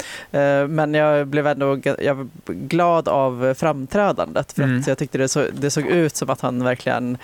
men 0.68 0.94
jag 0.94 1.26
blev 1.26 1.46
ändå 1.46 1.78
jag 1.84 2.28
glad 2.46 3.08
av 3.08 3.54
framträdandet 3.54 4.52
för 4.52 4.62
mm. 4.62 4.80
att 4.80 4.86
jag 4.86 4.98
tyckte 4.98 5.18
det, 5.18 5.28
så, 5.28 5.44
det 5.60 5.70
såg 5.70 5.86
ut 5.86 6.16
som 6.16 6.30
att 6.30 6.40
han 6.40 6.64
verkligen 6.64 7.18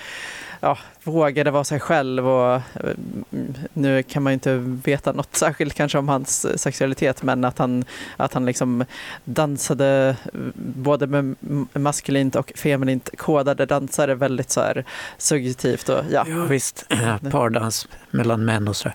ja, 0.64 0.79
vågade 1.05 1.51
vara 1.51 1.64
sig 1.64 1.81
själv 1.81 2.29
och 2.29 2.61
mm, 2.81 3.55
nu 3.73 4.03
kan 4.03 4.23
man 4.23 4.33
ju 4.33 4.35
inte 4.35 4.57
veta 4.85 5.12
något 5.12 5.37
särskilt 5.37 5.75
kanske 5.75 5.99
om 5.99 6.09
hans 6.09 6.61
sexualitet 6.61 7.23
men 7.23 7.45
att 7.45 7.59
han, 7.59 7.85
att 8.17 8.35
han 8.35 8.45
liksom 8.47 8.85
dansade 9.25 10.17
både 10.57 11.07
med 11.07 11.37
maskulint 11.73 12.37
och 12.37 12.53
feminint 12.57 13.11
kodade 13.17 13.67
dansare 13.67 14.14
väldigt 14.14 14.51
så 14.51 14.61
här 14.61 14.85
suggestivt. 15.19 15.88
Och, 15.88 16.05
ja. 16.11 16.25
ja 16.29 16.45
visst, 16.45 16.87
pardans 17.31 17.88
mellan 18.11 18.45
män 18.45 18.69
och 18.69 18.77
så. 18.77 18.90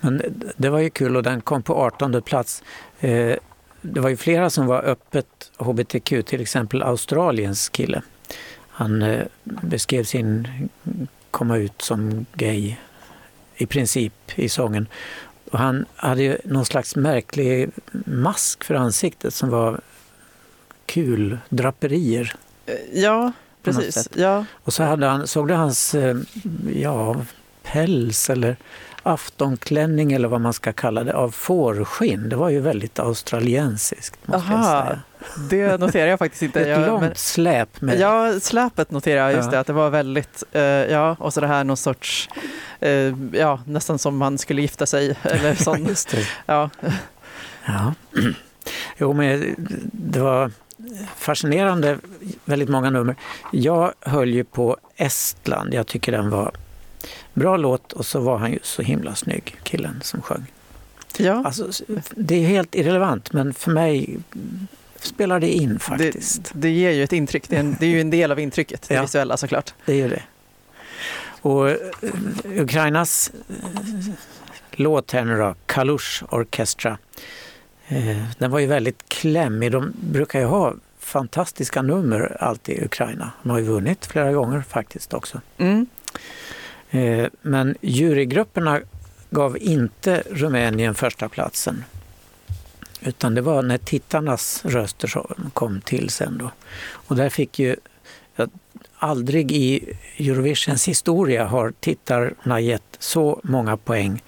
Men 0.00 0.22
det 0.56 0.68
var 0.68 0.78
ju 0.78 0.90
kul 0.90 1.16
och 1.16 1.22
den 1.22 1.40
kom 1.40 1.62
på 1.62 1.76
18 1.76 2.22
plats. 2.22 2.62
Eh, 3.00 3.36
det 3.80 4.00
var 4.00 4.08
ju 4.08 4.16
flera 4.16 4.50
som 4.50 4.66
var 4.66 4.82
öppet 4.82 5.50
hbtq, 5.58 6.08
till 6.26 6.40
exempel 6.40 6.82
Australiens 6.82 7.68
kille. 7.68 8.02
Han 8.68 9.02
eh, 9.02 9.22
beskrev 9.44 10.04
sin 10.04 10.48
komma 11.32 11.56
ut 11.56 11.82
som 11.82 12.26
gay 12.34 12.76
i 13.56 13.66
princip 13.66 14.14
i 14.34 14.48
sången. 14.48 14.88
Och 15.50 15.58
han 15.58 15.84
hade 15.96 16.22
ju 16.22 16.36
någon 16.44 16.64
slags 16.64 16.96
märklig 16.96 17.70
mask 18.06 18.64
för 18.64 18.74
ansiktet 18.74 19.34
som 19.34 19.50
var 19.50 19.80
kul 20.86 21.38
draperier. 21.48 22.34
Ja, 22.92 23.32
precis. 23.62 24.08
Ja. 24.14 24.44
Och 24.64 24.72
så 24.72 24.82
hade 24.82 25.06
han, 25.06 25.26
såg 25.26 25.48
du 25.48 25.54
hans 25.54 25.94
eh, 25.94 26.16
ja, 26.74 27.16
päls 27.62 28.30
eller 28.30 28.56
aftonklänning 29.02 30.12
eller 30.12 30.28
vad 30.28 30.40
man 30.40 30.52
ska 30.52 30.72
kalla 30.72 31.04
det, 31.04 31.14
av 31.14 31.30
fårskinn. 31.30 32.28
Det 32.28 32.36
var 32.36 32.48
ju 32.48 32.60
väldigt 32.60 32.98
australiensiskt. 32.98 34.26
Måste 34.26 34.52
Aha, 34.52 34.56
jag 34.56 34.86
säga. 34.86 35.00
Det 35.50 35.80
noterar 35.80 36.06
jag 36.06 36.18
faktiskt 36.18 36.42
inte. 36.42 36.60
Ett 36.60 36.68
jag, 36.68 36.86
långt 36.86 37.02
men, 37.02 37.14
släp. 37.14 37.80
Med... 37.80 38.00
Ja, 38.00 38.40
släpet 38.40 38.90
noterar 38.90 39.20
jag, 39.20 39.32
just 39.32 39.46
ja. 39.46 39.50
det, 39.50 39.60
att 39.60 39.66
det 39.66 39.72
var 39.72 39.90
väldigt, 39.90 40.44
uh, 40.54 40.62
ja, 40.62 41.16
och 41.18 41.34
så 41.34 41.40
det 41.40 41.46
här 41.46 41.64
någon 41.64 41.76
sorts, 41.76 42.28
uh, 42.86 43.14
ja, 43.32 43.60
nästan 43.66 43.98
som 43.98 44.16
man 44.16 44.38
skulle 44.38 44.62
gifta 44.62 44.86
sig. 44.86 45.16
Eller 45.22 45.54
sån. 45.62 45.86
just 45.86 46.10
det. 46.10 46.26
Ja. 46.46 46.70
ja. 47.66 47.94
Jo, 48.96 49.12
men 49.12 49.54
det 49.92 50.20
var 50.20 50.50
fascinerande, 51.16 51.98
väldigt 52.44 52.68
många 52.68 52.90
nummer. 52.90 53.16
Jag 53.52 53.92
höll 54.00 54.28
ju 54.28 54.44
på 54.44 54.76
Estland, 54.96 55.74
jag 55.74 55.86
tycker 55.86 56.12
den 56.12 56.30
var 56.30 56.52
Bra 57.34 57.56
låt 57.56 57.92
och 57.92 58.06
så 58.06 58.20
var 58.20 58.38
han 58.38 58.52
ju 58.52 58.58
så 58.62 58.82
himla 58.82 59.14
snygg, 59.14 59.56
killen 59.62 60.00
som 60.02 60.22
sjöng. 60.22 60.46
Ja. 61.18 61.42
Alltså, 61.44 61.84
det 62.10 62.34
är 62.34 62.46
helt 62.46 62.74
irrelevant 62.74 63.32
men 63.32 63.54
för 63.54 63.70
mig 63.70 64.18
spelar 65.02 65.40
det 65.40 65.52
in 65.52 65.78
faktiskt. 65.78 66.44
Det, 66.44 66.58
det 66.58 66.70
ger 66.70 66.90
ju 66.90 67.04
ett 67.04 67.12
intryck, 67.12 67.48
det 67.48 67.56
är, 67.56 67.60
en, 67.60 67.76
det 67.80 67.86
är 67.86 67.90
ju 67.90 68.00
en 68.00 68.10
del 68.10 68.32
av 68.32 68.40
intrycket, 68.40 68.88
det 68.88 68.94
ja. 68.94 69.02
visuella 69.02 69.36
såklart. 69.36 69.74
Det 69.86 70.00
är 70.00 70.08
det. 70.08 70.22
Och 71.40 71.66
uh, 71.66 71.76
Ukrainas 72.44 73.32
uh, 73.50 74.12
låt 74.72 75.12
här 75.12 75.24
nu 75.24 75.38
då, 75.38 75.54
Kalush 75.66 76.24
Orchestra, 76.28 76.98
uh, 77.92 78.24
den 78.38 78.50
var 78.50 78.58
ju 78.58 78.66
väldigt 78.66 79.08
klämmig. 79.08 79.72
De 79.72 79.92
brukar 80.00 80.40
ju 80.40 80.46
ha 80.46 80.74
fantastiska 80.98 81.82
nummer 81.82 82.36
alltid 82.40 82.78
i 82.78 82.84
Ukraina. 82.84 83.32
De 83.42 83.50
har 83.50 83.58
ju 83.58 83.64
vunnit 83.64 84.06
flera 84.06 84.32
gånger 84.32 84.60
faktiskt 84.68 85.14
också. 85.14 85.40
Mm. 85.58 85.86
Eh, 86.90 87.26
men 87.42 87.76
jurygrupperna 87.80 88.80
gav 89.30 89.58
inte 89.58 90.22
Rumänien 90.30 90.94
första 90.94 91.28
platsen. 91.28 91.84
Utan 93.04 93.34
det 93.34 93.40
var 93.40 93.62
när 93.62 93.78
tittarnas 93.78 94.64
röster 94.64 95.12
kom 95.52 95.80
till 95.80 96.10
sen 96.10 96.38
då. 96.38 96.50
Och 96.92 97.16
där 97.16 97.28
fick 97.28 97.58
ju, 97.58 97.76
aldrig 98.98 99.52
i 99.52 99.96
Eurovisions 100.16 100.88
historia 100.88 101.44
har 101.44 101.72
tittarna 101.80 102.60
gett 102.60 102.96
så 102.98 103.40
många 103.42 103.76
poäng 103.76 104.22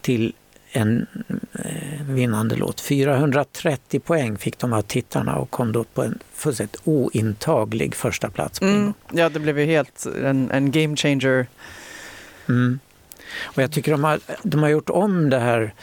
till 0.00 0.32
en 0.72 1.06
eh, 1.52 2.06
vinnande 2.06 2.56
låt. 2.56 2.80
430 2.80 4.00
poäng 4.00 4.38
fick 4.38 4.58
de 4.58 4.72
av 4.72 4.82
tittarna 4.82 5.36
och 5.36 5.50
kom 5.50 5.72
då 5.72 5.84
på 5.84 6.02
en 6.02 6.18
fullständigt 6.32 6.80
ointaglig 6.84 7.94
första 7.94 8.30
plats. 8.30 8.62
Mm. 8.62 8.92
Ja, 9.12 9.28
det 9.28 9.40
blev 9.40 9.58
ju 9.58 9.66
helt 9.66 10.06
en, 10.06 10.50
en 10.50 10.70
game 10.70 10.96
changer. 10.96 11.46
Mm. 12.48 12.78
Och 13.42 13.62
jag 13.62 13.72
tycker 13.72 13.92
de 13.92 14.04
har, 14.04 14.20
de 14.42 14.62
har 14.62 14.68
gjort 14.68 14.90
om 14.90 15.30
det 15.30 15.38
här 15.38 15.74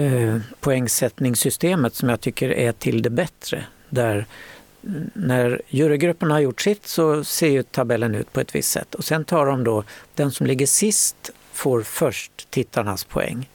eh, 0.00 0.36
poängsättningssystemet 0.60 1.94
som 1.94 2.08
jag 2.08 2.20
tycker 2.20 2.50
är 2.50 2.72
till 2.72 3.02
det 3.02 3.10
bättre. 3.10 3.64
Där 3.88 4.26
när 5.12 5.62
jurygruppen 5.68 6.30
har 6.30 6.40
gjort 6.40 6.60
sitt 6.60 6.86
så 6.86 7.24
ser 7.24 7.48
ju 7.48 7.62
tabellen 7.62 8.14
ut 8.14 8.32
på 8.32 8.40
ett 8.40 8.54
visst 8.54 8.70
sätt 8.70 8.94
och 8.94 9.04
sen 9.04 9.24
tar 9.24 9.46
de 9.46 9.64
då 9.64 9.84
den 10.14 10.30
som 10.30 10.46
ligger 10.46 10.66
sist 10.66 11.30
får 11.52 11.82
först 11.82 12.50
tittarnas 12.50 13.04
poäng. 13.04 13.48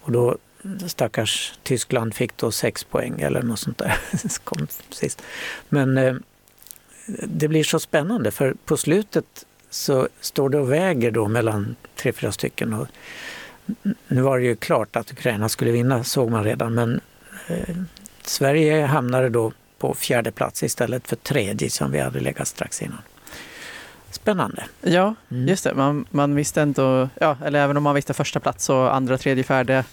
Och 0.00 0.12
då 0.12 0.38
stackars 0.86 1.52
Tyskland 1.62 2.14
fick 2.14 2.36
då 2.36 2.50
sex 2.50 2.84
poäng 2.84 3.20
eller 3.20 3.42
något 3.42 3.58
sånt 3.58 3.78
där. 3.78 3.98
kom 4.44 4.66
sist. 4.90 5.22
Men 5.68 5.98
eh, 5.98 6.14
det 7.26 7.48
blir 7.48 7.64
så 7.64 7.80
spännande 7.80 8.30
för 8.30 8.54
på 8.64 8.76
slutet 8.76 9.46
så 9.70 10.08
står 10.20 10.48
det 10.48 10.58
och 10.58 10.72
väger 10.72 11.10
då 11.10 11.28
mellan 11.28 11.76
tre, 11.96 12.12
fyra 12.12 12.32
stycken. 12.32 12.72
Och 12.72 12.88
nu 14.08 14.20
var 14.22 14.38
det 14.38 14.44
ju 14.44 14.56
klart 14.56 14.96
att 14.96 15.12
Ukraina 15.12 15.48
skulle 15.48 15.70
vinna, 15.70 16.04
såg 16.04 16.30
man 16.30 16.44
redan, 16.44 16.74
men 16.74 17.00
eh, 17.46 17.76
Sverige 18.22 18.86
hamnade 18.86 19.28
då 19.28 19.52
på 19.78 19.94
fjärde 19.94 20.32
plats 20.32 20.62
istället 20.62 21.08
för 21.08 21.16
tredje 21.16 21.70
som 21.70 21.90
vi 21.90 22.00
hade 22.00 22.20
legat 22.20 22.48
strax 22.48 22.82
innan. 22.82 23.02
Spännande. 24.10 24.64
Ja, 24.80 25.14
mm. 25.30 25.48
just 25.48 25.64
det. 25.64 25.74
Man, 25.74 26.06
man 26.10 26.34
visste 26.34 26.62
ändå, 26.62 27.08
ja, 27.20 27.36
eller 27.44 27.60
även 27.60 27.76
om 27.76 27.82
man 27.82 27.94
visste 27.94 28.14
första 28.14 28.40
plats 28.40 28.64
så 28.64 28.88
andra, 28.88 29.18
tredje, 29.18 29.44
fjärde 29.44 29.84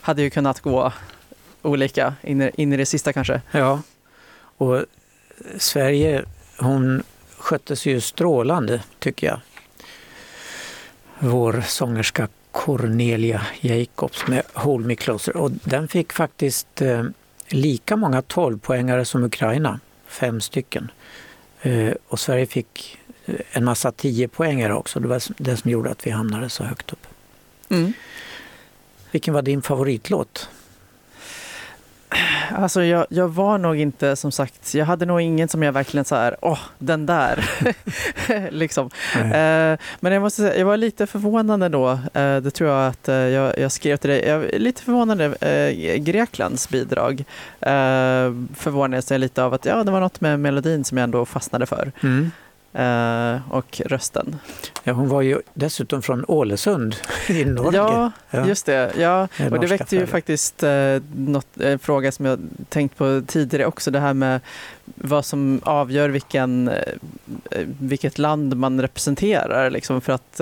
hade 0.00 0.22
ju 0.22 0.30
kunnat 0.30 0.60
gå 0.60 0.92
olika 1.62 2.14
in, 2.22 2.50
in 2.54 2.72
i 2.72 2.76
det 2.76 2.86
sista 2.86 3.12
kanske. 3.12 3.40
Ja, 3.50 3.80
och 4.56 4.84
Sverige, 5.56 6.24
hon 6.58 7.02
skötte 7.38 7.74
ju 7.74 8.00
strålande 8.00 8.82
tycker 8.98 9.26
jag. 9.26 9.40
Vår 11.18 11.64
sångerska 11.66 12.28
Cornelia 12.56 13.46
Jacobs 13.60 14.26
med 14.26 14.42
Hold 14.52 14.86
Me 14.86 14.94
Closer 14.94 15.36
och 15.36 15.50
den 15.50 15.88
fick 15.88 16.12
faktiskt 16.12 16.82
eh, 16.82 17.04
lika 17.48 17.96
många 17.96 18.20
12-poängare 18.20 19.04
som 19.04 19.24
Ukraina, 19.24 19.80
fem 20.06 20.40
stycken. 20.40 20.90
Eh, 21.62 21.92
och 22.08 22.20
Sverige 22.20 22.46
fick 22.46 22.98
eh, 23.26 23.34
en 23.50 23.64
massa 23.64 23.90
10-poängare 23.90 24.72
också. 24.72 25.00
Det 25.00 25.08
var 25.08 25.22
det 25.36 25.56
som 25.56 25.70
gjorde 25.70 25.90
att 25.90 26.06
vi 26.06 26.10
hamnade 26.10 26.48
så 26.48 26.64
högt 26.64 26.92
upp. 26.92 27.06
Mm. 27.68 27.92
Vilken 29.10 29.34
var 29.34 29.42
din 29.42 29.62
favoritlåt? 29.62 30.48
Alltså 32.54 32.84
jag, 32.84 33.06
jag, 33.10 33.28
var 33.28 33.58
nog 33.58 33.76
inte 33.76 34.16
som 34.16 34.32
sagt, 34.32 34.74
jag 34.74 34.86
hade 34.86 35.06
nog 35.06 35.20
ingen 35.20 35.48
som 35.48 35.62
jag 35.62 35.72
verkligen 35.72 36.04
så 36.04 36.14
här, 36.14 36.36
åh, 36.40 36.58
den 36.78 37.06
där. 37.06 37.50
liksom. 38.50 38.90
Eh, 39.14 39.78
men 40.00 40.12
jag 40.12 40.22
måste 40.22 40.42
säga, 40.42 40.58
jag 40.58 40.66
var 40.66 40.76
lite 40.76 41.06
förvånad 41.06 41.62
ändå. 41.62 41.90
Eh, 41.90 42.36
det 42.36 42.50
tror 42.50 42.70
jag 42.70 42.88
att 42.88 43.08
eh, 43.08 43.14
jag, 43.14 43.58
jag, 43.58 43.72
skrev 43.72 43.96
till 43.96 44.10
dig. 44.10 44.24
Jag 44.26 44.44
är 44.44 44.58
lite 44.58 44.82
förvånad 44.82 45.20
över 45.20 45.68
eh, 45.68 45.96
Greklands 45.96 46.68
bidrag. 46.68 47.24
Eh, 47.60 48.32
förvånades 48.54 49.10
jag 49.10 49.20
lite 49.20 49.42
av 49.42 49.54
att 49.54 49.64
ja, 49.64 49.84
det 49.84 49.90
var 49.90 50.00
något 50.00 50.20
med 50.20 50.40
melodin 50.40 50.84
som 50.84 50.98
jag 50.98 51.04
ändå 51.04 51.26
fastnade 51.26 51.66
för. 51.66 51.92
Mm. 52.02 52.30
Uh, 52.78 53.52
och 53.52 53.80
rösten. 53.84 54.36
Ja, 54.84 54.92
hon 54.92 55.08
var 55.08 55.22
ju 55.22 55.40
dessutom 55.54 56.02
från 56.02 56.24
Ålesund 56.28 56.96
i 57.28 57.44
Norge. 57.44 57.78
Ja, 57.78 58.12
ja. 58.30 58.46
just 58.46 58.66
det. 58.66 58.92
Ja. 58.98 59.28
och 59.50 59.60
det 59.60 59.66
väckte 59.66 59.96
ju 59.96 60.06
faktiskt 60.06 60.62
uh, 60.62 61.02
något, 61.16 61.60
en 61.60 61.78
fråga 61.78 62.12
som 62.12 62.26
jag 62.26 62.38
tänkt 62.68 62.96
på 62.96 63.22
tidigare 63.26 63.66
också, 63.66 63.90
det 63.90 64.00
här 64.00 64.14
med 64.14 64.40
vad 64.84 65.24
som 65.24 65.60
avgör 65.64 66.08
vilken, 66.08 66.70
vilket 67.80 68.18
land 68.18 68.56
man 68.56 68.80
representerar. 68.80 69.70
Liksom, 69.70 70.00
för 70.00 70.12
att 70.12 70.40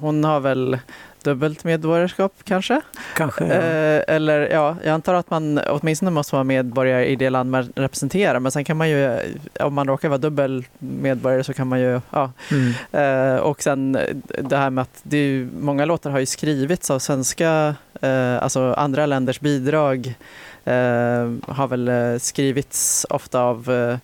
hon 0.00 0.24
har 0.24 0.40
väl 0.40 0.78
dubbelt 1.22 1.64
medborgarskap 1.64 2.32
kanske? 2.44 2.80
Kanske. 3.16 3.44
Ja. 3.44 3.54
Eh, 3.54 4.14
eller 4.16 4.40
ja, 4.40 4.76
jag 4.84 4.92
antar 4.92 5.14
att 5.14 5.30
man 5.30 5.58
åtminstone 5.58 6.10
måste 6.10 6.34
vara 6.34 6.44
medborgare 6.44 7.06
i 7.06 7.16
det 7.16 7.30
land 7.30 7.50
man 7.50 7.72
representerar. 7.76 8.38
Men 8.38 8.52
sen 8.52 8.64
kan 8.64 8.76
man 8.76 8.90
ju, 8.90 9.18
om 9.60 9.74
man 9.74 9.86
råkar 9.86 10.08
vara 10.08 10.18
dubbel 10.18 10.64
medborgare 10.78 11.44
så 11.44 11.54
kan 11.54 11.68
man 11.68 11.80
ju, 11.80 12.00
ja. 12.10 12.32
Mm. 12.50 12.72
Eh, 12.92 13.40
och 13.40 13.62
sen 13.62 13.98
det 14.38 14.56
här 14.56 14.70
med 14.70 14.82
att 14.82 15.00
det 15.02 15.16
är, 15.16 15.48
många 15.60 15.84
låtar 15.84 16.10
har 16.10 16.18
ju 16.18 16.26
skrivits 16.26 16.90
av 16.90 16.98
svenska, 16.98 17.74
eh, 18.00 18.42
alltså 18.42 18.72
andra 18.72 19.06
länders 19.06 19.40
bidrag 19.40 20.14
eh, 20.64 21.32
har 21.48 21.66
väl 21.68 21.88
eh, 21.88 22.18
skrivits 22.18 23.06
ofta 23.10 23.40
av 23.40 23.70
eh, 23.70 23.98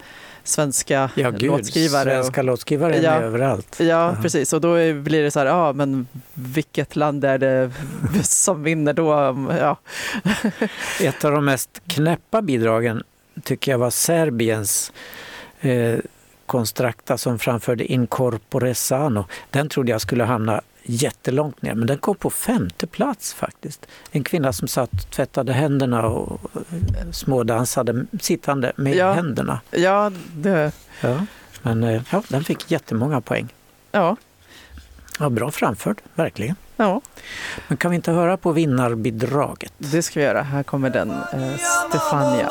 svenska 0.49 1.11
ja, 1.15 1.31
gud, 1.31 1.43
låtskrivare. 1.43 2.11
Svenska 2.11 2.43
låtskrivare 2.43 2.97
är 2.97 3.03
ja, 3.03 3.15
överallt. 3.15 3.77
Ja, 3.81 3.85
uh 3.85 3.89
-huh. 3.89 4.23
precis. 4.23 4.53
Och 4.53 4.61
då 4.61 4.75
blir 4.93 5.23
det 5.23 5.31
så 5.31 5.39
här, 5.39 5.47
ja 5.47 5.73
men 5.73 6.07
vilket 6.35 6.97
land 6.97 7.25
är 7.25 7.39
det 7.39 7.71
som 8.23 8.63
vinner 8.63 8.93
då? 8.93 9.11
Ja. 9.61 9.77
Ett 11.01 11.25
av 11.25 11.33
de 11.33 11.45
mest 11.45 11.83
knäppa 11.87 12.43
bidragen 12.43 13.03
tycker 13.43 13.71
jag 13.71 13.79
var 13.79 13.91
Serbiens 13.91 14.93
eh, 15.61 15.99
Constracta 16.47 17.19
som 17.19 17.39
framförde 17.39 17.85
Incorpore 17.85 18.75
Sano. 18.75 19.25
Den 19.51 19.69
trodde 19.69 19.93
jag 19.93 20.01
skulle 20.01 20.25
hamna 20.25 20.61
jättelångt 20.89 21.63
ner, 21.63 21.75
men 21.75 21.87
den 21.87 21.99
kom 21.99 22.17
på 22.17 22.31
femte 22.31 22.87
plats 22.87 23.35
faktiskt. 23.35 23.87
En 24.11 24.25
kvinna 24.25 24.53
som 24.53 24.69
satt 24.69 24.93
och 24.93 25.11
tvättade 25.11 25.53
händerna 25.53 26.07
och 26.07 26.41
smådansade 27.13 28.07
sittande 28.21 28.73
med 28.77 28.95
ja. 28.95 29.13
händerna. 29.13 29.61
Ja, 29.71 30.13
det... 30.35 30.73
Ja, 31.01 31.27
men 31.63 31.85
eh, 31.85 32.03
ja, 32.11 32.23
den 32.29 32.45
fick 32.45 32.71
jättemånga 32.71 33.21
poäng. 33.21 33.49
Ja. 33.93 34.17
ja. 35.19 35.31
Bra 35.31 35.51
framfört, 35.51 35.99
verkligen. 36.15 36.57
Ja. 36.77 37.01
Men 37.69 37.77
kan 37.77 37.91
vi 37.91 37.95
inte 37.95 38.13
höra 38.13 38.37
på 38.37 38.53
vinnarbidraget? 38.53 39.73
Det 39.79 40.03
ska 40.03 40.21
vi 40.21 40.27
göra. 40.27 40.43
Här 40.43 40.63
kommer 40.63 40.91
den, 40.91 41.11
eh, 41.11 41.57
Stefania. 41.89 42.49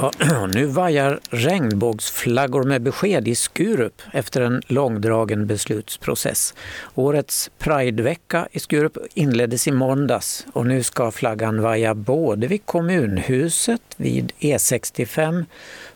Ja, 0.00 0.12
nu 0.54 0.66
vajar 0.66 1.20
regnbågsflaggor 1.30 2.62
med 2.62 2.82
besked 2.82 3.28
i 3.28 3.34
Skurup 3.34 4.02
efter 4.12 4.40
en 4.40 4.62
långdragen 4.66 5.46
beslutsprocess. 5.46 6.54
Årets 6.94 7.50
Pridevecka 7.58 8.48
i 8.52 8.60
Skurup 8.60 8.98
inleddes 9.14 9.68
i 9.68 9.72
måndags 9.72 10.46
och 10.52 10.66
nu 10.66 10.82
ska 10.82 11.10
flaggan 11.10 11.62
vaja 11.62 11.94
både 11.94 12.46
vid 12.46 12.66
kommunhuset, 12.66 13.82
vid 13.96 14.32
E65 14.38 15.44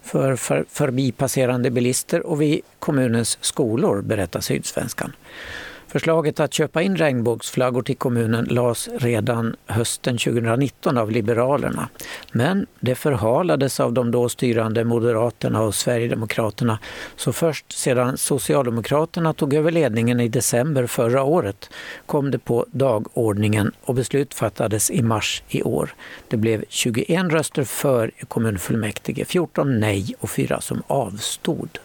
för, 0.02 0.36
för 0.36 0.64
förbipasserande 0.70 1.70
bilister 1.70 2.26
och 2.26 2.42
vid 2.42 2.60
kommunens 2.78 3.38
skolor, 3.40 4.02
berättar 4.02 4.40
Sydsvenskan. 4.40 5.12
Förslaget 5.92 6.40
att 6.40 6.54
köpa 6.54 6.82
in 6.82 6.96
regnbågsflaggor 6.96 7.82
till 7.82 7.96
kommunen 7.96 8.44
lades 8.44 8.88
redan 8.98 9.56
hösten 9.66 10.18
2019 10.18 10.98
av 10.98 11.10
Liberalerna. 11.10 11.88
Men 12.32 12.66
det 12.80 12.94
förhalades 12.94 13.80
av 13.80 13.92
de 13.92 14.10
då 14.10 14.28
styrande 14.28 14.84
Moderaterna 14.84 15.62
och 15.62 15.74
Sverigedemokraterna. 15.74 16.78
Så 17.16 17.32
först 17.32 17.72
sedan 17.72 18.16
Socialdemokraterna 18.16 19.32
tog 19.32 19.54
över 19.54 19.70
ledningen 19.70 20.20
i 20.20 20.28
december 20.28 20.86
förra 20.86 21.22
året 21.22 21.70
kom 22.06 22.30
det 22.30 22.38
på 22.38 22.66
dagordningen 22.70 23.72
och 23.82 23.94
beslut 23.94 24.34
fattades 24.34 24.90
i 24.90 25.02
mars 25.02 25.42
i 25.48 25.62
år. 25.62 25.94
Det 26.28 26.36
blev 26.36 26.64
21 26.68 27.32
röster 27.32 27.64
för 27.64 28.10
i 28.16 28.24
kommunfullmäktige, 28.24 29.24
14 29.24 29.80
nej 29.80 30.14
och 30.20 30.30
4 30.30 30.60
som 30.60 30.82
avstod. 30.86 31.78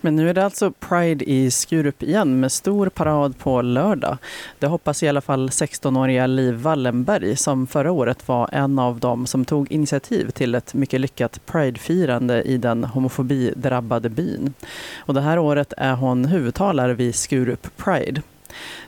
Men 0.00 0.16
nu 0.16 0.30
är 0.30 0.34
det 0.34 0.44
alltså 0.44 0.70
Pride 0.70 1.30
i 1.30 1.50
Skurup 1.50 2.02
igen 2.02 2.40
med 2.40 2.52
stor 2.52 2.88
parad 2.88 3.38
på 3.38 3.62
lördag. 3.62 4.18
Det 4.58 4.66
hoppas 4.66 5.02
i 5.02 5.08
alla 5.08 5.20
fall 5.20 5.48
16-åriga 5.48 6.26
Liv 6.26 6.54
Wallenberg 6.54 7.36
som 7.36 7.66
förra 7.66 7.92
året 7.92 8.28
var 8.28 8.48
en 8.52 8.78
av 8.78 9.00
dem 9.00 9.26
som 9.26 9.44
tog 9.44 9.72
initiativ 9.72 10.30
till 10.30 10.54
ett 10.54 10.74
mycket 10.74 11.00
lyckat 11.00 11.40
Pride-firande 11.46 12.42
i 12.42 12.58
den 12.58 12.84
homofobidrabbade 12.84 14.08
byn. 14.08 14.54
Och 14.96 15.14
det 15.14 15.20
här 15.20 15.38
året 15.38 15.72
är 15.76 15.94
hon 15.94 16.24
huvudtalare 16.24 16.94
vid 16.94 17.14
Skurup 17.14 17.76
Pride. 17.76 18.22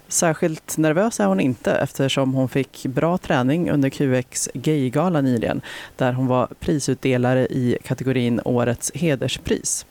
Särskilt 0.08 0.76
nervös 0.76 1.20
är 1.20 1.26
hon 1.26 1.40
inte 1.40 1.72
eftersom 1.72 2.34
hon 2.34 2.48
fick 2.48 2.86
bra 2.86 3.18
träning 3.18 3.70
under 3.70 3.90
QX 3.90 4.48
Gaygala 4.54 5.20
nyligen 5.20 5.60
där 5.96 6.12
hon 6.12 6.26
var 6.26 6.48
prisutdelare 6.60 7.46
i 7.46 7.78
kategorin 7.84 8.40
Årets 8.44 8.92
hederspris. 8.94 9.86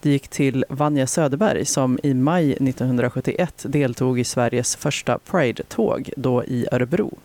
Det 0.00 0.10
gick 0.10 0.28
till 0.28 0.64
Vanja 0.68 1.06
Söderberg 1.06 1.64
som 1.64 1.98
i 2.02 2.14
maj 2.14 2.52
1971 2.52 3.64
deltog 3.68 4.20
i 4.20 4.24
Sveriges 4.24 4.76
första 4.76 5.18
Pride-tåg, 5.18 6.10
då 6.16 6.44
i 6.44 6.66
Örebro. 6.72 7.18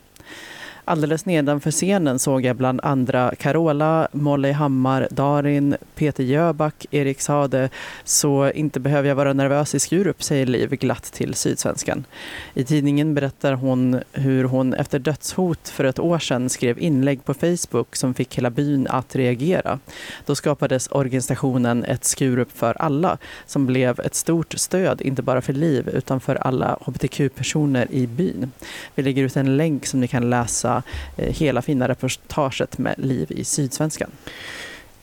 Alldeles 0.90 1.26
nedanför 1.26 1.72
scenen 1.72 2.20
såg 2.20 2.46
jag 2.46 2.56
bland 2.56 2.80
andra 2.84 3.34
Carola, 3.40 4.08
Molly 4.12 4.52
Hammar, 4.52 5.08
Darin, 5.12 5.76
Peter 5.96 6.24
Jöback, 6.24 6.86
Erik 6.92 7.22
Sade. 7.22 7.70
Så 8.04 8.52
inte 8.52 8.80
behöver 8.80 9.10
jag 9.10 9.16
vara 9.16 9.34
nervös 9.34 9.76
i 9.76 9.80
Skurup, 9.80 10.24
säger 10.24 10.46
Liv 10.46 10.70
glatt 10.70 11.04
till 11.04 11.34
Sydsvenskan. 11.34 12.06
I 12.54 12.64
tidningen 12.64 13.14
berättar 13.14 13.54
hon 13.54 14.00
hur 14.12 14.44
hon 14.44 14.74
efter 14.74 15.00
dödshot 15.00 15.70
för 15.70 15.84
ett 15.84 16.00
år 16.00 16.20
sedan 16.20 16.50
skrev 16.50 16.80
inlägg 16.80 17.26
på 17.26 17.34
Facebook 17.34 17.96
som 17.96 18.14
fick 18.14 18.38
hela 18.38 18.50
byn 18.50 18.88
att 18.90 19.16
reagera. 19.16 19.80
Då 20.26 20.36
skapades 20.36 20.88
organisationen 20.92 21.84
Ett 21.84 22.06
Skurup 22.06 22.58
för 22.58 22.82
alla 22.82 23.18
som 23.46 23.66
blev 23.66 24.00
ett 24.00 24.16
stort 24.16 24.54
stöd, 24.58 25.02
inte 25.02 25.22
bara 25.22 25.42
för 25.42 25.54
Liv 25.54 25.90
utan 25.94 26.20
för 26.20 26.36
alla 26.36 26.78
hbtq-personer 26.82 27.88
i 27.92 28.08
byn. 28.08 28.52
Vi 28.96 29.04
lägger 29.04 29.24
ut 29.24 29.38
en 29.38 29.58
länk 29.58 29.86
som 29.86 30.00
ni 30.00 30.08
kan 30.08 30.30
läsa 30.30 30.77
Eh, 31.18 31.34
hela 31.34 31.62
fina 31.62 31.88
reportaget 31.88 32.78
med 32.78 32.96
Liv 32.98 33.32
i 33.32 33.44
Sydsvenskan. 33.44 34.12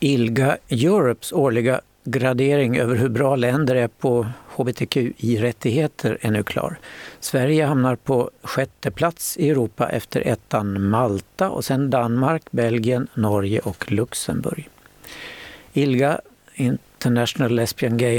ILGA 0.01 0.57
Europes 0.69 1.33
årliga 1.33 1.81
gradering 2.05 2.79
över 2.79 2.97
hur 2.97 3.09
bra 3.09 3.37
länder 3.37 3.75
är 3.75 3.89
på 3.89 4.27
hbtqi-rättigheter 4.57 6.19
är 6.21 6.31
nu 6.31 6.43
klar. 6.43 6.79
Sverige 7.21 7.65
hamnar 7.65 7.97
på 7.97 8.31
sjätte 8.43 8.91
plats 8.91 9.37
i 9.37 9.51
Europa 9.51 9.89
efter 9.89 10.21
ettan 10.21 10.89
Malta 10.89 11.51
och 11.51 11.65
sen 11.65 11.91
Danmark, 11.91 12.43
Belgien, 12.51 13.09
Norge 13.15 13.59
och 13.59 13.93
Luxemburg. 13.93 14.69
ILGA, 15.73 16.21
International 16.55 17.55
Lesbian 17.55 17.97
Gay 17.97 18.19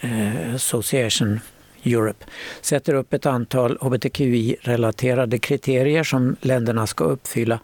eh, 0.00 0.54
Association 0.54 1.40
Europe 1.84 2.24
sätter 2.60 2.94
upp 2.94 3.12
ett 3.12 3.26
antal 3.26 3.78
hbtqi-relaterade 3.80 5.38
kriterier 5.38 6.04
som 6.04 6.36
länderna 6.40 6.86
ska 6.86 7.04
uppfylla. 7.04 7.60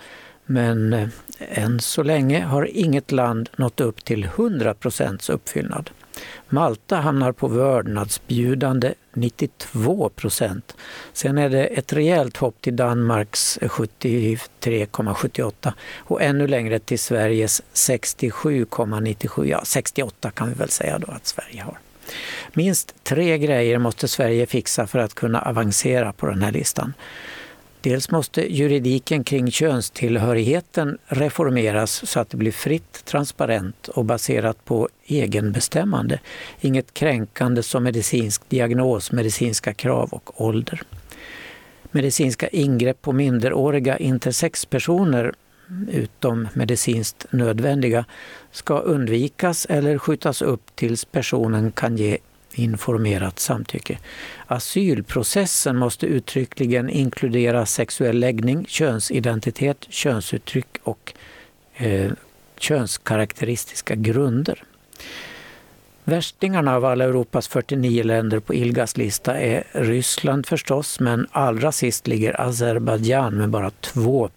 Men 0.46 0.92
eh, 0.92 1.09
än 1.38 1.81
så 1.81 2.02
länge 2.02 2.40
har 2.40 2.68
inget 2.72 3.12
land 3.12 3.48
nått 3.57 3.81
upp 3.81 4.04
till 4.04 4.24
100 4.24 4.74
procents 4.74 5.31
uppfyllnad. 5.31 5.90
Malta 6.48 6.96
hamnar 6.96 7.33
på 7.33 7.48
vördnadsbjudande 7.48 8.94
92 9.14 10.09
procent. 10.09 10.76
Sen 11.12 11.38
är 11.38 11.50
det 11.50 11.64
ett 11.64 11.92
rejält 11.92 12.37
hopp 12.37 12.61
till 12.61 12.76
Danmarks 12.76 13.59
73,78 13.59 15.72
och 15.96 16.22
ännu 16.22 16.46
längre 16.46 16.78
till 16.78 16.98
Sveriges 16.98 17.62
67,97. 17.74 19.44
Ja, 19.44 19.62
68 19.64 20.31
kan 20.31 20.48
vi 20.48 20.54
väl 20.54 20.68
säga 20.68 20.98
då 20.98 21.12
att 21.12 21.26
Sverige 21.26 21.62
har. 21.62 21.78
Minst 22.52 22.94
tre 23.04 23.38
grejer 23.38 23.78
måste 23.78 24.08
Sverige 24.08 24.46
fixa 24.46 24.86
för 24.86 24.98
att 24.98 25.14
kunna 25.14 25.40
avancera 25.40 26.12
på 26.12 26.26
den 26.26 26.42
här 26.42 26.52
listan. 26.52 26.94
Dels 27.80 28.10
måste 28.10 28.54
juridiken 28.54 29.24
kring 29.24 29.50
könstillhörigheten 29.50 30.98
reformeras 31.06 32.10
så 32.10 32.20
att 32.20 32.30
det 32.30 32.36
blir 32.36 32.52
fritt, 32.52 33.04
transparent 33.04 33.88
och 33.88 34.04
baserat 34.04 34.64
på 34.64 34.88
egenbestämmande. 35.06 36.20
Inget 36.60 36.94
kränkande 36.94 37.62
som 37.62 37.84
medicinsk 37.84 38.48
diagnos, 38.48 39.12
medicinska 39.12 39.74
krav 39.74 40.08
och 40.12 40.40
ålder. 40.40 40.82
Medicinska 41.90 42.48
ingrepp 42.48 43.02
på 43.02 43.12
minderåriga 43.12 43.98
intersexpersoner 43.98 45.34
utom 45.90 46.48
medicinskt 46.54 47.26
nödvändiga 47.31 48.04
ska 48.52 48.78
undvikas 48.78 49.66
eller 49.70 49.98
skjutas 49.98 50.42
upp 50.42 50.76
tills 50.76 51.04
personen 51.04 51.72
kan 51.72 51.96
ge 51.96 52.18
informerat 52.54 53.38
samtycke. 53.38 53.98
Asylprocessen 54.46 55.76
måste 55.76 56.07
uttryckligen 56.07 56.90
inkludera 56.90 57.66
sexuell 57.66 58.18
läggning, 58.18 58.66
könsidentitet, 58.68 59.87
könsuttryck 59.90 60.78
och 60.83 61.12
eh, 61.76 62.12
könskaraktäristiska 62.59 63.94
grunder. 63.94 64.64
Värstingarna 66.08 66.76
av 66.76 66.84
alla 66.84 67.04
Europas 67.04 67.48
49 67.48 68.02
länder 68.02 68.40
på 68.40 68.54
ILGAs 68.54 68.96
lista 68.96 69.40
är 69.40 69.64
Ryssland 69.72 70.46
förstås, 70.46 71.00
men 71.00 71.26
allra 71.32 71.72
sist 71.72 72.06
ligger 72.06 72.40
Azerbajdzjan 72.40 73.34
med 73.34 73.50
bara 73.50 73.70
2 73.70 74.30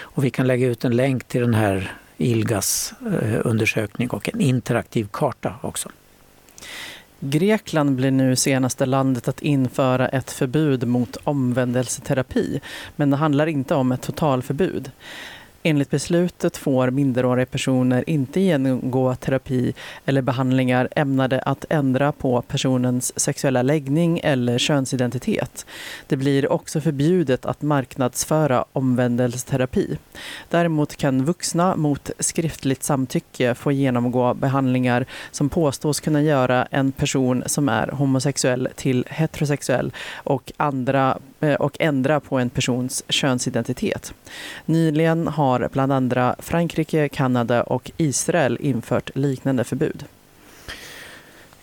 Och 0.00 0.24
vi 0.24 0.30
kan 0.30 0.46
lägga 0.46 0.66
ut 0.66 0.84
en 0.84 0.96
länk 0.96 1.24
till 1.24 1.40
den 1.40 1.54
här 1.54 1.92
ILGAs 2.16 2.94
eh, 3.00 3.40
undersökning 3.44 4.10
och 4.10 4.28
en 4.34 4.40
interaktiv 4.40 5.08
karta 5.10 5.54
också. 5.60 5.88
Grekland 7.20 7.96
blir 7.96 8.10
nu 8.10 8.36
senaste 8.36 8.86
landet 8.86 9.28
att 9.28 9.42
införa 9.42 10.08
ett 10.08 10.30
förbud 10.30 10.88
mot 10.88 11.16
omvändelseterapi, 11.24 12.60
men 12.96 13.10
det 13.10 13.16
handlar 13.16 13.46
inte 13.46 13.74
om 13.74 13.92
ett 13.92 14.02
totalförbud. 14.02 14.90
Enligt 15.64 15.90
beslutet 15.90 16.56
får 16.56 16.90
minderåriga 16.90 17.46
personer 17.46 18.10
inte 18.10 18.40
genomgå 18.40 19.14
terapi 19.14 19.74
eller 20.06 20.22
behandlingar 20.22 20.88
ämnade 20.96 21.40
att 21.40 21.64
ändra 21.70 22.12
på 22.12 22.42
personens 22.42 23.20
sexuella 23.20 23.62
läggning 23.62 24.20
eller 24.24 24.58
könsidentitet. 24.58 25.66
Det 26.06 26.16
blir 26.16 26.52
också 26.52 26.80
förbjudet 26.80 27.46
att 27.46 27.62
marknadsföra 27.62 28.64
omvändelseterapi. 28.72 29.98
Däremot 30.50 30.96
kan 30.96 31.24
vuxna 31.24 31.76
mot 31.76 32.10
skriftligt 32.18 32.82
samtycke 32.82 33.54
få 33.54 33.72
genomgå 33.72 34.34
behandlingar 34.34 35.06
som 35.30 35.48
påstås 35.48 36.00
kunna 36.00 36.22
göra 36.22 36.66
en 36.70 36.92
person 36.92 37.42
som 37.46 37.68
är 37.68 37.88
homosexuell 37.88 38.68
till 38.76 39.04
heterosexuell 39.08 39.92
och, 40.14 40.52
andra, 40.56 41.18
Eh, 41.42 41.54
och 41.54 41.76
ändra 41.80 42.20
på 42.20 42.38
en 42.38 42.50
persons 42.50 43.04
könsidentitet. 43.08 44.14
Nyligen 44.66 45.28
har 45.28 45.68
bland 45.72 45.92
andra 45.92 46.36
Frankrike, 46.38 47.08
Kanada 47.08 47.62
och 47.62 47.90
Israel 47.96 48.58
infört 48.60 49.10
liknande 49.14 49.64
förbud. 49.64 50.04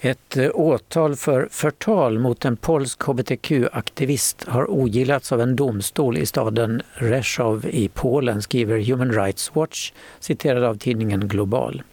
Ett 0.02 0.38
eh, 0.38 0.50
åtal 0.54 1.16
för 1.16 1.48
förtal 1.52 2.20
mot 2.20 2.46
en 2.46 2.58
polsk 2.58 3.00
hbtq-aktivist 3.02 4.48
har 4.48 4.72
ogillats 4.72 5.32
av 5.32 5.42
en 5.42 5.56
domstol 5.56 6.18
i 6.18 6.26
staden 6.26 6.82
Rzeszow 6.98 7.66
i 7.66 7.88
Polen, 7.88 8.42
skriver 8.42 8.80
Human 8.80 9.12
Rights 9.12 9.56
Watch, 9.56 9.92
citerad 10.20 10.64
av 10.64 10.76
tidningen 10.76 11.28
Global. 11.28 11.84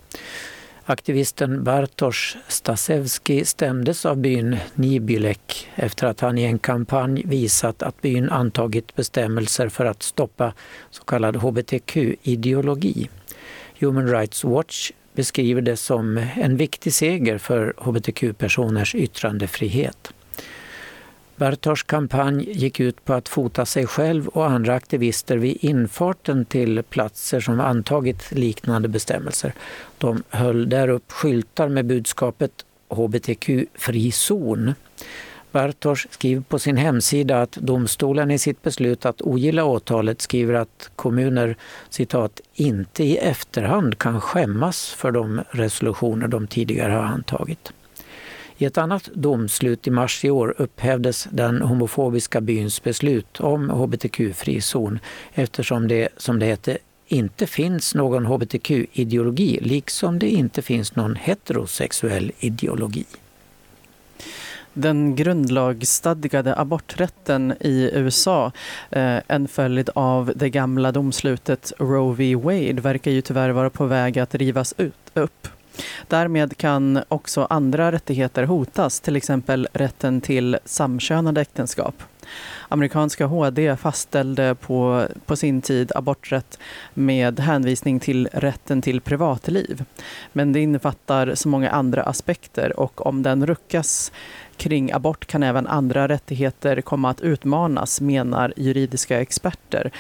Aktivisten 0.88 1.64
Bartosz 1.64 2.37
Stasewski 2.49 3.44
stämdes 3.44 4.07
av 4.07 4.16
byn 4.16 4.57
Nibylek 4.75 5.68
efter 5.75 6.07
att 6.07 6.20
han 6.20 6.38
i 6.38 6.42
en 6.42 6.59
kampanj 6.59 7.22
visat 7.25 7.83
att 7.83 8.03
byn 8.03 8.31
antagit 8.31 8.96
bestämmelser 8.96 9.68
för 9.68 9.85
att 9.85 10.03
stoppa 10.03 10.53
så 10.90 11.05
kallad 11.05 11.37
hbtq-ideologi. 11.37 13.09
Human 13.81 14.09
Rights 14.09 14.44
Watch 14.44 14.92
beskriver 15.12 15.61
det 15.61 15.77
som 15.77 16.27
en 16.37 16.57
viktig 16.57 16.92
seger 16.92 17.38
för 17.38 17.75
hbtq-personers 17.79 18.94
yttrandefrihet. 18.94 20.12
Bartosz 21.37 21.82
kampanj 21.82 22.52
gick 22.52 22.80
ut 22.80 23.04
på 23.04 23.14
att 23.14 23.28
fota 23.28 23.66
sig 23.66 23.87
själv 23.87 24.28
och 24.28 24.46
andra 24.46 24.74
aktivister 24.74 25.37
vid 25.37 25.56
infarten 25.60 26.44
till 26.44 26.82
platser 26.82 27.40
som 27.40 27.60
antagit 27.60 28.32
liknande 28.32 28.88
bestämmelser. 28.88 29.52
De 29.98 30.22
höll 30.30 30.68
där 30.68 30.88
upp 30.88 31.12
skyltar 31.12 31.68
med 31.68 31.87
budskapet 31.87 32.52
hbtq-fri 32.88 34.12
zon. 34.12 34.74
Bartosz 35.52 36.06
skriver 36.10 36.42
på 36.42 36.58
sin 36.58 36.76
hemsida 36.76 37.42
att 37.42 37.52
domstolen 37.52 38.30
i 38.30 38.38
sitt 38.38 38.62
beslut 38.62 39.06
att 39.06 39.22
ogilla 39.22 39.64
åtalet 39.64 40.20
skriver 40.20 40.54
att 40.54 40.90
kommuner 40.96 41.56
citat, 41.90 42.40
inte 42.54 43.04
i 43.04 43.16
efterhand 43.16 43.98
kan 43.98 44.20
skämmas 44.20 44.88
för 44.88 45.10
de 45.10 45.40
resolutioner 45.50 46.28
de 46.28 46.46
tidigare 46.46 46.92
har 46.92 47.02
antagit. 47.02 47.72
I 48.59 48.65
ett 48.65 48.79
annat 48.79 49.11
domslut 49.15 49.87
i 49.87 49.90
mars 49.90 50.25
i 50.25 50.31
år 50.31 50.54
upphävdes 50.59 51.29
den 51.31 51.63
homofobiska 51.63 52.40
byns 52.40 52.83
beslut 52.83 53.40
om 53.40 53.71
hbtq-fri 53.71 54.61
zon 54.61 54.98
eftersom 55.35 55.88
det, 55.88 56.09
som 56.17 56.38
det 56.38 56.46
hette, 56.46 56.79
inte 57.07 57.46
finns 57.46 57.94
någon 57.94 58.27
hbtq-ideologi 58.27 59.59
liksom 59.63 60.19
det 60.19 60.29
inte 60.29 60.63
finns 60.63 60.96
någon 60.96 61.17
heterosexuell 61.17 62.33
ideologi. 62.38 63.04
Den 64.73 65.17
grundlagsstadgade 65.17 66.57
aborträtten 66.57 67.54
i 67.61 67.90
USA, 67.92 68.52
eh, 68.90 69.19
en 69.29 69.48
följd 69.48 69.90
av 69.94 70.33
det 70.37 70.50
gamla 70.50 70.92
domslutet 70.92 71.73
Roe 71.79 72.15
v. 72.15 72.35
Wade, 72.35 72.81
verkar 72.81 73.11
ju 73.11 73.21
tyvärr 73.21 73.50
vara 73.50 73.71
på 73.71 73.87
väg 73.87 74.19
att 74.19 74.35
rivas 74.35 74.75
ut, 74.79 75.11
upp. 75.15 75.48
Därmed 76.08 76.56
kan 76.56 77.02
också 77.08 77.46
andra 77.50 77.92
rättigheter 77.92 78.42
hotas, 78.42 79.00
till 79.00 79.16
exempel 79.16 79.68
rätten 79.72 80.20
till 80.20 80.58
samkönade 80.64 81.40
äktenskap. 81.40 81.94
Amerikanska 82.68 83.27
HD 83.27 83.77
fastställde 83.77 84.54
på, 84.54 85.06
på 85.27 85.37
sin 85.37 85.62
tid 85.62 85.92
aborträtt 85.94 86.58
med 86.94 87.40
hänvisning 87.40 88.00
till 88.00 88.29
rätten 88.33 88.83
till 88.83 89.00
privatliv. 89.00 89.85
Men 90.33 90.52
det 90.52 90.60
innefattar 90.60 91.35
så 91.35 91.48
många 91.48 91.70
andra 91.70 92.02
aspekter 92.02 92.81
och 92.81 93.06
om 93.06 93.22
den 93.22 93.46
ruckas 93.46 94.12
kring 94.57 94.92
abort 94.92 95.27
kan 95.27 95.42
även 95.42 95.67
andra 95.67 96.09
rättigheter 96.09 96.81
komma 96.81 97.11
att 97.11 97.21
utmanas, 97.21 98.00
menar 98.00 98.52
juridiska 98.57 99.21
experter. 99.21 99.90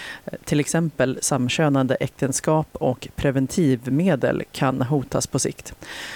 Till 0.44 0.60
exempel 0.60 1.18
samkönade 1.20 1.94
äktenskap 1.94 2.68
och 2.72 3.08
preventivmedel 3.16 4.42
kan 4.52 4.82
hotas 4.82 5.26
på 5.26 5.38
sikt. 5.38 5.74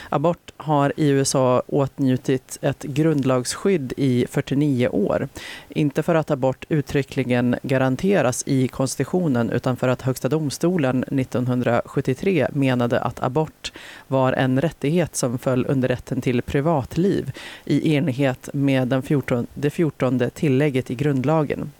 Abort 0.08 0.52
har 0.56 0.92
i 0.96 1.08
USA 1.08 1.62
åtnjutit 1.66 2.58
ett 2.60 2.82
grundlagsskydd 2.82 3.92
i 3.96 4.26
49 4.30 4.88
år. 4.88 5.28
Inte 5.74 6.02
för 6.02 6.14
att 6.14 6.30
abort 6.30 6.64
uttryckligen 6.68 7.56
garanteras 7.62 8.42
i 8.46 8.68
konstitutionen 8.68 9.50
utan 9.50 9.76
för 9.76 9.88
att 9.88 10.02
Högsta 10.02 10.28
domstolen 10.28 11.02
1973 11.02 12.48
menade 12.52 13.00
att 13.00 13.22
abort 13.22 13.72
var 14.08 14.32
en 14.32 14.60
rättighet 14.60 15.16
som 15.16 15.38
föll 15.38 15.66
under 15.68 15.88
rätten 15.88 16.20
till 16.20 16.42
privatliv 16.42 17.32
i 17.64 17.96
enlighet 17.96 18.48
med 18.52 18.88
den 18.88 19.02
14, 19.02 19.46
det 19.54 19.70
14 19.70 20.30
tillägget 20.34 20.90
i 20.90 20.94
grundlagen. 20.94 21.70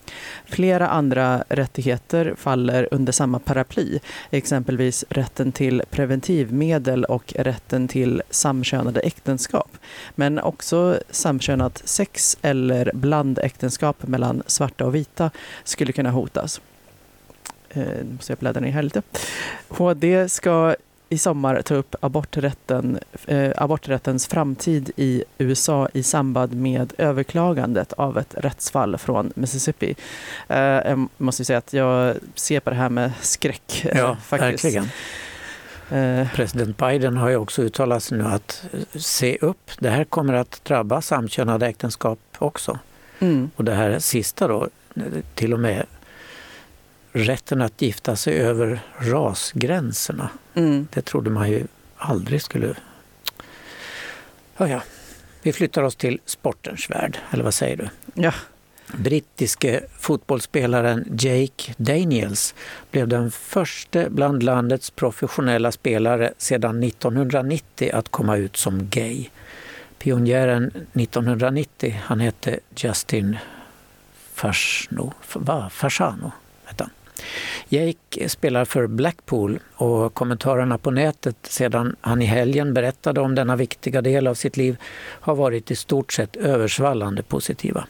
Flera 0.45 0.89
andra 0.89 1.45
rättigheter 1.49 2.35
faller 2.37 2.89
under 2.91 3.13
samma 3.13 3.39
paraply, 3.39 3.99
exempelvis 4.31 5.05
rätten 5.09 5.53
till 5.53 5.83
preventivmedel 5.91 7.05
och 7.05 7.35
rätten 7.37 7.89
till 7.89 8.23
samkönade 8.31 9.01
äktenskap. 9.01 9.77
Men 10.15 10.39
också 10.39 10.99
samkönat 11.11 11.83
sex 11.85 12.39
eller 12.43 12.91
blandäktenskap 12.95 14.07
mellan 14.07 14.43
svarta 14.47 14.87
och 14.87 14.95
vita 14.95 15.31
skulle 15.65 15.93
kunna 15.93 16.11
hotas. 16.11 16.61
Eh, 17.71 17.83
nu 17.83 18.13
måste 18.13 18.33
jag 18.33 18.39
bläddra 18.39 18.61
ner 18.61 18.71
här 18.71 18.83
lite. 18.83 19.03
HD 19.69 20.29
ska 20.29 20.77
i 21.13 21.19
sommar 21.19 21.63
ta 21.63 21.75
upp 21.75 21.95
aborträtten, 22.01 22.99
eh, 23.27 23.53
aborträttens 23.57 24.27
framtid 24.27 24.91
i 24.97 25.25
USA 25.39 25.89
i 25.93 26.03
samband 26.03 26.55
med 26.55 26.93
överklagandet 26.99 27.93
av 27.93 28.19
ett 28.19 28.35
rättsfall 28.39 28.99
från 28.99 29.33
Mississippi. 29.35 29.97
Eh, 30.49 30.59
jag 30.59 31.09
måste 31.17 31.45
säga 31.45 31.59
att 31.59 31.73
jag 31.73 32.17
ser 32.35 32.61
på 32.61 32.71
det 32.71 32.77
här 32.77 32.89
med 32.89 33.13
skräck. 33.21 33.85
Eh, 33.85 33.99
ja, 33.99 34.17
faktiskt. 34.17 34.65
verkligen. 34.65 34.89
Eh. 35.91 36.33
President 36.35 36.77
Biden 36.77 37.17
har 37.17 37.29
ju 37.29 37.37
också 37.37 37.63
uttalat 37.63 38.03
sig 38.03 38.19
nu 38.19 38.25
att 38.25 38.65
eh, 38.73 39.01
se 39.01 39.39
upp, 39.41 39.71
det 39.79 39.91
här 39.91 40.05
kommer 40.05 40.35
att 40.35 40.65
drabba 40.65 41.01
samkönade 41.01 41.67
äktenskap 41.67 42.19
också. 42.39 42.79
Mm. 43.19 43.51
Och 43.57 43.65
det 43.65 43.75
här 43.75 43.99
sista 43.99 44.49
då, 44.49 44.69
till 45.35 45.53
och 45.53 45.61
med 45.61 45.87
rätten 47.13 47.63
att 47.63 47.83
gifta 47.83 48.17
sig 48.17 48.41
över 48.41 48.81
rasgränserna. 48.99 50.29
Mm. 50.55 50.89
Det 50.93 51.03
trodde 51.03 51.31
man 51.31 51.51
ju 51.51 51.67
aldrig 51.97 52.43
skulle... 52.43 52.75
Ja, 54.57 54.69
ja. 54.69 54.83
Vi 55.43 55.53
flyttar 55.53 55.83
oss 55.83 55.97
till 55.97 56.21
sportens 56.25 56.91
värld, 56.91 57.19
eller 57.31 57.45
vad 57.45 57.55
säger 57.55 57.77
du? 57.77 57.89
Ja. 58.15 58.33
Brittiske 58.93 59.81
fotbollsspelaren 59.99 61.19
Jake 61.19 61.75
Daniels 61.77 62.55
blev 62.91 63.09
den 63.09 63.31
första 63.31 64.11
bland 64.11 64.43
landets 64.43 64.91
professionella 64.91 65.73
spelare 65.73 66.33
sedan 66.39 66.83
1990 66.83 67.91
att 67.95 68.09
komma 68.09 68.37
ut 68.37 68.57
som 68.57 68.89
gay. 68.89 69.29
Pionjären 69.99 70.67
1990, 70.67 72.01
han 72.05 72.21
hette 72.21 72.61
Justin 72.77 73.37
Fasano. 75.71 76.33
Jake 77.69 78.29
spelar 78.29 78.65
för 78.65 78.87
Blackpool 78.87 79.59
och 79.75 80.15
kommentarerna 80.15 80.79
på 80.79 80.91
nätet 80.91 81.37
sedan 81.43 81.97
han 82.01 82.23
i 82.23 82.25
helgen 82.25 82.75
berättade 82.75 83.21
om 83.21 83.35
denna 83.35 83.57
viktiga 83.57 84.03
del 84.03 84.27
av 84.27 84.35
sitt 84.35 84.57
liv 84.57 84.77
har 85.21 85.35
varit 85.35 85.71
i 85.71 85.77
stort 85.77 86.13
sett 86.13 86.37
översvallande 86.37 87.23
positiva. 87.23 87.87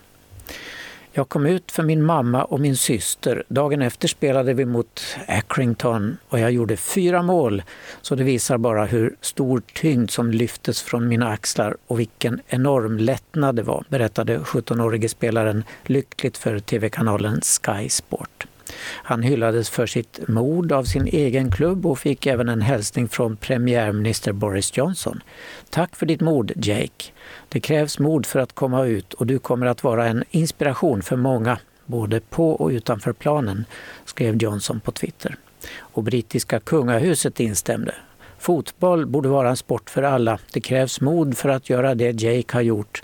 Jag 1.13 1.29
kom 1.29 1.47
ut 1.47 1.73
för 1.73 1.83
min 1.83 2.03
mamma 2.05 2.45
och 2.45 2.61
min 2.61 2.77
syster. 2.77 3.45
Dagen 3.49 3.83
efter 3.83 4.09
spelade 4.09 4.55
vi 4.55 4.65
mot 4.65 5.17
Accrington 5.29 6.17
och 6.29 6.39
jag 6.39 6.51
gjorde 6.51 6.77
fyra 6.77 7.23
mål. 7.23 7.63
Så 8.03 8.15
det 8.15 8.25
visar 8.25 8.59
bara 8.59 8.85
hur 8.85 9.17
stor 9.21 9.63
tyngd 9.75 10.11
som 10.11 10.31
lyftes 10.31 10.83
från 10.83 11.09
mina 11.09 11.29
axlar 11.29 11.77
och 11.87 12.01
vilken 12.01 12.41
enorm 12.49 12.99
lättnad 12.99 13.57
det 13.57 13.63
var, 13.63 13.85
berättade 13.89 14.39
17-årige 14.39 15.09
spelaren 15.09 15.65
lyckligt 15.85 16.39
för 16.39 16.59
tv-kanalen 16.59 17.41
Sky 17.41 17.89
Sport. 17.89 18.47
Han 18.83 19.23
hyllades 19.23 19.71
för 19.71 19.87
sitt 19.87 20.29
mod 20.29 20.73
av 20.73 20.85
sin 20.85 21.07
egen 21.07 21.51
klubb 21.51 21.87
och 21.87 21.99
fick 21.99 22.27
även 22.27 22.49
en 22.49 22.61
hälsning 22.61 23.09
från 23.09 23.37
premiärminister 23.37 24.33
Boris 24.33 24.77
Johnson. 24.77 25.23
Tack 25.71 25.97
för 25.97 26.07
ditt 26.07 26.21
mod, 26.21 26.53
Jake. 26.57 27.05
Det 27.49 27.61
krävs 27.61 27.99
mod 27.99 28.27
för 28.27 28.41
att 28.41 28.53
komma 28.53 28.85
ut 28.85 29.15
och 29.15 29.27
du 29.27 29.39
kommer 29.39 29.67
att 29.67 29.85
vara 29.85 30.07
en 30.07 30.25
inspiration 30.31 31.03
för 31.03 31.17
många, 31.17 31.59
både 31.87 32.21
på 32.21 32.51
och 32.51 32.69
utanför 32.69 33.13
planen, 33.13 33.65
skrev 34.05 34.43
Johnson 34.43 34.81
på 34.81 34.93
Twitter. 34.93 35.37
Och 35.79 36.03
brittiska 36.03 36.61
kungahuset 36.61 37.41
instämde. 37.41 37.95
Fotboll 38.39 39.07
borde 39.07 39.29
vara 39.29 39.51
en 39.51 39.57
sport 39.57 39.91
för 39.91 40.03
alla. 40.03 40.39
Det 40.53 40.61
krävs 40.61 41.01
mod 41.01 41.37
för 41.37 41.49
att 41.49 41.71
göra 41.71 41.95
det 41.95 42.23
Jake 42.23 42.57
har 42.57 42.63
gjort 42.63 43.03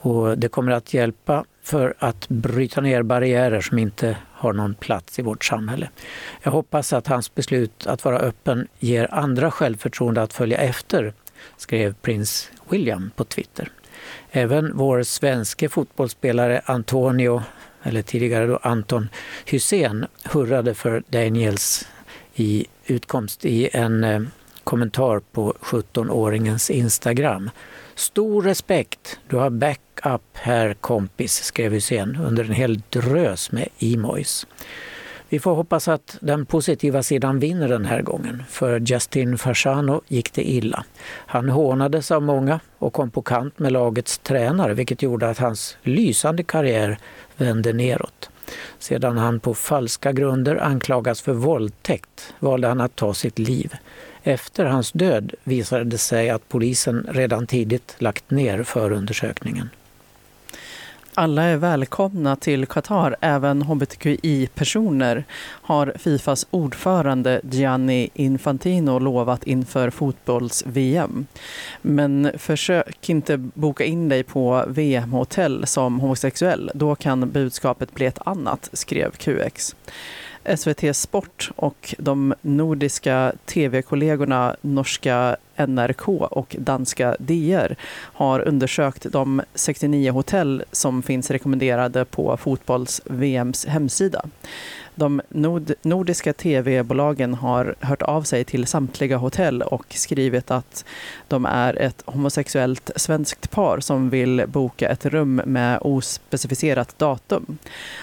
och 0.00 0.38
det 0.38 0.48
kommer 0.48 0.72
att 0.72 0.94
hjälpa 0.94 1.44
för 1.62 1.94
att 1.98 2.28
bryta 2.28 2.80
ner 2.80 3.02
barriärer 3.02 3.60
som 3.60 3.78
inte 3.78 4.16
har 4.36 4.52
någon 4.52 4.74
plats 4.74 5.18
i 5.18 5.22
vårt 5.22 5.44
samhälle. 5.44 5.88
Jag 6.42 6.52
hoppas 6.52 6.92
att 6.92 7.06
hans 7.06 7.34
beslut 7.34 7.86
att 7.86 8.04
vara 8.04 8.18
öppen 8.18 8.68
ger 8.78 9.14
andra 9.14 9.50
självförtroende 9.50 10.22
att 10.22 10.32
följa 10.32 10.58
efter, 10.58 11.12
skrev 11.56 11.94
prins 11.94 12.50
William 12.68 13.10
på 13.16 13.24
Twitter. 13.24 13.70
Även 14.30 14.76
vår 14.76 15.02
svenske 15.02 15.68
fotbollsspelare 15.68 16.62
Antonio, 16.64 17.42
eller 17.82 18.02
tidigare 18.02 18.46
då 18.46 18.58
Anton 18.62 19.08
Hussein, 19.46 20.06
hurrade 20.24 20.74
för 20.74 21.02
Daniels 21.08 21.88
i 22.34 22.66
utkomst 22.86 23.44
i 23.44 23.68
en 23.72 24.04
eh, 24.04 24.20
kommentar 24.64 25.20
på 25.32 25.54
17-åringens 25.60 26.70
Instagram. 26.70 27.50
Stor 27.96 28.42
respekt, 28.42 29.18
du 29.28 29.36
har 29.36 29.50
backup 29.50 30.22
här 30.32 30.74
kompis, 30.74 31.44
skrev 31.44 31.72
Hussein 31.72 32.18
under 32.26 32.44
en 32.44 32.52
hel 32.52 32.82
drös 32.90 33.52
med 33.52 33.68
emojis. 33.78 34.46
Vi 35.28 35.38
får 35.38 35.54
hoppas 35.54 35.88
att 35.88 36.18
den 36.20 36.46
positiva 36.46 37.02
sidan 37.02 37.38
vinner 37.38 37.68
den 37.68 37.84
här 37.84 38.02
gången. 38.02 38.42
För 38.48 38.80
Justin 38.80 39.38
Fasano 39.38 40.00
gick 40.08 40.32
det 40.32 40.50
illa. 40.50 40.84
Han 41.06 41.48
hånades 41.48 42.10
av 42.10 42.22
många 42.22 42.60
och 42.78 42.92
kom 42.92 43.10
på 43.10 43.22
kant 43.22 43.58
med 43.58 43.72
lagets 43.72 44.18
tränare 44.18 44.74
vilket 44.74 45.02
gjorde 45.02 45.30
att 45.30 45.38
hans 45.38 45.76
lysande 45.82 46.42
karriär 46.42 46.98
vände 47.36 47.72
neråt. 47.72 48.30
Sedan 48.78 49.18
han 49.18 49.40
på 49.40 49.54
falska 49.54 50.12
grunder 50.12 50.56
anklagas 50.56 51.20
för 51.20 51.32
våldtäkt 51.32 52.34
valde 52.38 52.68
han 52.68 52.80
att 52.80 52.96
ta 52.96 53.14
sitt 53.14 53.38
liv. 53.38 53.74
Efter 54.26 54.64
hans 54.64 54.92
död 54.92 55.34
visade 55.44 55.84
det 55.84 55.98
sig 55.98 56.30
att 56.30 56.48
polisen 56.48 57.06
redan 57.10 57.46
tidigt 57.46 57.94
lagt 57.98 58.30
ner 58.30 58.62
förundersökningen. 58.62 59.68
Alla 61.14 61.42
är 61.42 61.56
välkomna 61.56 62.36
till 62.36 62.66
Qatar, 62.66 63.16
även 63.20 63.62
hbtqi-personer, 63.62 65.24
har 65.40 65.92
Fifas 65.98 66.46
ordförande 66.50 67.40
Gianni 67.50 68.10
Infantino 68.14 68.98
lovat 68.98 69.44
inför 69.44 69.90
fotbolls-VM. 69.90 71.26
Men 71.82 72.32
försök 72.38 73.08
inte 73.08 73.36
boka 73.36 73.84
in 73.84 74.08
dig 74.08 74.22
på 74.22 74.64
VM-hotell 74.68 75.66
som 75.66 76.00
homosexuell. 76.00 76.70
Då 76.74 76.94
kan 76.94 77.30
budskapet 77.30 77.94
bli 77.94 78.06
ett 78.06 78.26
annat, 78.26 78.70
skrev 78.72 79.10
QX. 79.10 79.76
SVT 80.56 80.96
Sport 80.96 81.50
och 81.56 81.94
de 81.98 82.34
nordiska 82.40 83.32
tv-kollegorna 83.46 84.56
norska 84.60 85.36
NRK 85.56 86.08
och 86.08 86.56
danska 86.58 87.16
DR 87.18 87.76
har 87.96 88.40
undersökt 88.40 89.06
de 89.12 89.42
69 89.54 90.10
hotell 90.10 90.62
som 90.72 91.02
finns 91.02 91.30
rekommenderade 91.30 92.04
på 92.04 92.36
fotbolls-VMs 92.36 93.66
hemsida. 93.66 94.24
De 94.98 95.20
nord 95.28 95.72
nordiska 95.82 96.32
tv-bolagen 96.32 97.34
har 97.34 97.74
hört 97.80 98.02
av 98.02 98.22
sig 98.22 98.44
till 98.44 98.66
samtliga 98.66 99.16
hotell 99.16 99.62
och 99.62 99.84
skrivit 99.90 100.50
att 100.50 100.84
de 101.28 101.46
är 101.46 101.74
ett 101.82 102.02
homosexuellt 102.06 102.90
svenskt 102.96 103.50
par 103.50 103.80
som 103.80 104.10
vill 104.10 104.44
boka 104.46 104.88
ett 104.88 105.06
rum 105.06 105.42
med 105.44 105.78
ospecificerat 105.80 106.98
datum. 106.98 107.58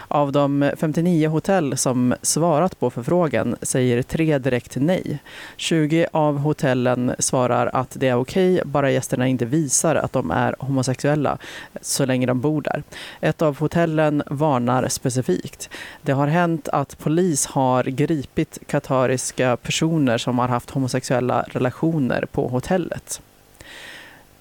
Av 0.08 0.32
de 0.32 0.72
59 0.78 1.28
hotell 1.28 1.78
som 1.78 2.16
svarat 2.22 2.80
på 2.80 2.90
förfrågan 2.90 3.56
säger 3.62 4.04
tre 4.04 4.38
direkt 4.38 4.76
nej. 4.76 5.20
20 5.58 6.08
av 6.12 6.38
hotellen 6.38 7.16
svarar 7.20 7.70
att 7.74 7.96
det 8.00 8.08
är 8.08 8.16
okej, 8.16 8.62
bara 8.66 8.92
gästerna 8.92 9.28
inte 9.28 9.46
visar 9.46 9.96
att 9.96 10.14
de 10.14 10.32
är 10.32 10.56
homosexuella 10.60 11.38
så 11.82 12.06
länge 12.06 12.26
de 12.26 12.42
bor 12.42 12.62
där. 12.62 12.84
Ett 13.22 13.42
av 13.42 13.60
hotellen 13.60 14.24
varnar 14.26 14.88
specifikt. 14.88 15.70
Det 16.02 16.12
har 16.12 16.28
hänt 16.28 16.68
att 16.68 16.83
att 16.84 16.98
polis 16.98 17.46
har 17.46 17.84
gripit 17.84 18.60
katariska 18.68 19.58
personer 19.58 20.18
som 20.18 20.40
har 20.40 20.48
haft 20.48 20.70
homosexuella 20.70 21.46
relationer 21.48 22.26
på 22.32 22.48
hotellet. 22.48 23.22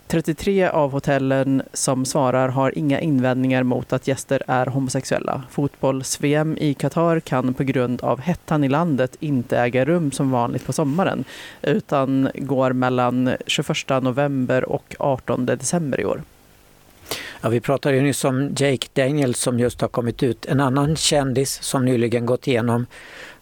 33 0.07 0.69
av 0.69 0.93
hotellen 0.93 1.63
som 1.73 2.05
svarar 2.05 2.49
har 2.49 2.79
inga 2.79 3.01
invändningar 3.01 3.63
mot 3.63 3.93
att 3.93 4.09
gäster 4.09 4.43
är 4.47 4.67
homosexuella. 4.67 5.43
Fotbolls-VM 5.51 6.57
i 6.61 6.75
Qatar 6.75 7.21
kan 7.21 7.55
på 7.55 7.63
grund 7.63 8.03
av 8.03 8.21
hettan 8.21 8.65
i 8.65 8.69
landet 8.69 9.17
inte 9.21 9.59
äga 9.59 9.85
rum 9.85 10.13
som 10.13 10.31
vanligt 10.31 10.67
på 10.67 10.73
sommaren 10.73 11.25
utan 11.63 12.29
går 12.35 12.73
mellan 12.73 13.31
21 13.47 14.03
november 14.03 14.65
och 14.65 14.97
18 14.99 15.47
december 15.47 16.01
i 16.01 16.05
år. 16.05 16.23
Ja, 17.45 17.49
vi 17.49 17.61
pratade 17.61 17.97
ju 17.97 18.03
nyss 18.03 18.25
om 18.25 18.55
Jake 18.57 18.87
Daniels 18.93 19.39
som 19.39 19.59
just 19.59 19.81
har 19.81 19.89
kommit 19.89 20.23
ut. 20.23 20.47
En 20.47 20.61
annan 20.61 20.97
kändis 20.97 21.63
som 21.63 21.85
nyligen 21.85 22.27
gått 22.27 22.47
igenom 22.47 22.87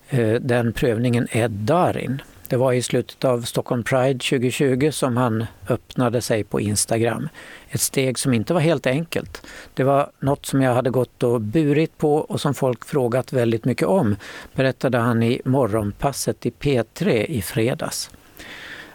eh, 0.08 0.34
den 0.34 0.72
prövningen 0.72 1.28
är 1.30 1.48
Darin. 1.48 2.22
Det 2.48 2.56
var 2.56 2.72
i 2.72 2.82
slutet 2.82 3.24
av 3.24 3.42
Stockholm 3.42 3.82
Pride 3.82 4.18
2020 4.18 4.90
som 4.92 5.16
han 5.16 5.46
öppnade 5.68 6.20
sig 6.20 6.44
på 6.44 6.60
Instagram. 6.60 7.28
Ett 7.70 7.80
steg 7.80 8.18
som 8.18 8.34
inte 8.34 8.54
var 8.54 8.60
helt 8.60 8.86
enkelt. 8.86 9.46
Det 9.74 9.84
var 9.84 10.10
något 10.18 10.46
som 10.46 10.62
jag 10.62 10.74
hade 10.74 10.90
gått 10.90 11.22
och 11.22 11.40
burit 11.40 11.98
på 11.98 12.14
och 12.16 12.40
som 12.40 12.54
folk 12.54 12.84
frågat 12.84 13.32
väldigt 13.32 13.64
mycket 13.64 13.88
om, 13.88 14.16
berättade 14.54 14.98
han 14.98 15.22
i 15.22 15.40
Morgonpasset 15.44 16.46
i 16.46 16.50
P3 16.50 17.08
i 17.24 17.42
fredags. 17.42 18.10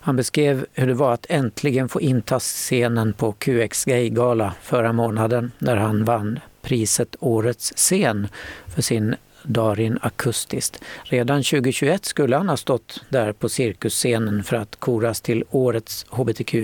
Han 0.06 0.16
beskrev 0.16 0.66
hur 0.74 0.88
det 0.88 0.94
var 0.94 1.14
att 1.14 1.26
äntligen 1.30 1.90
få 1.90 2.02
inta 2.02 2.40
scenen 2.40 3.14
på 3.14 3.32
QX 3.32 3.86
Gay-gala 3.86 4.54
förra 4.62 4.94
månaden 4.94 5.52
när 5.60 5.76
han 5.76 6.06
vann 6.06 6.40
priset 6.62 7.16
Årets 7.20 7.74
scen 7.76 8.28
för 8.76 8.82
sin 8.82 9.16
Darin 9.44 10.00
akustiskt. 10.02 10.82
Redan 11.04 11.44
2021 11.44 12.06
skulle 12.06 12.38
han 12.38 12.50
ha 12.50 12.58
stått 12.58 13.04
där 13.10 13.32
på 13.32 13.50
cirkusscenen 13.50 14.44
för 14.44 14.58
att 14.58 14.76
koras 14.76 15.22
till 15.22 15.44
Årets 15.52 16.06
hbtq, 16.10 16.56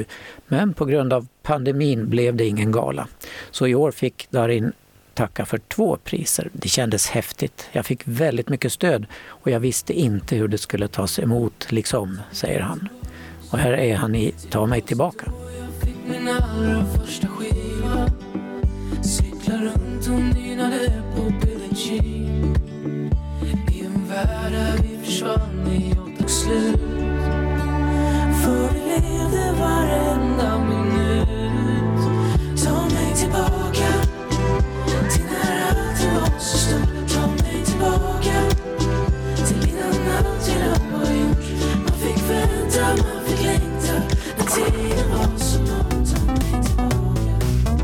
men 0.47 0.73
på 0.73 0.85
grund 0.85 1.13
av 1.13 1.27
pandemin 1.43 2.09
blev 2.09 2.35
det 2.35 2.45
ingen 2.45 2.71
gala. 2.71 3.07
Så 3.51 3.67
i 3.67 3.75
år 3.75 3.91
fick 3.91 4.27
Darin 4.29 4.71
tacka 5.13 5.45
för 5.45 5.57
två 5.57 5.97
priser. 6.03 6.49
Det 6.53 6.69
kändes 6.69 7.07
häftigt. 7.07 7.69
Jag 7.71 7.85
fick 7.85 8.01
väldigt 8.05 8.49
mycket 8.49 8.73
stöd 8.73 9.05
och 9.25 9.51
jag 9.51 9.59
visste 9.59 9.93
inte 9.93 10.35
hur 10.35 10.47
det 10.47 10.57
skulle 10.57 10.87
tas 10.87 11.19
emot, 11.19 11.71
liksom, 11.71 12.19
säger 12.31 12.59
han. 12.59 12.89
Och 13.51 13.57
här 13.57 13.73
är 13.73 13.95
han 13.95 14.15
i 14.15 14.33
Ta 14.49 14.65
mig 14.65 14.81
tillbaka. 14.81 15.31
Runt 19.51 20.07
och 20.07 20.35
nynnade 20.35 21.03
på 21.15 21.21
Billie 21.21 21.69
Jean 21.75 22.55
I 23.71 23.85
en 23.85 24.07
värld 24.07 24.51
där 24.51 24.77
vi 24.83 25.05
försvann 25.05 25.61
tog 26.17 26.29
slut 26.29 26.79
För 28.43 28.73
vi 28.73 28.79
levde 28.79 29.53
varenda 29.59 30.59
minut 30.59 32.01
Ta 32.65 32.83
mig 32.83 33.15
tillbaka 33.15 33.89
till 35.09 35.23
när 35.23 35.69
allting 35.69 36.13
var 36.13 36.39
så 36.39 36.57
stort 36.57 36.80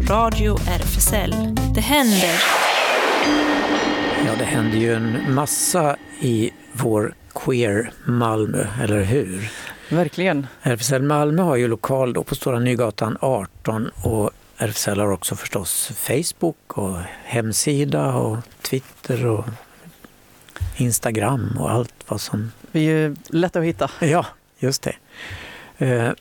Radio 0.09 0.57
RFSL. 0.57 1.35
Det 1.75 1.81
händer. 1.81 2.43
Ja, 4.25 4.35
det 4.37 4.43
händer 4.43 4.77
ju 4.77 4.93
en 4.93 5.33
massa 5.33 5.97
i 6.19 6.51
vår 6.73 7.13
queer 7.35 7.91
Malmö, 8.05 8.67
eller 8.81 9.03
hur? 9.03 9.51
Verkligen. 9.89 10.47
RFSL 10.61 11.01
Malmö 11.01 11.41
har 11.41 11.55
ju 11.55 11.67
lokal 11.67 12.13
då 12.13 12.23
på 12.23 12.35
Stora 12.35 12.59
Nygatan 12.59 13.17
18 13.21 13.89
och 14.03 14.31
RFSL 14.57 14.99
har 14.99 15.11
också 15.11 15.35
förstås 15.35 15.91
Facebook 15.95 16.77
och 16.77 16.97
hemsida 17.23 18.13
och 18.13 18.37
Twitter 18.61 19.25
och 19.25 19.45
Instagram 20.77 21.57
och 21.59 21.71
allt 21.71 21.93
vad 22.07 22.21
som... 22.21 22.51
Vi 22.71 22.79
är 22.79 22.91
ju 22.91 23.15
lätta 23.29 23.59
att 23.59 23.65
hitta. 23.65 23.91
Ja, 23.99 24.25
just 24.59 24.81
det. 24.81 24.95
Eh, 25.85 26.11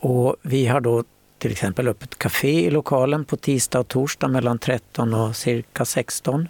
och 0.00 0.36
vi 0.42 0.66
har 0.66 0.80
då 0.80 1.04
till 1.42 1.52
exempel 1.52 1.88
öppet 1.88 2.18
café 2.18 2.66
i 2.66 2.70
lokalen 2.70 3.24
på 3.24 3.36
tisdag 3.36 3.78
och 3.80 3.88
torsdag 3.88 4.28
mellan 4.28 4.58
13 4.58 5.14
och 5.14 5.36
cirka 5.36 5.84
16. 5.84 6.48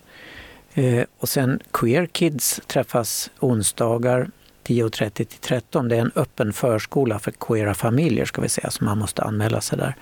Eh, 0.74 1.05
och 1.18 1.28
sen 1.28 1.61
Queer 1.72 2.07
Kids 2.07 2.61
träffas 2.66 3.30
onsdagar 3.40 4.30
10.30 4.64 5.11
till 5.11 5.26
13. 5.26 5.88
Det 5.88 5.97
är 5.97 6.01
en 6.01 6.12
öppen 6.14 6.53
förskola 6.53 7.18
för 7.18 7.30
queera 7.30 7.74
familjer 7.74 8.24
ska 8.24 8.43
vi 8.43 8.49
säga, 8.49 8.70
så 8.70 8.84
man 8.84 8.99
måste 8.99 9.22
anmäla 9.22 9.61
sig 9.61 9.78
där. 9.78 9.95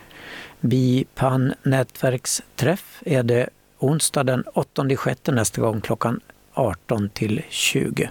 Bipan 0.61 1.55
nätverksträff 1.62 3.03
är 3.07 3.22
det 3.22 3.49
onsdag 3.78 4.22
den 4.24 4.43
8 4.43 4.97
sjätte 4.97 5.32
nästa 5.32 5.61
gång 5.61 5.80
klockan 5.80 6.20
18 6.55 7.09
till 7.09 7.43
20. 7.49 8.11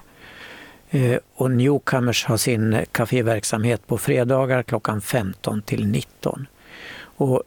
Eh, 0.90 1.20
och 1.36 1.52
Newcomers 1.52 2.26
har 2.26 2.38
sin 2.38 2.86
kaféverksamhet 2.92 3.88
på 3.88 3.98
fredagar 3.98 4.64
klockan 4.64 5.02
15 5.02 5.62
till 5.62 5.88
19. 5.88 6.48
Och 7.20 7.44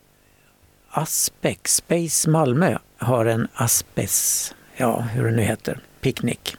Aspec 0.90 1.58
Space 1.64 2.30
Malmö 2.30 2.78
har 2.98 3.26
en 3.26 3.48
Aspes, 3.54 4.54
ja 4.76 5.00
hur 5.00 5.24
det 5.24 5.30
nu 5.30 5.42
heter, 5.42 5.80
picknick. 6.00 6.56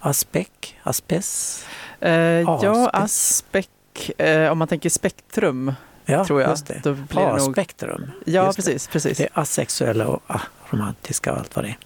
Aspec, 0.00 0.48
Aspes? 0.82 1.64
Eh, 2.00 2.12
ja, 2.12 2.90
Aspec. 2.92 3.66
Aspec, 3.92 4.10
eh, 4.20 4.52
om 4.52 4.58
man 4.58 4.68
tänker 4.68 4.88
spektrum, 4.90 5.72
Ja, 6.04 6.24
tror 6.24 6.40
jag. 6.40 6.50
just 6.50 6.66
det. 6.66 6.80
Då 6.84 6.92
blir 6.94 7.20
det 7.20 7.26
nog- 7.36 7.36
A-spektrum. 7.50 8.10
Ja, 8.24 8.46
Just 8.46 8.56
det. 8.56 8.62
precis, 8.62 8.88
precis. 8.88 9.18
Det 9.18 9.24
är 9.24 9.30
asexuella 9.40 10.06
och 10.06 10.22
aromantiska 10.26 11.32
och 11.32 11.38
allt 11.38 11.56
vad 11.56 11.64
det 11.64 11.76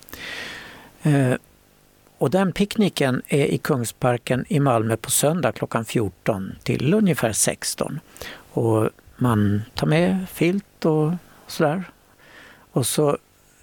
är. 1.02 1.30
Eh, 1.30 1.36
och 2.18 2.30
den 2.30 2.52
picknicken 2.52 3.22
är 3.28 3.44
i 3.46 3.58
Kungsparken 3.58 4.44
i 4.48 4.60
Malmö 4.60 4.96
på 4.96 5.10
söndag 5.10 5.52
klockan 5.52 5.84
14 5.84 6.52
till 6.62 6.94
ungefär 6.94 7.32
16. 7.32 8.00
Och 8.52 8.90
man 9.20 9.62
tar 9.74 9.86
med 9.86 10.28
filt 10.28 10.84
och 10.84 11.12
sådär. 11.46 11.84
Och 12.72 12.86
så 12.86 13.18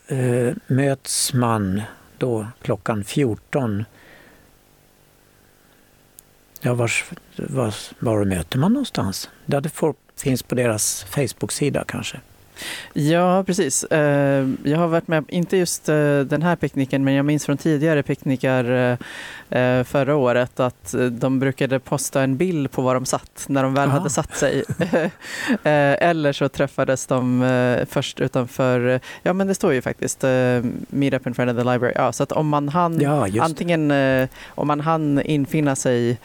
eh, 0.08 0.54
möts 0.68 1.34
man 1.34 1.82
då 2.18 2.48
klockan 2.62 3.04
14. 3.04 3.86
Ja, 6.62 6.74
var, 6.74 6.92
var, 7.36 7.76
var 8.00 8.26
möter 8.26 8.60
man 8.60 8.74
någonstans? 8.74 9.30
Ja, 9.46 9.62
det 9.62 9.70
får, 9.70 9.96
finns 10.16 10.44
på 10.44 10.56
deras 10.56 11.04
Facebook-sida 11.04 11.84
kanske. 11.88 12.20
Ja, 12.94 13.44
precis. 13.44 13.84
Eh, 13.84 14.48
jag 14.64 14.78
har 14.78 14.88
varit 14.88 15.08
med, 15.08 15.26
inte 15.28 15.58
just 15.58 15.90
eh, 15.90 16.20
den 16.20 16.42
här 16.42 16.56
picknicken, 16.56 17.04
men 17.04 17.14
jag 17.14 17.26
minns 17.26 17.46
från 17.46 17.58
tidigare 17.58 18.04
picknickar 18.04 18.98
eh, 19.50 19.84
förra 19.84 20.16
året 20.16 20.60
att 20.60 20.96
de 21.12 21.40
brukade 21.40 21.80
posta 21.80 22.22
en 22.22 22.38
bild 22.38 22.72
på 22.72 22.82
var 22.82 22.94
de 22.94 23.06
satt 23.06 23.46
när 23.48 23.64
de 23.64 23.74
väl 23.74 23.90
Aha. 23.90 23.98
hade 23.98 24.10
satt 24.10 24.38
sig. 24.38 24.64
Eller 25.64 26.34
så 26.34 26.50
träffades 26.50 27.06
de 27.06 27.86
först 27.90 28.20
utanför, 28.20 29.00
ja 29.24 29.34
men 29.34 29.48
det 29.48 29.56
står 29.56 29.74
ju 29.74 29.82
faktiskt 29.82 30.24
Meet 30.90 31.14
up 31.14 31.28
in 31.28 31.34
front 31.34 31.52
of 31.52 31.58
the 31.58 31.72
library. 31.72 31.94
Ja, 31.96 32.12
så 32.12 32.24
att 32.24 32.32
om 32.32 32.48
man 32.48 32.70
hann, 32.70 33.02
ja, 33.02 33.28
antingen 33.40 33.92
om 34.48 34.68
man 34.68 34.80
hann 34.80 35.22
infinna 35.22 35.76
sig 35.76 36.18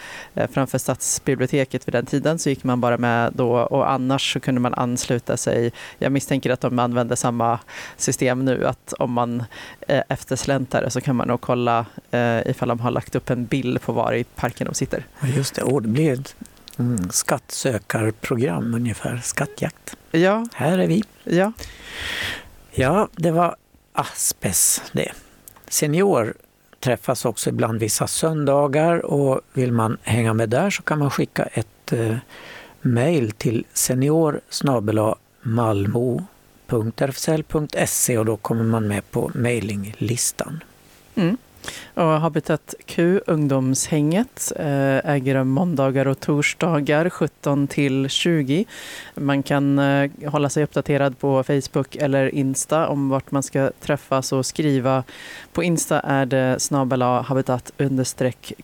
framför 0.53 0.79
stadsbiblioteket 0.79 1.89
vid 1.89 1.95
den 1.95 2.07
tiden 2.07 2.39
så 2.39 2.49
gick 2.49 2.65
man 2.65 2.81
bara 2.81 2.99
med 2.99 3.33
då 3.35 3.53
och 3.53 3.91
annars 3.91 4.33
så 4.33 4.41
kunde 4.41 4.61
man 4.61 4.75
ansluta 4.75 5.37
sig. 5.37 5.73
Jag 5.99 6.13
misstänker 6.23 6.51
att 6.51 6.61
de 6.61 6.79
använder 6.79 7.17
samma 7.17 7.59
system 7.97 8.45
nu, 8.45 8.67
att 8.67 8.93
om 8.93 9.13
man 9.13 9.45
är 9.89 10.05
eftersläntrare 10.09 10.91
så 10.91 11.01
kan 11.01 11.17
man 11.17 11.29
nog 11.29 11.41
kolla 11.41 11.87
eh, 12.11 12.47
ifall 12.47 12.69
de 12.69 12.81
har 12.81 12.91
lagt 12.91 13.15
upp 13.15 13.31
en 13.31 13.47
bild 13.47 13.83
på 13.83 13.93
var 13.93 14.13
i 14.13 14.25
parken 14.25 14.67
de 14.67 14.75
sitter. 14.75 15.07
Just 15.37 15.55
det, 15.55 15.63
och 15.63 15.83
det 15.83 15.89
blir 15.89 16.13
ett 16.13 16.37
mm, 16.79 17.11
skattsökarprogram 17.11 18.75
ungefär, 18.75 19.21
skattjakt. 19.23 19.97
Ja. 20.11 20.47
Här 20.55 20.79
är 20.79 20.87
vi. 20.87 21.03
Ja. 21.25 21.53
Ja, 22.71 23.09
det 23.17 23.31
var 23.31 23.57
Aspes 23.93 24.83
det. 24.93 25.13
Senior 25.69 26.35
träffas 26.81 27.25
också 27.25 27.51
ibland 27.51 27.81
vissa 27.81 28.07
söndagar 28.07 29.05
och 29.07 29.41
vill 29.53 29.73
man 29.73 29.99
hänga 30.03 30.35
med 30.35 30.49
där 30.49 30.71
så 30.71 30.83
kan 30.83 30.99
man 30.99 31.11
skicka 31.11 31.43
ett 31.43 31.93
eh, 31.93 32.17
mejl 32.81 33.33
till 33.33 33.65
senior 33.73 34.41
malmo.rfsl.se 35.43 38.19
och 38.19 38.25
då 38.25 38.37
kommer 38.37 38.65
man 38.65 38.89
med 38.89 39.11
på 39.11 39.31
mejlinglistan. 39.35 40.65
Mm. 41.15 41.37
Och 41.95 42.05
Habitat 42.05 42.75
Q, 42.87 43.21
ungdomshänget, 43.27 44.53
eh, 44.57 45.11
äger 45.11 45.35
rum 45.35 45.49
måndagar 45.49 46.07
och 46.07 46.21
torsdagar 46.21 47.11
17 47.11 47.67
till 47.67 48.09
20. 48.09 48.65
Man 49.15 49.43
kan 49.43 49.79
eh, 49.79 50.11
hålla 50.27 50.49
sig 50.49 50.65
uppdaterad 50.65 51.19
på 51.19 51.43
Facebook 51.43 51.97
eller 51.97 52.35
Insta 52.35 52.89
om 52.89 53.09
vart 53.09 53.31
man 53.31 53.43
ska 53.43 53.71
träffas 53.81 54.33
och 54.33 54.47
skriva. 54.47 55.05
På 55.53 55.63
Insta 55.63 56.01
är 56.01 56.27
det 56.27 56.61
snabel 56.61 57.03
habitat 57.03 57.73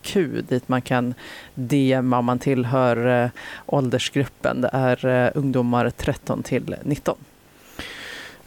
Q 0.03 0.43
dit 0.49 0.69
man 0.69 0.83
kan 0.83 1.15
DMa 1.55 2.19
om 2.19 2.25
man 2.25 2.39
tillhör 2.39 3.25
eh, 3.25 3.31
åldersgruppen. 3.67 4.61
Det 4.61 4.71
är 4.73 5.33
ungdomar 5.35 5.91
13 5.91 6.43
till 6.43 6.77
19. 6.83 7.17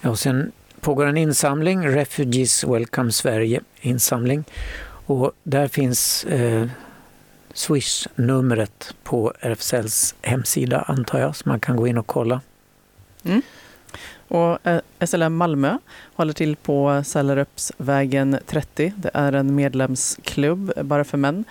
Ja, 0.01 0.09
och 0.09 0.19
sen 0.19 0.51
pågår 0.81 1.05
en 1.05 1.17
insamling, 1.17 1.87
Refugees 1.87 2.63
Welcome 2.63 3.11
Sverige 3.11 3.61
insamling. 3.81 4.43
Och 5.05 5.31
där 5.43 5.67
finns 5.67 6.23
eh, 6.23 6.67
Swish-numret 7.53 8.95
på 9.03 9.33
RFSLs 9.39 10.15
hemsida 10.21 10.81
antar 10.81 11.19
jag, 11.19 11.35
så 11.35 11.49
man 11.49 11.59
kan 11.59 11.75
gå 11.75 11.87
in 11.87 11.97
och 11.97 12.07
kolla. 12.07 12.41
Mm. 13.23 13.41
Och 14.27 14.67
eh, 14.67 14.81
SLM 15.05 15.35
Malmö 15.35 15.77
håller 16.13 16.33
till 16.33 16.55
på 16.55 17.03
Sällerupsvägen 17.05 18.37
30. 18.45 18.93
Det 18.97 19.11
är 19.13 19.33
en 19.33 19.55
medlemsklubb 19.55 20.71
bara 20.81 21.03
för 21.03 21.17
män. 21.17 21.45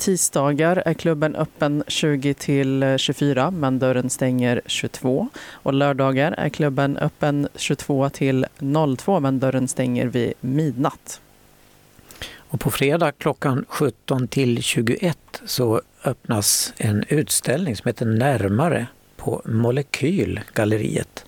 Tisdagar 0.00 0.82
är 0.86 0.94
klubben 0.94 1.36
öppen 1.36 1.84
20 1.86 2.34
till 2.34 2.94
24 2.98 3.50
men 3.50 3.78
dörren 3.78 4.10
stänger 4.10 4.60
22. 4.66 5.28
Och 5.50 5.74
lördagar 5.74 6.32
är 6.32 6.48
klubben 6.48 6.96
öppen 6.96 7.48
22 7.54 8.10
till 8.10 8.46
02 8.98 9.20
men 9.20 9.40
dörren 9.40 9.68
stänger 9.68 10.06
vid 10.06 10.32
midnatt. 10.40 11.20
Och 12.34 12.60
på 12.60 12.70
fredag 12.70 13.12
klockan 13.12 13.64
17 13.68 14.28
till 14.28 14.62
21 14.62 15.18
så 15.44 15.80
öppnas 16.04 16.72
en 16.76 17.04
utställning 17.08 17.76
som 17.76 17.88
heter 17.88 18.06
Närmare 18.06 18.86
på 19.16 19.42
Molekylgalleriet. 19.44 21.24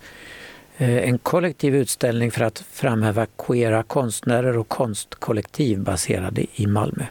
Eh, 0.77 0.97
en 0.97 1.17
kollektiv 1.17 1.75
utställning 1.75 2.31
för 2.31 2.43
att 2.43 2.63
framhäva 2.71 3.25
queera 3.25 3.83
konstnärer 3.83 4.57
och 4.57 4.67
konstkollektiv 4.67 5.79
baserade 5.79 6.45
i 6.55 6.67
Malmö. 6.67 7.05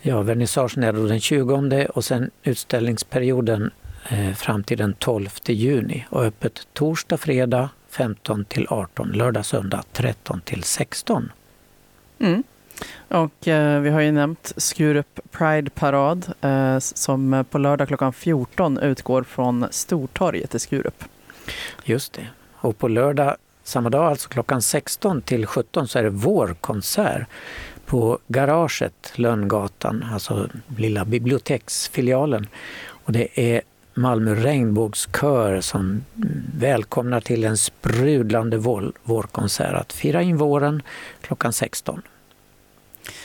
Ja, 0.00 0.22
vernissagen 0.22 0.84
är 0.84 0.92
då 0.92 1.06
den 1.06 1.20
20 1.20 1.86
och 1.94 2.04
sen 2.04 2.30
utställningsperioden 2.42 3.70
eh, 4.08 4.34
fram 4.34 4.64
till 4.64 4.78
den 4.78 4.94
12 4.94 5.28
juni 5.46 6.06
och 6.10 6.24
öppet 6.24 6.68
torsdag, 6.72 7.16
fredag 7.16 7.70
15 7.88 8.44
till 8.44 8.66
18, 8.70 9.08
lördag, 9.08 9.46
söndag 9.46 9.84
13 9.92 10.40
till 10.40 10.62
16. 10.62 11.32
Mm. 12.18 12.42
Och 13.08 13.48
eh, 13.48 13.80
vi 13.80 13.90
har 13.90 14.00
ju 14.00 14.12
nämnt 14.12 14.52
Skurup 14.56 15.20
Pride-parad 15.30 16.32
eh, 16.40 16.78
som 16.78 17.44
på 17.50 17.58
lördag 17.58 17.88
klockan 17.88 18.12
14 18.12 18.78
utgår 18.78 19.22
från 19.22 19.66
Stortorget 19.70 20.54
i 20.54 20.58
Skurup. 20.58 21.04
Just 21.84 22.12
det. 22.12 22.26
Och 22.54 22.78
på 22.78 22.88
lördag 22.88 23.36
samma 23.68 23.90
dag, 23.90 24.04
alltså 24.06 24.28
klockan 24.28 24.62
16 24.62 25.22
till 25.22 25.46
17, 25.46 25.88
så 25.88 25.98
är 25.98 26.02
det 26.02 26.10
vår 26.10 26.56
konsert 26.60 27.26
på 27.88 28.18
garaget 28.26 29.12
Lönngatan, 29.14 30.04
alltså 30.12 30.48
lilla 30.76 31.04
biblioteksfilialen. 31.04 32.46
Och 32.88 33.12
det 33.12 33.40
är 33.40 33.62
Malmö 33.94 34.34
regnbågskör 34.34 35.60
som 35.60 36.04
välkomnar 36.58 37.20
till 37.20 37.44
en 37.44 37.56
sprudlande 37.56 38.56
vårkonsert 39.02 39.74
att 39.74 39.92
fira 39.92 40.22
in 40.22 40.36
våren 40.36 40.82
klockan 41.20 41.52
16. 41.52 42.02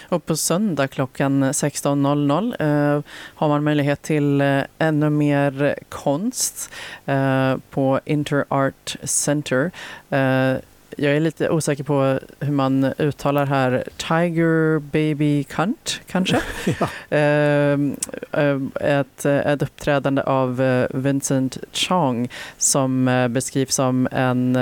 Och 0.01 0.25
på 0.25 0.35
söndag 0.35 0.87
klockan 0.87 1.43
16.00 1.43 2.55
eh, 2.59 3.03
har 3.35 3.47
man 3.47 3.63
möjlighet 3.63 4.01
till 4.01 4.41
eh, 4.41 4.61
ännu 4.79 5.09
mer 5.09 5.79
konst 5.89 6.71
eh, 7.05 7.57
på 7.69 7.99
Interart 8.05 8.95
Center. 9.03 9.71
Eh, 10.09 10.55
jag 10.97 11.15
är 11.15 11.19
lite 11.19 11.49
osäker 11.49 11.83
på 11.83 12.19
hur 12.39 12.51
man 12.51 12.93
uttalar 12.97 13.45
här. 13.45 13.83
Tiger 13.97 14.79
Baby 14.79 15.43
Cunt, 15.43 16.01
kanske? 16.07 16.41
ja. 16.79 16.89
Ehm, 17.17 17.95
eh, 18.31 18.59
ett, 18.99 19.25
ett 19.25 19.61
uppträdande 19.61 20.21
av 20.21 20.61
eh, 20.61 20.87
Vincent 20.89 21.57
Chong 21.71 22.29
som 22.57 23.07
eh, 23.07 23.27
beskrivs 23.27 23.75
som 23.75 24.07
en 24.11 24.57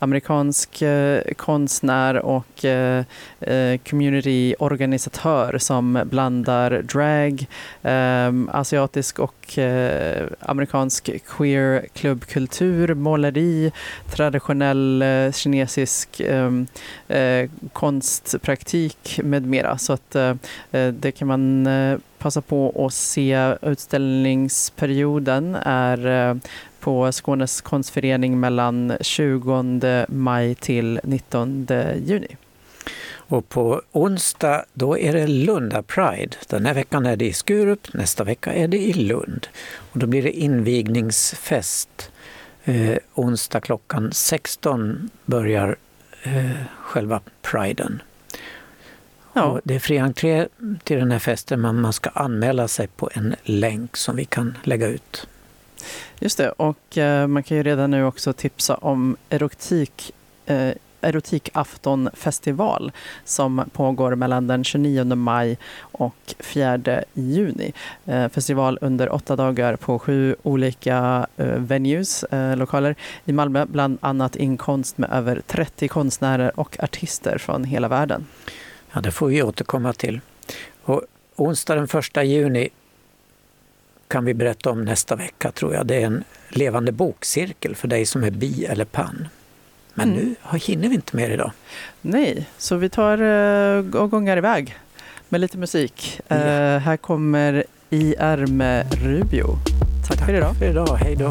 amerikansk 0.00 0.82
eh, 0.82 1.22
konstnär 1.36 2.14
och 2.16 2.64
eh, 2.64 3.04
eh, 3.40 3.78
communityorganisatör 3.78 5.58
som 5.58 6.02
blandar 6.04 6.82
drag, 6.82 7.46
ehm, 7.82 8.50
asiatisk 8.52 9.18
och 9.18 9.58
eh, 9.58 10.26
amerikansk 10.40 11.10
queer 11.26 11.86
klubbkultur, 11.92 12.94
måleri, 12.94 13.72
traditionell 14.10 15.02
eh, 15.02 15.32
kinesisk 15.32 16.20
ehm, 16.20 16.66
eh, 17.08 17.50
konstpraktik 17.72 19.20
med 19.24 19.46
mera. 19.46 19.78
Så 19.78 19.92
att 19.92 20.14
eh, 20.14 20.34
det 20.92 21.12
kan 21.12 21.28
man 21.28 21.66
eh, 21.66 21.98
passa 22.18 22.40
på 22.40 22.86
att 22.86 22.94
se. 22.94 23.54
Utställningsperioden 23.62 25.54
är 25.62 26.40
på 26.80 27.12
Skånes 27.12 27.60
konstförening 27.60 28.40
mellan 28.40 28.96
20 29.00 30.06
maj 30.08 30.54
till 30.54 31.00
19 31.04 31.66
juni. 32.04 32.36
Och 33.30 33.48
på 33.48 33.82
onsdag 33.92 34.64
då 34.72 34.98
är 34.98 35.12
det 35.12 35.26
Lunda 35.26 35.82
Pride. 35.82 36.36
Den 36.48 36.66
här 36.66 36.74
veckan 36.74 37.06
är 37.06 37.16
det 37.16 37.26
i 37.26 37.32
Skurup, 37.32 37.94
nästa 37.94 38.24
vecka 38.24 38.52
är 38.52 38.68
det 38.68 38.78
i 38.78 38.92
Lund. 38.92 39.46
Och 39.92 39.98
då 39.98 40.06
blir 40.06 40.22
det 40.22 40.32
invigningsfest. 40.32 42.10
Eh, 42.64 42.96
onsdag 43.14 43.60
klockan 43.60 44.12
16 44.12 45.10
börjar 45.26 45.76
eh, 46.22 46.50
själva 46.80 47.20
priden. 47.42 48.02
Ja. 49.32 49.60
det 49.64 49.74
är 49.74 49.78
fri 49.78 49.98
entré 49.98 50.48
till 50.84 50.98
den 50.98 51.10
här 51.10 51.18
festen 51.18 51.60
men 51.60 51.80
man 51.80 51.92
ska 51.92 52.10
anmäla 52.10 52.68
sig 52.68 52.86
på 52.86 53.10
en 53.14 53.34
länk 53.42 53.96
som 53.96 54.16
vi 54.16 54.24
kan 54.24 54.58
lägga 54.62 54.86
ut. 54.86 55.26
Just 56.18 56.38
det, 56.38 56.50
och 56.50 56.98
eh, 56.98 57.26
man 57.26 57.42
kan 57.42 57.56
ju 57.56 57.62
redan 57.62 57.90
nu 57.90 58.04
också 58.04 58.32
tipsa 58.32 58.74
om 58.74 59.16
erotik 59.30 60.12
eh, 60.46 60.72
erotikaftonfestival 61.00 62.92
som 63.24 63.64
pågår 63.72 64.14
mellan 64.14 64.46
den 64.46 64.64
29 64.64 65.04
maj 65.04 65.58
och 65.80 66.34
4 66.38 67.04
juni. 67.14 67.72
Eh, 68.06 68.28
festival 68.28 68.78
under 68.80 69.12
åtta 69.14 69.36
dagar 69.36 69.76
på 69.76 69.98
sju 69.98 70.36
olika 70.42 71.26
eh, 71.36 71.46
venues, 71.46 72.24
eh, 72.24 72.56
lokaler 72.56 72.94
i 73.24 73.32
Malmö, 73.32 73.66
bland 73.66 73.98
annat 74.00 74.36
inkomst 74.36 74.98
med 74.98 75.10
över 75.12 75.42
30 75.46 75.88
konstnärer 75.88 76.60
och 76.60 76.76
artister 76.80 77.38
från 77.38 77.64
hela 77.64 77.88
världen. 77.88 78.26
Ja, 78.92 79.00
det 79.00 79.10
får 79.10 79.28
vi 79.28 79.42
återkomma 79.42 79.92
till. 79.92 80.20
Och 80.82 81.02
onsdag 81.36 81.74
den 81.74 81.84
1 81.84 82.24
juni 82.24 82.68
kan 84.10 84.24
vi 84.24 84.34
berätta 84.34 84.70
om 84.70 84.84
nästa 84.84 85.16
vecka 85.16 85.50
tror 85.52 85.74
jag. 85.74 85.86
Det 85.86 86.02
är 86.02 86.06
en 86.06 86.24
levande 86.48 86.92
bokcirkel 86.92 87.74
för 87.76 87.88
dig 87.88 88.06
som 88.06 88.24
är 88.24 88.30
bi 88.30 88.64
eller 88.64 88.84
pan. 88.84 89.28
Men 89.94 90.12
Mm. 90.12 90.34
nu 90.52 90.58
hinner 90.58 90.88
vi 90.88 90.94
inte 90.94 91.16
mer 91.16 91.30
idag. 91.30 91.52
Nej, 92.00 92.46
så 92.58 92.76
vi 92.76 92.88
tar 92.88 93.22
uh, 93.22 93.96
och 93.96 94.10
gångar 94.10 94.36
iväg 94.36 94.74
med 95.28 95.40
lite 95.40 95.58
musik. 95.58 96.20
Eh, 96.28 96.36
här 96.78 96.96
kommer 96.96 97.64
IR 97.90 98.46
med 98.46 98.94
Rubio. 99.04 99.46
Tack, 100.08 100.26
för 100.26 100.34
idag. 100.34 100.56
för 100.56 100.70
idag. 100.70 100.96
Hej 100.96 101.16
då. 101.16 101.30